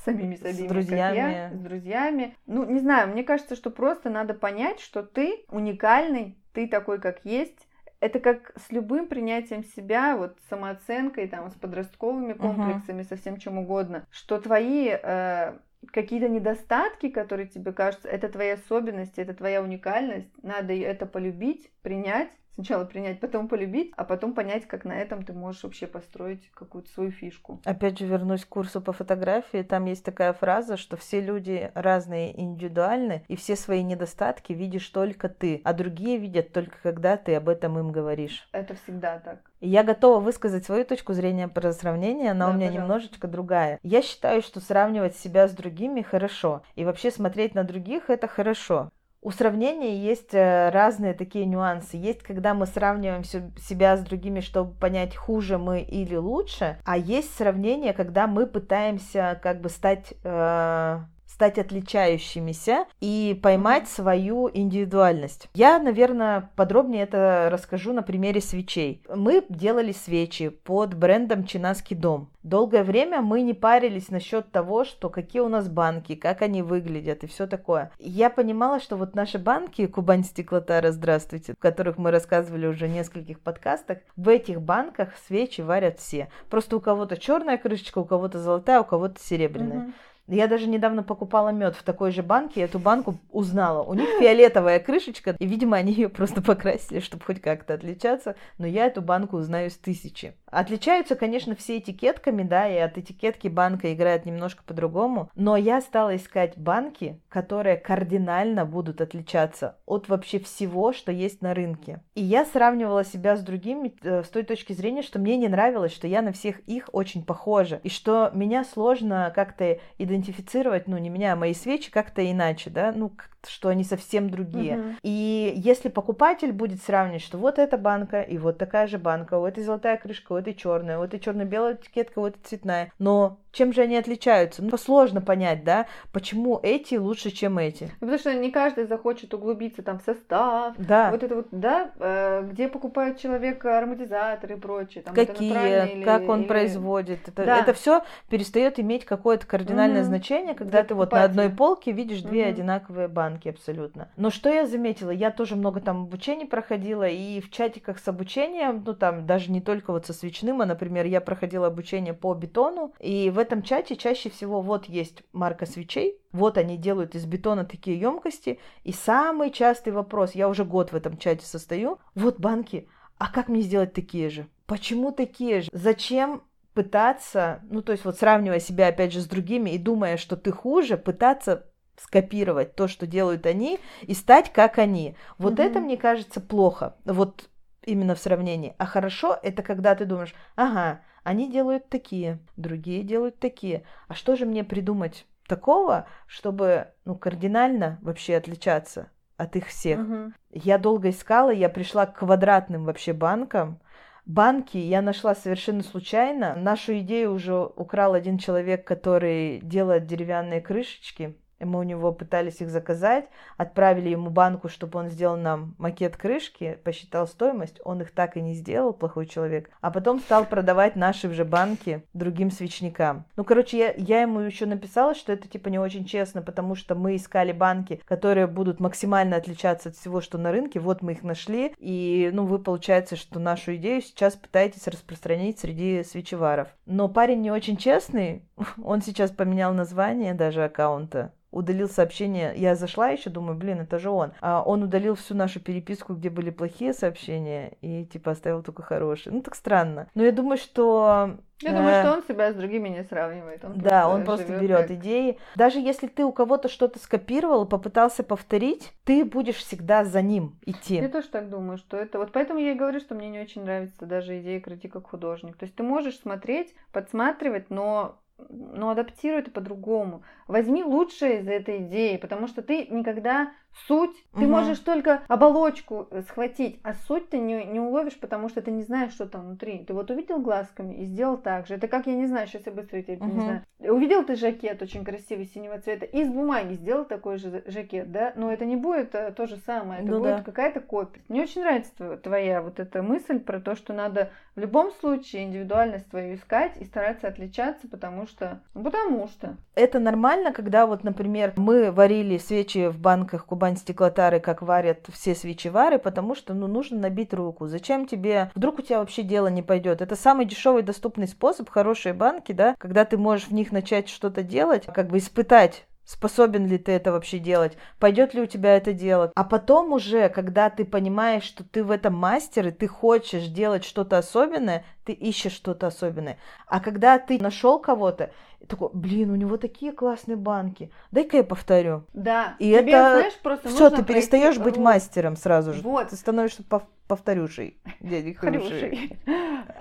с 0.00 0.02
самими 0.04 0.34
С 0.34 0.40
собой, 0.40 0.58
как 0.58 0.68
друзьями. 0.68 1.16
я, 1.16 1.50
с 1.52 1.58
друзьями. 1.58 2.36
Ну, 2.46 2.64
не 2.64 2.80
знаю, 2.80 3.08
мне 3.08 3.22
кажется, 3.24 3.56
что 3.56 3.70
просто 3.70 4.10
надо 4.10 4.34
понять, 4.34 4.80
что 4.80 5.02
ты 5.02 5.44
уникальный, 5.48 6.36
ты 6.52 6.68
такой, 6.68 7.00
как 7.00 7.24
есть. 7.24 7.68
Это 7.98 8.20
как 8.20 8.52
с 8.56 8.70
любым 8.70 9.08
принятием 9.08 9.64
себя, 9.64 10.16
вот 10.16 10.36
с 10.44 10.48
самооценкой, 10.50 11.28
там, 11.28 11.48
с 11.50 11.54
подростковыми 11.54 12.34
комплексами, 12.34 13.02
со 13.02 13.16
всем 13.16 13.38
чем 13.38 13.56
угодно, 13.56 14.06
что 14.10 14.38
твои 14.38 14.90
э, 14.90 15.54
какие-то 15.92 16.28
недостатки, 16.28 17.08
которые 17.08 17.48
тебе 17.48 17.72
кажутся, 17.72 18.08
это 18.08 18.28
твои 18.28 18.50
особенности, 18.50 19.20
это 19.20 19.34
твоя 19.34 19.62
уникальность, 19.62 20.30
надо 20.42 20.72
это 20.72 21.06
полюбить, 21.06 21.70
принять, 21.82 22.30
сначала 22.56 22.84
принять, 22.84 23.20
потом 23.20 23.46
полюбить, 23.48 23.92
а 23.96 24.04
потом 24.04 24.34
понять, 24.34 24.66
как 24.66 24.84
на 24.84 24.92
этом 24.96 25.22
ты 25.22 25.32
можешь 25.32 25.62
вообще 25.62 25.86
построить 25.86 26.50
какую-то 26.52 26.90
свою 26.90 27.10
фишку. 27.12 27.60
Опять 27.64 27.98
же, 27.98 28.06
вернусь 28.06 28.44
к 28.44 28.48
курсу 28.48 28.80
по 28.80 28.92
фотографии. 28.92 29.62
Там 29.62 29.84
есть 29.84 30.04
такая 30.04 30.32
фраза, 30.32 30.76
что 30.76 30.96
все 30.96 31.20
люди 31.20 31.70
разные, 31.74 32.38
индивидуальны, 32.40 33.22
и 33.28 33.36
все 33.36 33.54
свои 33.56 33.82
недостатки 33.82 34.52
видишь 34.52 34.88
только 34.88 35.28
ты, 35.28 35.60
а 35.64 35.72
другие 35.72 36.18
видят 36.18 36.52
только 36.52 36.76
когда 36.82 37.16
ты 37.16 37.34
об 37.34 37.48
этом 37.48 37.78
им 37.78 37.92
говоришь. 37.92 38.48
Это 38.52 38.74
всегда 38.74 39.18
так. 39.18 39.38
И 39.60 39.68
Я 39.68 39.82
готова 39.84 40.20
высказать 40.20 40.64
свою 40.64 40.84
точку 40.84 41.12
зрения 41.12 41.48
про 41.48 41.72
сравнение, 41.72 42.30
она 42.32 42.46
Да, 42.46 42.52
у 42.52 42.54
меня 42.54 42.66
пожалуйста. 42.68 42.82
немножечко 42.82 43.28
другая. 43.28 43.78
Я 43.82 44.02
считаю, 44.02 44.42
что 44.42 44.60
сравнивать 44.60 45.16
себя 45.16 45.48
с 45.48 45.52
другими 45.52 46.02
хорошо, 46.02 46.62
и 46.74 46.84
вообще 46.84 47.10
смотреть 47.10 47.54
на 47.54 47.64
других 47.64 48.10
это 48.10 48.28
хорошо. 48.28 48.90
У 49.26 49.32
сравнения 49.32 49.98
есть 49.98 50.34
э, 50.34 50.70
разные 50.70 51.12
такие 51.12 51.46
нюансы. 51.46 51.96
Есть, 51.96 52.22
когда 52.22 52.54
мы 52.54 52.64
сравниваем 52.64 53.24
себя 53.24 53.96
с 53.96 54.00
другими, 54.02 54.38
чтобы 54.38 54.72
понять, 54.74 55.16
хуже 55.16 55.58
мы 55.58 55.80
или 55.80 56.14
лучше, 56.14 56.78
а 56.84 56.96
есть 56.96 57.36
сравнение, 57.36 57.92
когда 57.92 58.28
мы 58.28 58.46
пытаемся 58.46 59.36
как 59.42 59.60
бы 59.62 59.68
стать 59.68 60.14
э, 60.22 61.00
стать 61.36 61.58
отличающимися 61.58 62.86
и 63.02 63.38
поймать 63.42 63.88
свою 63.88 64.48
индивидуальность. 64.50 65.50
Я, 65.52 65.78
наверное, 65.78 66.48
подробнее 66.56 67.02
это 67.02 67.50
расскажу 67.52 67.92
на 67.92 68.02
примере 68.02 68.40
свечей. 68.40 69.02
Мы 69.14 69.44
делали 69.50 69.92
свечи 69.92 70.48
под 70.48 70.94
брендом 70.94 71.44
Чинаский 71.44 71.94
дом. 71.94 72.30
Долгое 72.42 72.84
время 72.84 73.20
мы 73.20 73.42
не 73.42 73.52
парились 73.52 74.08
насчет 74.08 74.50
того, 74.50 74.84
что 74.84 75.10
какие 75.10 75.42
у 75.42 75.48
нас 75.48 75.68
банки, 75.68 76.14
как 76.14 76.40
они 76.40 76.62
выглядят 76.62 77.22
и 77.24 77.26
все 77.26 77.46
такое. 77.46 77.90
Я 77.98 78.30
понимала, 78.30 78.80
что 78.80 78.96
вот 78.96 79.14
наши 79.14 79.36
банки, 79.36 79.86
Кубань 79.86 80.24
Стеклотара, 80.24 80.90
здравствуйте, 80.92 81.52
в 81.52 81.58
которых 81.58 81.98
мы 81.98 82.12
рассказывали 82.12 82.66
уже 82.66 82.86
в 82.86 82.90
нескольких 82.90 83.40
подкастах, 83.40 83.98
в 84.16 84.28
этих 84.28 84.62
банках 84.62 85.10
свечи 85.26 85.60
варят 85.60 85.98
все. 85.98 86.28
Просто 86.48 86.76
у 86.76 86.80
кого-то 86.80 87.18
черная 87.18 87.58
крышечка, 87.58 87.98
у 87.98 88.04
кого-то 88.06 88.38
золотая, 88.38 88.80
у 88.80 88.84
кого-то 88.84 89.20
серебряная. 89.20 89.78
Угу. 89.78 89.92
Я 90.28 90.48
даже 90.48 90.66
недавно 90.66 91.02
покупала 91.02 91.50
мед 91.50 91.76
в 91.76 91.82
такой 91.84 92.10
же 92.10 92.22
банке, 92.22 92.62
эту 92.62 92.78
банку 92.78 93.18
узнала. 93.30 93.82
У 93.82 93.94
них 93.94 94.08
фиолетовая 94.18 94.80
крышечка, 94.80 95.36
и, 95.38 95.46
видимо, 95.46 95.76
они 95.76 95.92
ее 95.92 96.08
просто 96.08 96.42
покрасили, 96.42 97.00
чтобы 97.00 97.24
хоть 97.24 97.40
как-то 97.40 97.74
отличаться. 97.74 98.34
Но 98.58 98.66
я 98.66 98.86
эту 98.86 99.02
банку 99.02 99.36
узнаю 99.36 99.70
с 99.70 99.76
тысячи. 99.76 100.34
Отличаются, 100.56 101.16
конечно, 101.16 101.54
все 101.54 101.76
этикетками, 101.76 102.42
да, 102.42 102.66
и 102.66 102.78
от 102.78 102.96
этикетки 102.96 103.46
банка 103.46 103.92
играет 103.92 104.24
немножко 104.24 104.62
по-другому, 104.64 105.28
но 105.34 105.54
я 105.54 105.82
стала 105.82 106.16
искать 106.16 106.56
банки, 106.56 107.20
которые 107.28 107.76
кардинально 107.76 108.64
будут 108.64 109.02
отличаться 109.02 109.76
от 109.84 110.08
вообще 110.08 110.38
всего, 110.38 110.94
что 110.94 111.12
есть 111.12 111.42
на 111.42 111.52
рынке. 111.52 112.00
И 112.14 112.22
я 112.22 112.46
сравнивала 112.46 113.04
себя 113.04 113.36
с 113.36 113.42
другими 113.42 113.94
э, 114.00 114.22
с 114.24 114.30
той 114.30 114.44
точки 114.44 114.72
зрения, 114.72 115.02
что 115.02 115.18
мне 115.18 115.36
не 115.36 115.48
нравилось, 115.48 115.92
что 115.92 116.06
я 116.06 116.22
на 116.22 116.32
всех 116.32 116.60
их 116.60 116.88
очень 116.90 117.22
похожа, 117.22 117.78
и 117.84 117.90
что 117.90 118.30
меня 118.32 118.64
сложно 118.64 119.30
как-то 119.34 119.78
идентифицировать, 119.98 120.88
ну, 120.88 120.96
не 120.96 121.10
меня, 121.10 121.34
а 121.34 121.36
мои 121.36 121.52
свечи 121.52 121.90
как-то 121.90 122.24
иначе, 122.32 122.70
да, 122.70 122.94
ну, 122.96 123.12
что 123.48 123.68
они 123.68 123.84
совсем 123.84 124.30
другие. 124.30 124.78
Угу. 124.78 124.88
И 125.02 125.52
если 125.56 125.88
покупатель 125.88 126.52
будет 126.52 126.82
сравнивать, 126.82 127.22
что 127.22 127.38
вот 127.38 127.58
эта 127.58 127.78
банка 127.78 128.22
и 128.22 128.38
вот 128.38 128.58
такая 128.58 128.86
же 128.86 128.98
банка, 128.98 129.38
у 129.38 129.46
этой 129.46 129.64
золотая 129.64 129.96
крышка, 129.96 130.32
у 130.32 130.36
этой 130.36 130.54
черная, 130.54 130.98
у 130.98 131.04
этой 131.04 131.20
черно-белая 131.20 131.74
этикетка, 131.74 132.18
у 132.18 132.26
этой 132.26 132.40
цветная, 132.42 132.92
но 132.98 133.38
чем 133.56 133.72
же 133.72 133.80
они 133.80 133.96
отличаются? 133.96 134.62
Ну, 134.62 134.76
сложно 134.76 135.22
понять, 135.22 135.64
да, 135.64 135.86
почему 136.12 136.60
эти 136.62 136.96
лучше, 136.96 137.30
чем 137.30 137.58
эти. 137.58 137.84
Ну, 138.00 138.06
потому 138.06 138.18
что 138.18 138.34
не 138.34 138.50
каждый 138.50 138.84
захочет 138.84 139.32
углубиться 139.32 139.82
там 139.82 139.98
в 139.98 140.02
состав, 140.02 140.74
да. 140.76 141.10
вот 141.10 141.22
это 141.22 141.36
вот, 141.36 141.48
да, 141.50 141.90
э, 141.98 142.46
где 142.50 142.68
покупает 142.68 143.18
человек 143.18 143.64
ароматизаторы 143.64 144.56
и 144.56 144.58
прочее. 144.58 145.02
Там, 145.02 145.14
Какие, 145.14 145.94
или, 145.94 146.04
как 146.04 146.28
он 146.28 146.40
или... 146.40 146.48
производит. 146.48 147.28
Это, 147.28 147.44
да. 147.44 147.58
это 147.60 147.72
все 147.72 148.02
перестает 148.28 148.78
иметь 148.78 149.06
какое-то 149.06 149.46
кардинальное 149.46 150.02
угу. 150.02 150.08
значение, 150.08 150.54
когда 150.54 150.80
Для 150.80 150.84
ты 150.84 150.94
вот 150.94 151.12
на 151.12 151.24
одной 151.24 151.48
полке 151.48 151.92
видишь 151.92 152.20
две 152.20 152.42
угу. 152.42 152.50
одинаковые 152.50 153.08
банки 153.08 153.48
абсолютно. 153.48 154.08
Но 154.18 154.28
что 154.28 154.50
я 154.50 154.66
заметила, 154.66 155.10
я 155.10 155.30
тоже 155.30 155.56
много 155.56 155.80
там 155.80 156.02
обучений 156.02 156.46
проходила, 156.46 157.08
и 157.08 157.40
в 157.40 157.50
чатиках 157.50 157.98
с 158.00 158.06
обучением, 158.06 158.82
ну 158.84 158.92
там 158.92 159.26
даже 159.26 159.50
не 159.50 159.62
только 159.62 159.92
вот 159.92 160.04
со 160.04 160.12
свечным, 160.12 160.60
а, 160.60 160.66
например, 160.66 161.06
я 161.06 161.22
проходила 161.22 161.68
обучение 161.68 162.12
по 162.12 162.34
бетону, 162.34 162.92
и 163.00 163.30
в 163.30 163.45
этом 163.46 163.62
чате 163.62 163.96
чаще 163.96 164.28
всего 164.28 164.60
вот 164.60 164.86
есть 164.86 165.22
марка 165.32 165.66
свечей, 165.66 166.20
вот 166.32 166.58
они 166.58 166.76
делают 166.76 167.14
из 167.14 167.24
бетона 167.24 167.64
такие 167.64 167.98
емкости, 167.98 168.58
и 168.82 168.92
самый 168.92 169.50
частый 169.52 169.92
вопрос, 169.92 170.32
я 170.32 170.48
уже 170.48 170.64
год 170.64 170.90
в 170.90 170.96
этом 170.96 171.16
чате 171.16 171.46
состою, 171.46 171.98
вот 172.16 172.40
банки, 172.40 172.88
а 173.18 173.30
как 173.30 173.48
мне 173.48 173.60
сделать 173.60 173.92
такие 173.92 174.30
же? 174.30 174.48
Почему 174.66 175.12
такие 175.12 175.60
же? 175.60 175.70
Зачем 175.72 176.42
пытаться, 176.74 177.60
ну 177.70 177.82
то 177.82 177.92
есть 177.92 178.04
вот 178.04 178.18
сравнивая 178.18 178.58
себя 178.58 178.88
опять 178.88 179.12
же 179.12 179.20
с 179.20 179.26
другими 179.26 179.70
и 179.70 179.78
думая, 179.78 180.16
что 180.16 180.36
ты 180.36 180.50
хуже, 180.50 180.96
пытаться 180.96 181.66
скопировать 181.96 182.74
то, 182.74 182.88
что 182.88 183.06
делают 183.06 183.46
они, 183.46 183.78
и 184.02 184.12
стать 184.12 184.52
как 184.52 184.78
они. 184.78 185.16
Вот 185.38 185.54
mm 185.54 185.64
это, 185.64 185.80
мне 185.80 185.96
кажется, 185.96 186.40
плохо. 186.40 186.96
Вот 187.04 187.48
именно 187.86 188.14
в 188.14 188.18
сравнении. 188.18 188.74
А 188.76 188.84
хорошо 188.84 189.38
это 189.42 189.62
когда 189.62 189.94
ты 189.94 190.04
думаешь, 190.04 190.34
ага, 190.56 191.00
они 191.26 191.50
делают 191.50 191.88
такие, 191.88 192.38
другие 192.56 193.02
делают 193.02 193.40
такие. 193.40 193.82
А 194.06 194.14
что 194.14 194.36
же 194.36 194.46
мне 194.46 194.62
придумать 194.62 195.26
такого, 195.48 196.06
чтобы 196.28 196.92
ну, 197.04 197.16
кардинально 197.16 197.98
вообще 198.00 198.36
отличаться 198.36 199.10
от 199.36 199.56
их 199.56 199.66
всех? 199.66 199.98
Угу. 199.98 200.32
Я 200.52 200.78
долго 200.78 201.10
искала, 201.10 201.50
я 201.50 201.68
пришла 201.68 202.06
к 202.06 202.20
квадратным 202.20 202.84
вообще 202.84 203.12
банкам. 203.12 203.80
Банки 204.24 204.78
я 204.78 205.02
нашла 205.02 205.34
совершенно 205.34 205.82
случайно. 205.82 206.54
Нашу 206.54 206.96
идею 207.00 207.32
уже 207.32 207.56
украл 207.56 208.14
один 208.14 208.38
человек, 208.38 208.86
который 208.86 209.58
делает 209.64 210.06
деревянные 210.06 210.60
крышечки 210.60 211.36
мы 211.60 211.80
у 211.80 211.82
него 211.82 212.12
пытались 212.12 212.60
их 212.60 212.70
заказать, 212.70 213.28
отправили 213.56 214.10
ему 214.10 214.30
банку, 214.30 214.68
чтобы 214.68 214.98
он 214.98 215.08
сделал 215.08 215.36
нам 215.36 215.74
макет 215.78 216.16
крышки, 216.16 216.78
посчитал 216.84 217.26
стоимость, 217.26 217.80
он 217.84 218.02
их 218.02 218.10
так 218.10 218.36
и 218.36 218.40
не 218.40 218.54
сделал, 218.54 218.92
плохой 218.92 219.26
человек, 219.26 219.70
а 219.80 219.90
потом 219.90 220.20
стал 220.20 220.44
продавать 220.44 220.96
наши 220.96 221.32
же 221.32 221.44
банки 221.44 222.02
другим 222.12 222.50
свечникам. 222.50 223.24
Ну, 223.36 223.44
короче, 223.44 223.78
я, 223.78 223.94
я 223.96 224.22
ему 224.22 224.40
еще 224.40 224.66
написала, 224.66 225.14
что 225.14 225.32
это 225.32 225.48
типа 225.48 225.68
не 225.68 225.78
очень 225.78 226.04
честно, 226.04 226.42
потому 226.42 226.74
что 226.74 226.94
мы 226.94 227.16
искали 227.16 227.52
банки, 227.52 228.00
которые 228.04 228.46
будут 228.46 228.80
максимально 228.80 229.36
отличаться 229.36 229.90
от 229.90 229.96
всего, 229.96 230.20
что 230.20 230.38
на 230.38 230.52
рынке, 230.52 230.80
вот 230.80 231.02
мы 231.02 231.12
их 231.12 231.22
нашли, 231.22 231.74
и, 231.78 232.30
ну, 232.32 232.46
вы, 232.46 232.58
получается, 232.58 233.16
что 233.16 233.38
нашу 233.38 233.76
идею 233.76 234.02
сейчас 234.02 234.34
пытаетесь 234.34 234.86
распространить 234.86 235.58
среди 235.58 236.02
свечеваров. 236.04 236.68
Но 236.86 237.08
парень 237.08 237.40
не 237.40 237.50
очень 237.50 237.76
честный, 237.76 238.42
он 238.82 239.02
сейчас 239.02 239.30
поменял 239.30 239.72
название 239.72 240.34
даже 240.34 240.64
аккаунта, 240.64 241.32
удалил 241.50 241.88
сообщение. 241.88 242.52
Я 242.56 242.74
зашла 242.74 243.08
еще, 243.08 243.30
думаю, 243.30 243.56
блин, 243.56 243.80
это 243.80 243.98
же 243.98 244.10
он. 244.10 244.32
А 244.40 244.62
он 244.62 244.82
удалил 244.82 245.14
всю 245.14 245.34
нашу 245.34 245.60
переписку, 245.60 246.14
где 246.14 246.30
были 246.30 246.50
плохие 246.50 246.92
сообщения, 246.92 247.76
и 247.80 248.04
типа 248.04 248.32
оставил 248.32 248.62
только 248.62 248.82
хорошие. 248.82 249.32
Ну, 249.32 249.42
так 249.42 249.54
странно. 249.54 250.08
Но 250.14 250.22
я 250.22 250.32
думаю, 250.32 250.58
что 250.58 251.38
я 251.62 251.70
думаю, 251.70 251.88
э, 251.88 252.02
что 252.02 252.12
он 252.12 252.22
себя 252.24 252.52
с 252.52 252.54
другими 252.54 252.90
не 252.90 253.02
сравнивает. 253.04 253.64
Он 253.64 253.78
да, 253.78 254.08
он 254.08 254.24
просто 254.24 254.58
берет 254.58 254.88
как... 254.88 254.90
идеи. 254.90 255.38
Даже 255.54 255.80
если 255.80 256.06
ты 256.06 256.24
у 256.24 256.32
кого-то 256.32 256.68
что-то 256.68 256.98
скопировал, 256.98 257.66
попытался 257.66 258.22
повторить, 258.22 258.92
ты 259.04 259.24
будешь 259.24 259.56
всегда 259.56 260.04
за 260.04 260.20
ним 260.20 260.58
идти. 260.66 260.96
Я 260.96 261.08
тоже 261.08 261.28
так 261.28 261.48
думаю, 261.48 261.78
что 261.78 261.96
это... 261.96 262.18
Вот 262.18 262.32
поэтому 262.32 262.58
я 262.60 262.72
и 262.72 262.76
говорю, 262.76 263.00
что 263.00 263.14
мне 263.14 263.30
не 263.30 263.40
очень 263.40 263.62
нравится 263.62 264.04
даже 264.04 264.38
идея 264.40 264.60
крути 264.60 264.88
как 264.88 265.08
художник. 265.08 265.56
То 265.56 265.64
есть 265.64 265.74
ты 265.74 265.82
можешь 265.82 266.18
смотреть, 266.18 266.74
подсматривать, 266.92 267.70
но 267.70 268.20
но 268.38 268.90
адаптируй 268.90 269.40
это 269.40 269.50
по-другому. 269.50 270.22
Возьми 270.46 270.84
лучшее 270.84 271.40
из 271.40 271.48
этой 271.48 271.82
идеи, 271.84 272.16
потому 272.16 272.46
что 272.46 272.62
ты 272.62 272.86
никогда 272.86 273.52
суть, 273.86 274.24
угу. 274.32 274.40
ты 274.40 274.46
можешь 274.46 274.78
только 274.78 275.22
оболочку 275.28 276.08
э, 276.10 276.22
схватить, 276.22 276.80
а 276.82 276.94
суть 276.94 277.28
ты 277.28 277.38
не, 277.38 277.64
не 277.64 277.80
уловишь, 277.80 278.18
потому 278.18 278.48
что 278.48 278.62
ты 278.62 278.70
не 278.70 278.82
знаешь, 278.82 279.12
что 279.12 279.26
там 279.26 279.46
внутри. 279.46 279.84
Ты 279.84 279.92
вот 279.92 280.10
увидел 280.10 280.38
глазками 280.40 280.94
и 280.94 281.04
сделал 281.04 281.36
так 281.36 281.66
же. 281.66 281.74
Это 281.74 281.88
как, 281.88 282.06
я 282.06 282.14
не 282.14 282.26
знаю, 282.26 282.46
сейчас 282.46 282.66
я 282.66 282.72
быстро 282.72 283.02
тебе 283.02 283.16
угу. 283.16 283.26
не 283.26 283.32
знаю. 283.32 283.62
Увидел 283.80 284.24
ты 284.24 284.36
жакет 284.36 284.80
очень 284.82 285.04
красивый 285.04 285.46
синего 285.46 285.78
цвета, 285.78 286.06
из 286.06 286.28
бумаги 286.28 286.74
сделал 286.74 287.04
такой 287.04 287.38
же 287.38 287.62
жакет, 287.66 288.10
да? 288.10 288.32
Но 288.36 288.52
это 288.52 288.64
не 288.64 288.76
будет 288.76 289.14
э, 289.14 289.32
то 289.32 289.46
же 289.46 289.56
самое, 289.58 290.00
это 290.00 290.10
ну, 290.10 290.18
будет 290.20 290.36
да. 290.36 290.42
какая-то 290.42 290.80
копия. 290.80 291.20
Мне 291.28 291.42
очень 291.42 291.60
нравится 291.60 292.16
твоя 292.16 292.62
вот 292.62 292.80
эта 292.80 293.02
мысль 293.02 293.38
про 293.38 293.60
то, 293.60 293.74
что 293.76 293.92
надо 293.92 294.30
в 294.54 294.60
любом 294.60 294.90
случае 294.92 295.44
индивидуальность 295.44 296.08
твою 296.08 296.34
искать 296.36 296.76
и 296.78 296.84
стараться 296.84 297.28
отличаться, 297.28 297.88
потому 297.88 298.26
что... 298.26 298.60
Ну, 298.74 298.82
потому 298.82 299.28
что. 299.28 299.56
Это 299.74 299.98
нормально, 299.98 300.52
когда 300.52 300.86
вот, 300.86 301.04
например, 301.04 301.52
мы 301.56 301.92
варили 301.92 302.38
свечи 302.38 302.88
в 302.88 302.98
банках 302.98 303.44
Кубань 303.44 303.65
Кубань 303.66 303.76
стеклотары, 303.76 304.38
как 304.38 304.62
варят 304.62 305.08
все 305.12 305.34
свечевары, 305.34 305.98
потому 305.98 306.36
что 306.36 306.54
ну, 306.54 306.68
нужно 306.68 307.00
набить 307.00 307.34
руку. 307.34 307.66
Зачем 307.66 308.06
тебе? 308.06 308.52
Вдруг 308.54 308.78
у 308.78 308.82
тебя 308.82 309.00
вообще 309.00 309.24
дело 309.24 309.48
не 309.48 309.60
пойдет. 309.60 310.00
Это 310.00 310.14
самый 310.14 310.46
дешевый 310.46 310.84
доступный 310.84 311.26
способ, 311.26 311.68
хорошие 311.68 312.12
банки, 312.12 312.52
да, 312.52 312.76
когда 312.78 313.04
ты 313.04 313.18
можешь 313.18 313.48
в 313.48 313.52
них 313.52 313.72
начать 313.72 314.08
что-то 314.08 314.44
делать, 314.44 314.86
как 314.86 315.08
бы 315.08 315.18
испытать 315.18 315.84
способен 316.04 316.68
ли 316.68 316.78
ты 316.78 316.92
это 316.92 317.10
вообще 317.10 317.40
делать, 317.40 317.76
пойдет 317.98 318.32
ли 318.32 318.40
у 318.40 318.46
тебя 318.46 318.76
это 318.76 318.92
дело. 318.92 319.32
А 319.34 319.42
потом 319.42 319.92
уже, 319.92 320.28
когда 320.28 320.70
ты 320.70 320.84
понимаешь, 320.84 321.42
что 321.42 321.64
ты 321.64 321.82
в 321.82 321.90
этом 321.90 322.14
мастер, 322.14 322.68
и 322.68 322.70
ты 322.70 322.86
хочешь 322.86 323.48
делать 323.48 323.84
что-то 323.84 324.16
особенное, 324.16 324.84
ты 325.04 325.12
ищешь 325.12 325.52
что-то 325.52 325.88
особенное. 325.88 326.38
А 326.68 326.78
когда 326.78 327.18
ты 327.18 327.42
нашел 327.42 327.80
кого-то, 327.80 328.30
такой, 328.68 328.90
блин, 328.92 329.30
у 329.30 329.36
него 329.36 329.56
такие 329.56 329.92
классные 329.92 330.36
банки, 330.36 330.90
дай-ка 331.10 331.38
я 331.38 331.44
повторю. 331.44 332.04
Да. 332.12 332.56
И 332.58 332.72
Тебе, 332.72 332.92
это 332.92 333.18
знаешь, 333.18 333.38
просто 333.42 333.68
все, 333.68 333.90
ты 333.90 334.04
перестаешь 334.04 334.58
быть 334.58 334.76
мастером 334.76 335.36
сразу 335.36 335.72
же. 335.72 335.82
Вот. 335.82 336.08
Ты 336.08 336.16
становишься 336.16 336.62
повторюшей, 337.06 337.76
дядя 338.00 338.34
Хрюшей. 338.38 339.18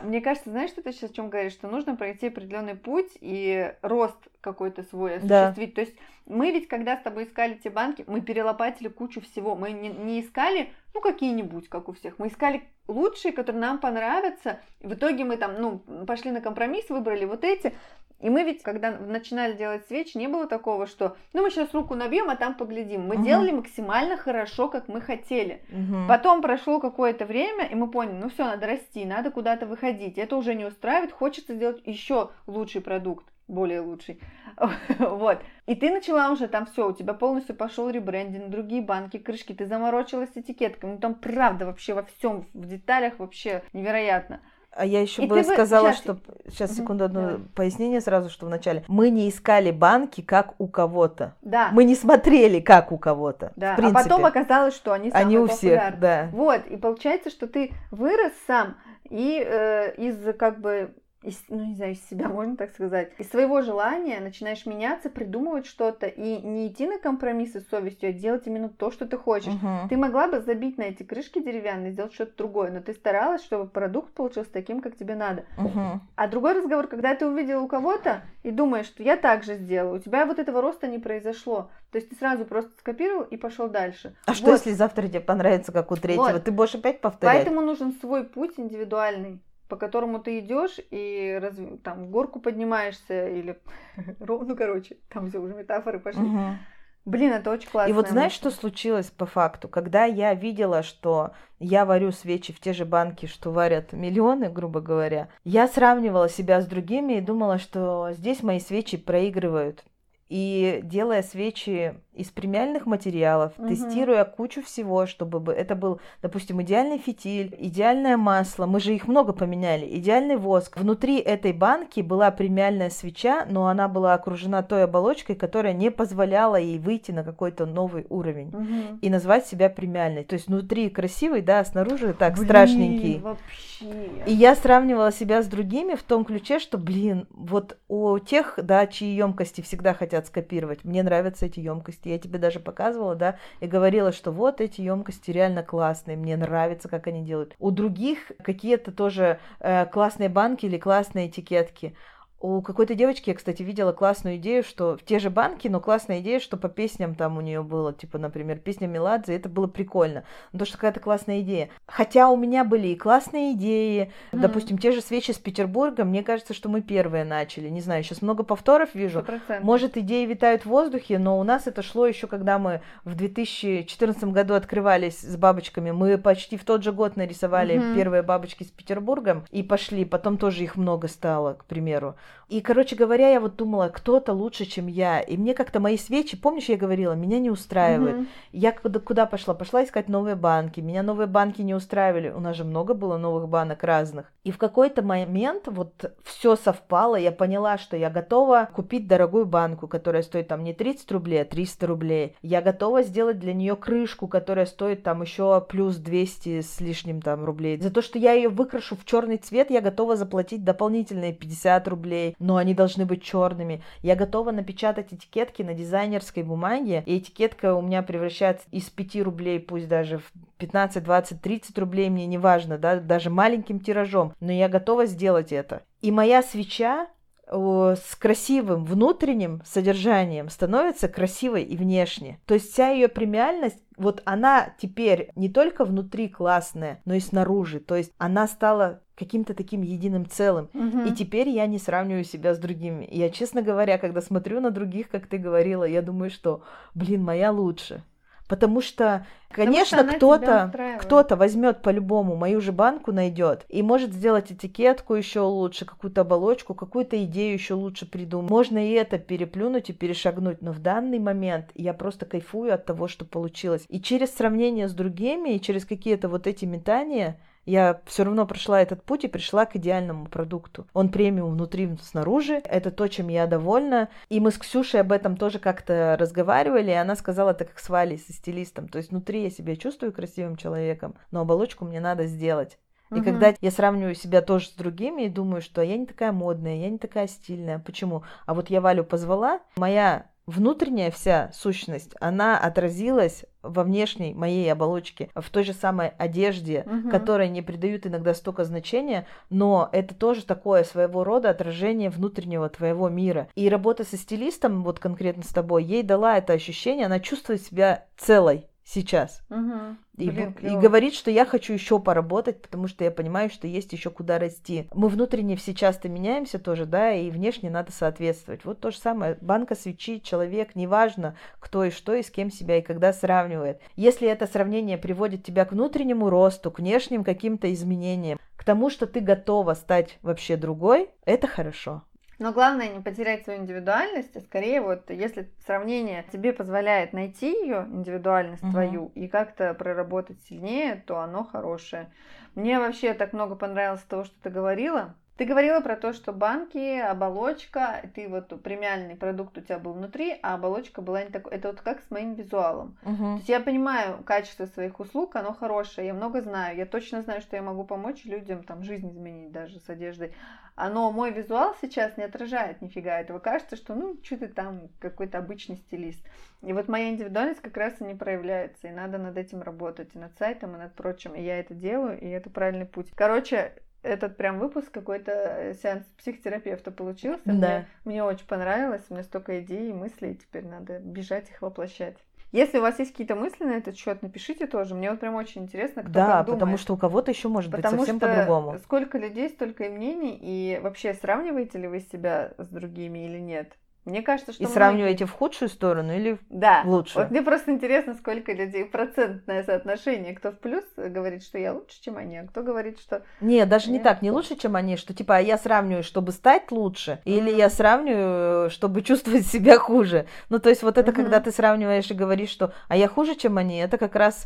Мне 0.04 0.22
кажется, 0.22 0.50
знаешь, 0.50 0.70
что 0.70 0.84
ты 0.84 0.92
сейчас 0.92 1.12
о 1.12 1.14
чем 1.14 1.30
говоришь, 1.30 1.54
что 1.54 1.68
нужно 1.68 1.96
пройти 1.96 2.28
определенный 2.28 2.76
путь 2.76 3.12
и 3.22 3.74
рост 3.82 4.18
какой-то 4.42 4.84
свой 4.84 5.18
осуществить. 5.18 5.70
Да. 5.70 5.76
То 5.76 5.82
есть 5.82 5.96
мы 6.26 6.52
ведь, 6.52 6.68
когда 6.68 6.98
с 6.98 7.02
тобой 7.02 7.26
искали 7.26 7.56
те 7.56 7.70
банки, 7.70 8.04
мы 8.08 8.22
перелопатили 8.22 8.88
кучу 8.88 9.22
всего. 9.22 9.56
Мы 9.56 9.72
не, 9.72 9.90
не 9.90 10.22
искали, 10.22 10.72
ну, 10.94 11.02
какие-нибудь, 11.02 11.70
как 11.70 11.90
у 11.90 11.94
всех. 11.94 12.20
Мы 12.20 12.28
искали 12.28 12.64
лучшие, 12.88 13.32
которые 13.32 13.62
нам 13.62 13.80
понравятся. 13.80 14.60
в 14.82 14.94
итоге 14.94 15.24
мы 15.24 15.38
там, 15.38 15.60
ну, 15.60 15.80
пошли 16.06 16.32
на 16.32 16.42
компромисс, 16.42 16.90
выбрали 16.90 17.26
вот 17.26 17.44
эти. 17.44 17.74
И 18.20 18.30
мы 18.30 18.44
ведь, 18.44 18.64
когда 18.64 18.92
начинали 18.92 19.54
делать 19.54 19.86
свечи, 19.88 20.18
не 20.18 20.28
было 20.28 20.48
такого, 20.48 20.88
что, 20.88 21.18
ну, 21.34 21.44
мы 21.44 21.52
сейчас 21.52 21.74
руку 21.74 21.96
набьем, 21.96 22.30
а 22.30 22.36
там 22.36 22.56
поглядим. 22.56 23.08
Мы 23.08 23.16
угу. 23.16 23.24
делали 23.24 23.52
максимально 23.52 24.18
хорошо, 24.18 24.70
как 24.70 24.88
мы 24.88 25.02
хотели. 25.02 25.62
Угу. 25.70 26.08
Потом 26.08 26.42
прошло 26.42 26.80
какое-то 26.80 27.26
время, 27.26 27.66
и 27.66 27.76
мы 27.76 27.90
поняли, 27.92 28.16
ну, 28.16 28.30
все, 28.30 28.46
надо 28.46 28.68
расти, 28.68 29.06
надо 29.06 29.32
куда-то 29.32 29.66
выходить. 29.66 30.18
Это 30.18 30.38
уже 30.38 30.56
не 30.56 30.66
устраивает, 30.66 31.12
хочется 31.12 31.54
сделать 31.54 31.82
еще 31.86 32.32
лучший 32.48 32.82
продукт 32.82 33.26
более 33.48 33.82
лучший. 33.82 34.20
вот. 35.00 35.40
И 35.66 35.76
ты 35.76 35.92
начала 35.92 36.32
уже 36.32 36.48
там 36.48 36.66
все, 36.66 36.90
у 36.90 36.94
тебя 36.94 37.14
полностью 37.14 37.56
пошел 37.56 37.90
ребрендинг, 37.90 38.50
другие 38.50 38.82
банки, 38.82 39.18
крышки, 39.18 39.54
ты 39.54 39.66
заморочилась 39.66 40.32
этикетками. 40.36 40.94
Ну 40.94 40.98
там 40.98 41.16
правда 41.16 41.66
вообще 41.66 41.94
во 41.94 42.04
всем, 42.04 42.48
в 42.54 42.66
деталях 42.66 43.20
вообще 43.20 43.64
невероятно. 43.74 44.42
А 44.76 44.86
я 44.86 45.02
еще 45.02 45.26
бы 45.26 45.42
сказала, 45.44 45.94
сейчас... 45.94 46.00
что 46.00 46.18
сейчас 46.50 46.76
секунду 46.76 47.06
одно 47.06 47.22
Давай. 47.22 47.38
пояснение 47.56 48.02
сразу, 48.02 48.30
что 48.30 48.46
вначале 48.46 48.84
мы 48.90 49.10
не 49.10 49.30
искали 49.30 49.72
банки 49.72 50.20
как 50.20 50.54
у 50.58 50.68
кого-то. 50.68 51.34
Да. 51.42 51.70
Мы 51.72 51.86
не 51.86 51.96
смотрели 51.96 52.60
как 52.60 52.92
у 52.92 52.98
кого-то. 52.98 53.54
Да. 53.56 53.78
А 53.82 53.92
потом 53.92 54.26
оказалось, 54.26 54.76
что 54.76 54.92
они 54.92 55.12
самые 55.12 55.26
Они 55.26 55.38
у 55.38 55.48
всех, 55.48 56.00
да. 56.00 56.30
Вот 56.34 56.68
и 56.68 56.76
получается, 56.76 57.30
что 57.30 57.48
ты 57.48 57.72
вырос 57.92 58.34
сам 58.48 58.76
и 59.10 59.42
э, 59.46 59.96
из 59.96 60.18
как 60.38 60.60
бы 60.60 60.94
из, 61.26 61.44
ну, 61.50 61.66
не 61.66 61.76
знаю, 61.76 61.94
из 61.94 62.10
себя, 62.10 62.30
можно 62.30 62.56
так 62.56 62.74
сказать, 62.74 63.12
из 63.18 63.30
своего 63.30 63.62
желания 63.62 64.20
начинаешь 64.20 64.66
меняться, 64.66 65.10
придумывать 65.10 65.66
что-то 65.66 66.08
и 66.08 66.42
не 66.42 66.68
идти 66.68 66.88
на 66.88 67.00
компромиссы 67.00 67.62
с 67.62 67.68
совестью, 67.68 68.10
а 68.10 68.14
делать 68.14 68.48
именно 68.48 68.70
то, 68.70 68.92
что 68.92 69.06
ты 69.06 69.18
хочешь. 69.18 69.54
Угу. 69.54 69.90
Ты 69.90 69.98
могла 69.98 70.28
бы 70.28 70.42
забить 70.42 70.78
на 70.78 70.84
эти 70.84 71.04
крышки 71.04 71.42
деревянные, 71.42 71.92
сделать 71.92 72.14
что-то 72.14 72.38
другое, 72.38 72.72
но 72.72 72.82
ты 72.82 72.94
старалась, 72.94 73.44
чтобы 73.44 73.68
продукт 73.68 74.14
получился 74.14 74.52
таким, 74.52 74.82
как 74.82 74.96
тебе 74.96 75.16
надо. 75.16 75.46
Угу. 75.58 76.02
А 76.16 76.28
другой 76.28 76.54
разговор, 76.54 76.88
когда 76.88 77.16
ты 77.16 77.26
увидела 77.26 77.62
у 77.62 77.68
кого-то 77.68 78.22
и 78.44 78.52
думаешь, 78.52 78.86
что 78.86 79.04
я 79.04 79.18
так 79.18 79.44
же 79.44 79.56
сделаю, 79.56 79.96
у 79.96 80.00
тебя 80.00 80.26
вот 80.26 80.40
этого 80.40 80.62
роста 80.62 80.88
не 80.88 81.00
произошло. 81.00 81.70
То 81.92 81.98
есть 81.98 82.10
ты 82.10 82.16
сразу 82.16 82.46
просто 82.46 82.72
скопировал 82.80 83.24
и 83.24 83.38
пошел 83.38 83.70
дальше. 83.70 84.16
А 84.26 84.32
вот. 84.32 84.38
что 84.38 84.52
если 84.52 84.74
завтра 84.74 85.08
тебе 85.08 85.22
понравится, 85.22 85.72
как 85.72 85.92
у 85.92 85.96
третьего? 85.96 86.34
Вот. 86.34 86.44
Ты 86.44 86.52
будешь 86.52 86.76
опять 86.76 87.02
повторять? 87.02 87.38
Поэтому 87.38 87.62
нужен 87.62 87.94
свой 87.94 88.26
путь 88.26 88.54
индивидуальный 88.58 89.42
по 89.68 89.76
которому 89.76 90.20
ты 90.20 90.40
идешь 90.40 90.80
и 90.92 91.38
раз, 91.42 91.56
там 91.84 92.06
в 92.06 92.10
горку 92.10 92.40
поднимаешься 92.40 93.28
или 93.28 93.60
ну 94.20 94.56
короче 94.56 94.98
там 95.10 95.30
все 95.30 95.40
уже 95.40 95.54
метафоры 95.54 96.00
пошли. 96.00 96.24
Угу. 96.24 96.58
Блин, 97.06 97.34
это 97.34 97.52
очень 97.52 97.70
классно. 97.70 97.92
И 97.92 97.94
вот 97.94 98.10
знаешь, 98.10 98.32
что 98.32 98.50
случилось 98.50 99.12
по 99.12 99.28
факту? 99.28 99.68
Когда 99.68 100.06
я 100.06 100.34
видела, 100.34 100.82
что 100.82 101.34
я 101.60 101.86
варю 101.86 102.12
свечи 102.12 102.52
в 102.52 102.60
те 102.60 102.74
же 102.74 102.84
банки, 102.84 103.28
что 103.28 103.52
варят 103.52 103.94
миллионы, 103.94 104.50
грубо 104.50 104.82
говоря, 104.82 105.30
я 105.44 105.68
сравнивала 105.68 106.30
себя 106.30 106.62
с 106.62 106.66
другими 106.66 107.14
и 107.14 107.22
думала, 107.22 107.60
что 107.60 108.10
здесь 108.14 108.42
мои 108.42 108.60
свечи 108.60 108.98
проигрывают. 108.98 109.84
И 110.30 110.80
делая 110.84 111.22
свечи 111.22 111.94
из 112.16 112.28
премиальных 112.28 112.86
материалов, 112.86 113.54
угу. 113.58 113.68
тестируя 113.68 114.24
кучу 114.26 114.64
всего, 114.64 115.06
чтобы 115.06 115.52
это 115.52 115.76
был, 115.76 116.00
допустим, 116.22 116.62
идеальный 116.62 116.98
фитиль, 116.98 117.56
идеальное 117.60 118.18
масло. 118.18 118.66
Мы 118.66 118.80
же 118.80 118.96
их 118.96 119.08
много 119.08 119.34
поменяли. 119.34 119.86
Идеальный 119.98 120.38
воск. 120.38 120.78
Внутри 120.78 121.20
этой 121.20 121.54
банки 121.54 122.02
была 122.02 122.32
премиальная 122.32 122.90
свеча, 122.90 123.46
но 123.50 123.68
она 123.68 123.88
была 123.88 124.14
окружена 124.14 124.64
той 124.64 124.86
оболочкой, 124.86 125.36
которая 125.36 125.74
не 125.74 125.92
позволяла 125.92 126.56
ей 126.56 126.80
выйти 126.80 127.12
на 127.12 127.24
какой-то 127.24 127.66
новый 127.66 128.06
уровень 128.10 128.50
угу. 128.50 129.00
и 129.02 129.10
назвать 129.10 129.46
себя 129.46 129.70
премиальной. 129.70 130.24
То 130.24 130.36
есть 130.36 130.48
внутри 130.48 130.90
красивый, 130.90 131.42
да, 131.42 131.60
а 131.60 131.66
снаружи 131.66 132.14
так 132.14 132.36
блин, 132.36 132.46
страшненький. 132.46 133.20
Вообще. 133.20 133.86
И 134.26 134.34
я 134.34 134.56
сравнивала 134.56 135.12
себя 135.12 135.42
с 135.42 135.48
другими 135.48 135.96
в 135.96 136.04
том 136.04 136.24
ключе, 136.24 136.60
что, 136.60 136.78
блин, 136.78 137.28
вот 137.30 137.78
у 137.88 138.18
тех, 138.20 138.58
да, 138.62 138.88
чьи 138.88 139.10
емкости 139.10 139.62
всегда 139.62 139.94
хотят 139.94 140.28
скопировать, 140.28 140.84
мне 140.84 141.04
нравятся 141.04 141.48
эти 141.48 141.60
емкости 141.60 142.05
емкости. 142.06 142.10
Я 142.10 142.20
тебе 142.20 142.40
даже 142.40 142.60
показывала, 142.60 143.16
да, 143.16 143.38
и 143.60 143.68
говорила, 143.68 144.12
что 144.12 144.32
вот 144.32 144.62
эти 144.62 144.82
емкости 144.82 145.32
реально 145.32 145.64
классные, 145.64 146.18
мне 146.18 146.38
нравится, 146.38 146.90
как 146.90 147.08
они 147.08 147.24
делают. 147.24 147.56
У 147.60 147.72
других 147.72 148.32
какие-то 148.44 148.92
тоже 148.92 149.40
э, 149.60 149.86
классные 149.88 150.30
банки 150.30 150.66
или 150.66 150.78
классные 150.78 151.28
этикетки. 151.28 151.96
У 152.42 152.62
какой-то 152.62 152.96
девочки, 152.96 153.30
я, 153.30 153.36
кстати, 153.36 153.64
видела 153.64 153.94
классную 153.94 154.36
идею, 154.36 154.62
что 154.62 154.98
в 154.98 155.04
те 155.04 155.20
же 155.20 155.30
банки, 155.30 155.68
но 155.70 155.80
классная 155.80 156.20
идея, 156.20 156.40
что 156.40 156.58
по 156.58 156.68
песням 156.68 157.16
там 157.16 157.38
у 157.38 157.42
нее 157.42 157.64
было, 157.64 157.94
типа, 157.94 158.18
например, 158.18 158.60
песня 158.60 158.88
Меладзе, 158.88 159.36
это 159.36 159.48
было 159.48 159.68
прикольно. 159.68 160.26
Ну, 160.52 160.60
то, 160.60 160.66
что 160.66 160.76
какая-то 160.76 161.00
классная 161.00 161.42
идея. 161.42 161.70
Хотя 161.88 162.30
у 162.30 162.36
меня 162.36 162.66
были 162.66 162.90
и 162.90 162.96
классные 162.96 163.54
идеи, 163.54 164.12
mm-hmm. 164.32 164.40
допустим, 164.40 164.78
те 164.78 164.92
же 164.92 165.02
свечи 165.02 165.32
с 165.32 165.38
Петербурга, 165.38 166.04
мне 166.04 166.24
кажется, 166.24 166.54
что 166.54 166.68
мы 166.68 166.82
первые 166.82 167.24
начали. 167.24 167.70
Не 167.70 167.82
знаю, 167.82 168.04
сейчас 168.04 168.22
много 168.22 168.44
повторов 168.44 168.94
вижу. 168.94 169.20
100%. 169.22 169.62
Может, 169.62 169.98
идеи 169.98 170.26
витают 170.26 170.64
в 170.64 170.68
воздухе, 170.68 171.18
но 171.18 171.40
у 171.40 171.44
нас 171.44 171.68
это 171.68 171.82
шло 171.82 172.06
еще, 172.06 172.28
когда 172.28 172.60
мы 172.60 172.82
в 173.06 173.16
2014 173.16 174.26
году 174.26 174.56
открывались 174.56 175.20
с 175.20 175.38
бабочками. 175.38 175.92
Мы 175.92 176.18
почти 176.18 176.58
в 176.58 176.66
тот 176.66 176.84
же 176.84 176.92
год 176.92 177.16
нарисовали 177.16 177.76
mm-hmm. 177.76 177.96
первые 177.96 178.24
бабочки 178.24 178.64
с 178.64 178.68
Петербургом 178.68 179.46
и 179.52 179.64
пошли. 179.64 180.04
Потом 180.04 180.38
тоже 180.38 180.64
их 180.64 180.76
много 180.76 181.08
стало, 181.08 181.54
к 181.54 181.66
примеру. 181.66 182.16
И, 182.48 182.62
короче 182.62 182.96
говоря, 182.96 183.30
я 183.30 183.40
вот 183.40 183.56
думала, 183.56 183.90
кто-то 183.90 184.34
лучше, 184.34 184.66
чем 184.66 184.88
я. 184.88 185.20
И 185.20 185.36
мне 185.36 185.54
как-то 185.54 185.80
мои 185.80 185.98
свечи, 185.98 186.38
помнишь, 186.38 186.70
я 186.70 186.78
говорила, 186.78 187.14
меня 187.14 187.40
не 187.40 187.50
устраивают. 187.50 188.18
Mm-hmm. 188.18 188.28
Я 188.52 188.72
куда, 188.72 189.00
куда 189.00 189.26
пошла? 189.26 189.54
Пошла 189.54 189.84
искать 189.84 190.10
новые 190.10 190.36
банки. 190.36 190.80
Меня 190.80 191.02
новые 191.02 191.28
банки 191.28 191.62
не 191.62 191.74
устраивали. 191.74 192.30
У 192.30 192.40
нас 192.40 192.56
же 192.56 192.64
много 192.64 192.94
было 192.94 193.18
новых 193.18 193.50
банок 193.50 193.84
разных. 193.84 194.32
И 194.44 194.52
в 194.52 194.60
какой-то 194.60 195.02
момент 195.02 195.64
вот 195.68 196.14
все 196.24 196.56
совпало. 196.56 197.16
Я 197.16 197.32
поняла, 197.32 197.80
что 197.80 197.98
я 197.98 198.12
готова 198.12 198.70
купить 198.72 199.08
дорогую 199.08 199.46
банку, 199.46 199.88
которая 199.88 200.22
стоит 200.22 200.48
там 200.48 200.64
не 200.64 200.74
30 200.74 201.12
рублей, 201.12 201.42
а 201.42 201.46
300 201.46 201.88
рублей. 201.88 202.36
Я 202.44 202.62
готова 202.62 203.02
сделать 203.02 203.40
для 203.40 203.54
нее 203.54 203.76
крышку, 203.76 204.28
которая 204.28 204.68
стоит 204.68 205.02
там 205.02 205.24
еще 205.24 205.66
плюс 205.68 205.96
200 205.96 206.62
с 206.62 206.80
лишним 206.80 207.22
там 207.22 207.44
рублей. 207.44 207.80
За 207.80 207.90
то, 207.90 208.04
что 208.04 208.20
я 208.20 208.34
ее 208.34 208.50
выкрашу 208.50 208.96
в 208.96 209.04
черный 209.04 209.38
цвет, 209.38 209.72
я 209.72 209.82
готова 209.82 210.16
заплатить 210.16 210.64
дополнительные 210.64 211.34
50 211.34 211.88
рублей 211.88 212.15
но 212.40 212.58
они 212.58 212.74
должны 212.74 213.06
быть 213.06 213.24
черными. 213.24 213.82
Я 214.02 214.16
готова 214.16 214.52
напечатать 214.52 215.14
этикетки 215.14 215.62
на 215.62 215.74
дизайнерской 215.74 216.44
бумаге, 216.44 217.04
и 217.06 217.18
этикетка 217.18 217.76
у 217.76 217.82
меня 217.82 218.02
превращается 218.04 218.66
из 218.72 218.90
5 218.90 219.22
рублей, 219.24 219.60
пусть 219.60 219.88
даже 219.88 220.20
в 220.20 220.32
15, 220.58 221.04
20, 221.04 221.42
30 221.42 221.78
рублей, 221.78 222.10
мне 222.10 222.26
не 222.26 222.38
важно, 222.38 222.78
да, 222.78 223.00
даже 223.00 223.30
маленьким 223.30 223.80
тиражом, 223.80 224.34
но 224.40 224.52
я 224.52 224.70
готова 224.70 225.06
сделать 225.06 225.52
это. 225.52 225.84
И 226.02 226.12
моя 226.12 226.42
свеча 226.44 227.08
с 227.48 228.16
красивым 228.18 228.86
внутренним 228.86 229.62
содержанием 229.66 230.50
становится 230.50 231.08
красивой 231.08 231.64
и 231.64 231.78
внешне. 231.78 232.40
То 232.48 232.56
есть 232.56 232.72
вся 232.72 232.90
ее 232.90 233.08
премиальность, 233.08 233.78
вот 233.98 234.24
она 234.26 234.74
теперь 234.80 235.30
не 235.36 235.48
только 235.48 235.86
внутри 235.86 236.28
классная, 236.28 237.02
но 237.06 237.14
и 237.14 237.20
снаружи. 237.20 237.80
То 237.80 237.96
есть 237.96 238.12
она 238.18 238.48
стала 238.48 239.02
каким-то 239.16 239.54
таким 239.54 239.82
единым 239.82 240.26
целым. 240.28 240.70
Угу. 240.74 241.08
И 241.08 241.12
теперь 241.12 241.50
я 241.50 241.66
не 241.68 241.80
сравниваю 241.80 242.24
себя 242.24 242.54
с 242.54 242.58
другими. 242.58 243.08
Я, 243.10 243.30
честно 243.30 243.62
говоря, 243.62 243.98
когда 243.98 244.22
смотрю 244.22 244.60
на 244.60 244.72
других, 244.72 245.10
как 245.10 245.28
ты 245.28 245.38
говорила, 245.38 245.84
я 245.84 246.02
думаю, 246.02 246.30
что, 246.30 246.64
блин, 246.94 247.24
моя 247.24 247.52
лучше. 247.52 248.04
Потому 248.48 248.80
что, 248.82 249.26
конечно, 249.50 250.04
кто-то 250.04 250.72
кто-то 251.00 251.36
возьмет 251.36 251.82
по-любому 251.82 252.36
мою 252.36 252.62
же 252.62 252.72
банку 252.72 253.12
найдет 253.12 253.66
и 253.70 253.82
может 253.82 254.14
сделать 254.14 254.52
этикетку 254.52 255.16
еще 255.16 255.40
лучше, 255.40 255.86
какую-то 255.86 256.22
оболочку, 256.22 256.76
какую-то 256.76 257.24
идею 257.24 257.54
еще 257.54 257.74
лучше 257.74 258.06
придумать. 258.06 258.52
Можно 258.52 258.88
и 258.88 258.92
это 258.92 259.18
переплюнуть 259.18 259.90
и 259.90 259.94
перешагнуть, 259.94 260.62
но 260.62 260.72
в 260.74 260.80
данный 260.80 261.18
момент 261.18 261.72
я 261.74 261.94
просто 261.94 262.28
кайфую 262.28 262.72
от 262.72 262.86
того, 262.86 263.08
что 263.08 263.26
получилось. 263.26 263.86
И 263.90 264.00
через 264.00 264.36
сравнение 264.36 264.88
с 264.90 264.94
другими, 264.94 265.56
и 265.56 265.62
через 265.62 265.84
какие-то 265.84 266.30
вот 266.30 266.46
эти 266.46 266.66
метания 266.66 267.40
я 267.66 268.02
все 268.06 268.24
равно 268.24 268.46
прошла 268.46 268.82
этот 268.82 269.04
путь 269.04 269.24
и 269.24 269.28
пришла 269.28 269.66
к 269.66 269.76
идеальному 269.76 270.28
продукту. 270.28 270.88
Он 270.94 271.10
премиум 271.10 271.54
внутри, 271.54 271.98
снаружи. 272.02 272.62
Это 272.66 272.92
то, 272.92 273.08
чем 273.08 273.28
я 273.28 273.48
довольна. 273.48 274.10
И 274.30 274.40
мы 274.40 274.52
с 274.52 274.58
Ксюшей 274.58 275.02
об 275.02 275.12
этом 275.12 275.36
тоже 275.36 275.60
как-то 275.60 276.16
разговаривали, 276.20 276.92
и 276.92 276.96
она 276.96 277.16
сказала 277.16 277.52
это 277.52 277.66
как 277.66 277.80
с 277.80 277.90
Валей, 277.90 278.20
со 278.20 278.34
стилистом. 278.34 278.88
То 278.88 278.98
есть 278.98 279.12
внутри 279.12 279.44
я 279.44 279.50
себя 279.50 279.76
чувствую 279.76 280.14
красивым 280.14 280.58
человеком, 280.58 281.16
но 281.32 281.42
оболочку 281.42 281.86
мне 281.86 282.00
надо 282.00 282.26
сделать. 282.26 282.78
И 283.16 283.22
когда 283.22 283.54
я 283.62 283.72
сравниваю 283.72 284.16
себя 284.16 284.42
тоже 284.42 284.68
с 284.68 284.72
другими 284.72 285.24
и 285.24 285.30
думаю, 285.30 285.62
что 285.62 285.82
я 285.82 285.96
не 285.96 286.06
такая 286.06 286.32
модная, 286.32 286.78
я 286.78 286.90
не 286.90 286.98
такая 286.98 287.28
стильная, 287.28 287.80
почему? 287.80 288.24
А 288.46 288.54
вот 288.54 288.70
я 288.70 288.82
Валю 288.82 289.04
позвала, 289.04 289.62
моя 289.78 290.26
внутренняя 290.46 291.12
вся 291.12 291.52
сущность, 291.54 292.16
она 292.20 292.58
отразилась 292.58 293.46
во 293.70 293.84
внешней 293.84 294.34
моей 294.34 294.72
оболочке, 294.72 295.30
в 295.36 295.50
той 295.50 295.64
же 295.64 295.74
самой 295.74 296.10
одежде, 296.18 296.86
угу. 296.86 297.10
которой 297.10 297.50
не 297.50 297.62
придают 297.62 298.06
иногда 298.06 298.34
столько 298.34 298.64
значения, 298.64 299.28
но 299.50 299.90
это 299.92 300.16
тоже 300.16 300.46
такое 300.46 300.84
своего 300.84 301.24
рода 301.24 301.50
отражение 301.50 302.10
внутреннего 302.10 302.70
твоего 302.70 303.10
мира. 303.10 303.48
И 303.56 303.70
работа 303.70 304.04
со 304.04 304.18
стилистом, 304.18 304.84
вот 304.84 305.00
конкретно 305.00 305.44
с 305.44 305.48
тобой, 305.48 305.84
ей 305.84 306.04
дала 306.04 306.38
это 306.38 306.54
ощущение, 306.54 307.06
она 307.06 307.20
чувствует 307.20 307.62
себя 307.62 308.06
целой 308.18 308.68
сейчас. 308.86 309.42
Угу. 309.50 309.98
И, 310.18 310.30
Блин, 310.30 310.56
и 310.62 310.78
говорит, 310.78 311.14
что 311.14 311.30
я 311.32 311.44
хочу 311.46 311.74
еще 311.74 312.00
поработать, 312.00 312.62
потому 312.62 312.88
что 312.88 313.04
я 313.04 313.12
понимаю, 313.12 313.50
что 313.50 313.68
есть 313.68 313.92
еще 313.92 314.12
куда 314.12 314.40
расти. 314.40 314.88
Мы 314.94 315.10
внутренне 315.10 315.58
все 315.58 315.74
часто 315.74 316.08
меняемся 316.08 316.60
тоже, 316.60 316.86
да, 316.86 317.12
и 317.12 317.32
внешне 317.32 317.70
надо 317.70 317.92
соответствовать. 317.92 318.64
Вот 318.64 318.80
то 318.80 318.92
же 318.92 318.98
самое. 318.98 319.38
Банка 319.42 319.76
свечи, 319.76 320.22
человек, 320.22 320.76
неважно, 320.76 321.36
кто 321.60 321.84
и 321.84 321.90
что, 321.90 322.14
и 322.14 322.22
с 322.22 322.30
кем 322.30 322.52
себя, 322.52 322.78
и 322.78 322.82
когда 322.82 323.12
сравнивает. 323.12 323.82
Если 323.96 324.30
это 324.30 324.48
сравнение 324.48 324.98
приводит 324.98 325.44
тебя 325.44 325.66
к 325.66 325.72
внутреннему 325.72 326.30
росту, 326.30 326.72
к 326.72 326.80
внешним 326.80 327.24
каким-то 327.24 327.74
изменениям, 327.74 328.40
к 328.56 328.64
тому, 328.64 328.90
что 328.90 329.08
ты 329.08 329.20
готова 329.20 329.74
стать 329.74 330.20
вообще 330.22 330.56
другой, 330.56 331.10
это 331.26 331.48
хорошо. 331.48 332.04
Но 332.38 332.52
главное 332.52 332.90
не 332.90 333.02
потерять 333.02 333.44
свою 333.44 333.62
индивидуальность, 333.62 334.36
а 334.36 334.42
скорее 334.42 334.82
вот 334.82 335.10
если 335.10 335.50
сравнение 335.66 336.26
тебе 336.32 336.52
позволяет 336.52 337.14
найти 337.14 337.52
ее 337.52 337.88
индивидуальность 337.90 338.64
угу. 338.64 338.72
твою 338.72 339.12
и 339.16 339.28
как-то 339.28 339.74
проработать 339.74 340.42
сильнее, 340.44 341.04
то 341.08 341.20
оно 341.20 341.44
хорошее. 341.44 342.12
Мне 342.56 342.80
вообще 342.80 343.14
так 343.14 343.34
много 343.34 343.56
понравилось 343.56 344.04
того, 344.04 344.26
что 344.26 344.36
ты 344.42 344.50
говорила. 344.50 345.16
Ты 345.38 345.44
говорила 345.44 345.82
про 345.82 345.98
то, 345.98 346.14
что 346.14 346.32
банки, 346.32 346.98
оболочка, 346.98 348.10
ты 348.16 348.30
вот 348.30 348.62
премиальный 348.64 349.18
продукт 349.18 349.58
у 349.58 349.62
тебя 349.62 349.80
был 349.80 349.92
внутри, 349.92 350.40
а 350.42 350.54
оболочка 350.54 351.02
была 351.02 351.24
не 351.24 351.30
такой. 351.30 351.54
Это 351.54 351.70
вот 351.70 351.82
как 351.82 352.02
с 352.02 352.10
моим 352.10 352.36
визуалом. 352.36 352.98
Uh-huh. 353.04 353.18
То 353.18 353.38
есть 353.38 353.50
я 353.50 353.60
понимаю 353.60 354.24
качество 354.24 354.66
своих 354.66 354.98
услуг, 355.02 355.36
оно 355.36 355.54
хорошее, 355.54 356.08
я 356.08 356.14
много 356.14 356.42
знаю, 356.42 356.78
я 356.78 356.86
точно 356.86 357.22
знаю, 357.22 357.42
что 357.42 357.58
я 357.58 357.62
могу 357.62 357.84
помочь 357.84 358.24
людям 358.24 358.64
там 358.64 358.84
жизнь 358.84 359.10
изменить 359.10 359.52
даже 359.52 359.80
с 359.82 359.90
одеждой. 359.90 360.34
Но 360.78 361.12
мой 361.12 361.32
визуал 361.32 361.76
сейчас 361.82 362.18
не 362.18 362.24
отражает 362.24 362.82
нифига 362.82 363.20
этого. 363.20 363.40
Кажется, 363.40 363.76
что 363.76 363.96
ну 363.96 364.18
что 364.24 364.38
ты 364.38 364.48
там 364.48 364.90
какой-то 365.00 365.38
обычный 365.38 365.78
стилист. 365.78 366.26
И 366.62 366.74
вот 366.74 366.88
моя 366.88 367.10
индивидуальность 367.10 367.62
как 367.62 367.78
раз 367.78 368.00
и 368.02 368.04
не 368.04 368.14
проявляется, 368.14 368.88
и 368.88 368.92
надо 368.92 369.18
над 369.18 369.38
этим 369.38 369.62
работать, 369.62 370.16
и 370.16 370.20
над 370.20 370.38
сайтом, 370.38 370.76
и 370.76 370.80
над 370.80 370.94
прочим. 370.94 371.34
И 371.34 371.42
я 371.42 371.60
это 371.60 371.74
делаю, 371.74 372.20
и 372.20 372.28
это 372.28 372.50
правильный 372.50 372.86
путь. 372.86 373.10
Короче, 373.16 373.74
этот 374.06 374.38
прям 374.38 374.60
выпуск 374.60 374.92
какой-то 374.92 375.32
э, 375.32 375.74
сеанс 375.74 376.06
психотерапевта 376.18 376.92
получился. 376.92 377.42
Да. 377.46 377.54
Мне, 377.54 377.88
мне 378.06 378.24
очень 378.24 378.48
понравилось, 378.48 379.04
у 379.10 379.14
меня 379.14 379.24
столько 379.24 379.60
идей 379.60 379.90
и 379.90 379.94
мыслей, 379.94 380.36
теперь 380.36 380.66
надо 380.66 381.00
бежать 381.00 381.50
их 381.50 381.62
воплощать. 381.62 382.18
Если 382.52 382.78
у 382.78 382.82
вас 382.82 383.00
есть 383.00 383.12
какие-то 383.12 383.36
мысли 383.36 383.66
на 383.66 383.74
этот 383.74 383.98
счет, 383.98 384.22
напишите 384.22 384.66
тоже. 384.66 384.96
Мне 384.96 385.12
вот 385.12 385.20
прям 385.20 385.36
очень 385.36 385.64
интересно, 385.64 386.04
кто 386.04 386.12
да, 386.14 386.26
как 386.26 386.46
думает. 386.46 386.60
потому 386.62 386.78
что 386.78 386.94
у 386.94 386.98
кого-то 386.98 387.32
еще 387.32 387.50
может 387.50 387.70
потому 387.70 387.98
быть 387.98 388.08
совсем 388.08 388.20
по-другому. 388.20 388.78
Сколько 388.80 389.18
людей, 389.18 389.50
столько 389.50 389.86
и 389.86 389.90
мнений, 389.90 390.40
и 390.42 390.80
вообще 390.82 391.14
сравниваете 391.14 391.80
ли 391.80 391.88
вы 391.90 392.00
себя 392.00 392.54
с 392.58 392.68
другими 392.70 393.26
или 393.26 393.40
нет? 393.40 393.74
Мне 394.06 394.22
кажется, 394.22 394.54
что... 394.54 394.62
И 394.62 394.66
многие... 394.66 394.76
сравниваете 394.76 395.26
в 395.26 395.32
худшую 395.32 395.68
сторону 395.70 396.14
или 396.14 396.38
да. 396.50 396.84
в 396.84 396.90
лучшую? 396.90 397.24
Вот 397.24 397.32
мне 397.32 397.42
просто 397.42 397.72
интересно, 397.72 398.14
сколько 398.14 398.54
людей, 398.54 398.86
процентное 398.86 399.64
соотношение. 399.64 400.36
Кто 400.36 400.52
в 400.52 400.60
плюс 400.60 400.84
говорит, 400.96 401.44
что 401.44 401.58
я 401.58 401.74
лучше, 401.74 402.00
чем 402.02 402.18
они, 402.18 402.38
а 402.38 402.46
кто 402.46 402.62
говорит, 402.62 403.00
что... 403.00 403.24
Не, 403.42 403.66
даже 403.66 403.90
не 403.90 404.00
так, 404.00 404.22
не 404.22 404.30
лучше, 404.30 404.56
чем 404.56 404.76
они, 404.76 404.96
что 404.96 405.14
типа 405.14 405.38
а 405.38 405.40
я 405.40 405.58
сравниваю, 405.58 406.04
чтобы 406.04 406.32
стать 406.32 406.72
лучше, 406.72 407.20
или 407.26 407.50
я 407.50 407.70
сравниваю, 407.70 408.70
чтобы 408.70 409.02
чувствовать 409.02 409.48
себя 409.48 409.80
хуже. 409.80 410.28
Ну, 410.50 410.60
то 410.60 410.70
есть 410.70 410.84
вот 410.84 410.98
это, 410.98 411.12
когда 411.12 411.40
ты 411.40 411.52
сравниваешь 411.52 412.12
и 412.12 412.14
говоришь, 412.14 412.50
что 412.50 412.74
а 412.88 412.96
я 412.96 413.08
хуже, 413.08 413.36
чем 413.36 413.58
они, 413.58 413.78
это 413.80 413.98
как 413.98 414.16
раз 414.16 414.46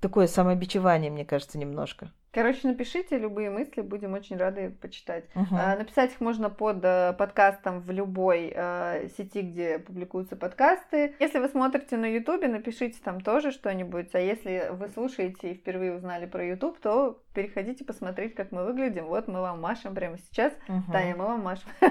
такое 0.00 0.26
самобичевание, 0.26 1.10
мне 1.10 1.24
кажется, 1.24 1.58
немножко. 1.58 2.12
Короче, 2.32 2.68
напишите 2.68 3.18
любые 3.18 3.50
мысли, 3.50 3.80
будем 3.80 4.12
очень 4.12 4.36
рады 4.36 4.70
почитать. 4.80 5.24
Угу. 5.34 5.54
написать 5.54 6.12
их 6.12 6.20
можно 6.20 6.50
под 6.50 6.84
э, 6.84 7.14
подкастом 7.18 7.80
в 7.80 7.90
любой 7.90 8.52
э, 8.54 9.08
сети, 9.16 9.40
где 9.40 9.78
публикуются 9.78 10.36
подкасты. 10.36 11.14
Если 11.20 11.38
вы 11.38 11.48
смотрите 11.48 11.96
на 11.96 12.06
Ютубе, 12.06 12.48
напишите 12.48 12.98
там 13.02 13.20
тоже 13.20 13.50
что-нибудь. 13.50 14.14
А 14.14 14.18
если 14.18 14.68
вы 14.72 14.88
слушаете 14.88 15.52
и 15.52 15.54
впервые 15.54 15.94
узнали 15.94 16.26
про 16.26 16.44
Ютуб, 16.44 16.78
то 16.80 17.22
переходите 17.38 17.84
посмотреть, 17.84 18.34
как 18.34 18.50
мы 18.50 18.64
выглядим. 18.64 19.06
Вот 19.06 19.28
мы 19.28 19.40
вам 19.40 19.60
машем 19.60 19.94
прямо 19.94 20.18
сейчас. 20.18 20.52
Угу. 20.68 20.92
Таня, 20.92 21.14
мы 21.16 21.24
вам 21.24 21.40
машем. 21.42 21.68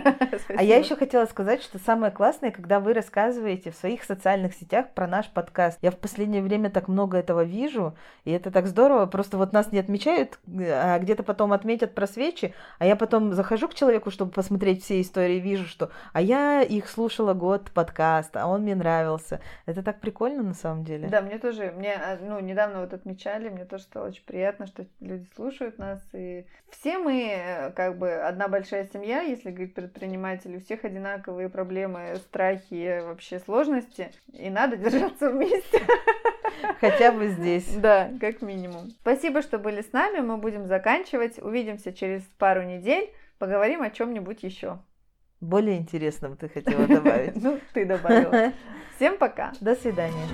А 0.49 0.63
я 0.63 0.77
еще 0.77 0.95
хотела 0.95 1.25
сказать, 1.25 1.61
что 1.61 1.79
самое 1.79 2.11
классное, 2.11 2.51
когда 2.51 2.79
вы 2.79 2.93
рассказываете 2.93 3.71
в 3.71 3.75
своих 3.75 4.03
социальных 4.03 4.53
сетях 4.53 4.88
про 4.93 5.07
наш 5.07 5.29
подкаст. 5.29 5.77
Я 5.81 5.91
в 5.91 5.97
последнее 5.97 6.41
время 6.41 6.69
так 6.69 6.88
много 6.88 7.17
этого 7.17 7.43
вижу, 7.43 7.95
и 8.25 8.31
это 8.31 8.51
так 8.51 8.67
здорово. 8.67 9.05
Просто 9.05 9.38
вот 9.38 9.53
нас 9.53 9.71
не 9.71 9.79
отмечают 9.79 10.26
а 10.59 10.99
где-то 10.99 11.23
потом 11.23 11.53
отметят 11.53 11.95
про 11.95 12.07
свечи, 12.07 12.53
а 12.80 12.86
я 12.86 12.95
потом 12.95 13.34
захожу 13.34 13.67
к 13.67 13.73
человеку, 13.73 14.11
чтобы 14.11 14.32
посмотреть 14.32 14.84
все 14.84 15.01
истории, 15.01 15.39
вижу, 15.39 15.65
что 15.65 15.91
а 16.13 16.21
я 16.21 16.61
их 16.61 16.89
слушала 16.89 17.34
год 17.34 17.71
подкаст, 17.71 18.36
а 18.36 18.47
он 18.47 18.61
мне 18.61 18.75
нравился. 18.75 19.41
Это 19.65 19.84
так 19.84 19.99
прикольно 19.99 20.43
на 20.43 20.53
самом 20.53 20.84
деле. 20.84 21.07
Да, 21.07 21.21
мне 21.21 21.38
тоже, 21.38 21.73
мне, 21.75 21.93
а, 21.93 22.17
ну, 22.21 22.39
недавно 22.39 22.82
вот 22.82 22.93
отмечали, 22.93 23.49
мне 23.49 23.65
тоже 23.65 23.84
стало 23.84 24.07
очень 24.07 24.23
приятно, 24.25 24.67
что 24.67 24.86
люди 24.99 25.28
слушают 25.36 25.78
нас, 25.78 26.01
и 26.13 26.45
все 26.69 26.97
мы, 26.97 27.32
э, 27.32 27.71
как 27.71 27.97
бы, 27.97 28.13
одна 28.13 28.47
большая 28.47 28.88
семья, 28.91 29.21
если 29.21 29.51
говорить 29.51 29.73
предприниматели, 29.73 30.57
у 30.57 30.59
всех 30.59 30.86
одинаковые 30.86 31.49
проблемы, 31.49 32.15
страхи, 32.17 33.01
вообще 33.01 33.39
сложности, 33.39 34.11
и 34.34 34.49
надо 34.49 34.78
держаться 34.78 35.30
вместе. 35.30 35.82
Хотя 36.80 37.11
бы 37.11 37.28
здесь. 37.30 37.67
Да, 37.75 38.09
как 38.19 38.41
минимум. 38.41 38.91
Спасибо, 39.01 39.41
что 39.41 39.57
были 39.57 39.82
с 39.82 39.91
нами. 39.93 40.16
Мы 40.22 40.38
будем 40.38 40.65
заканчивать. 40.65 41.39
Увидимся 41.39 41.93
через 41.93 42.24
пару 42.38 42.63
недель. 42.63 43.11
Поговорим 43.38 43.82
о 43.82 43.89
чем-нибудь 43.89 44.43
еще. 44.43 44.80
Более 45.39 45.78
интересным 45.78 46.36
ты 46.36 46.49
хотела 46.49 46.88
добавить. 46.88 47.36
Ну, 47.41 47.59
ты 47.74 47.86
добавила. 47.86 48.53
Всем 48.95 49.18
пока. 49.18 49.53
До 49.61 49.76
свидания. 49.76 50.26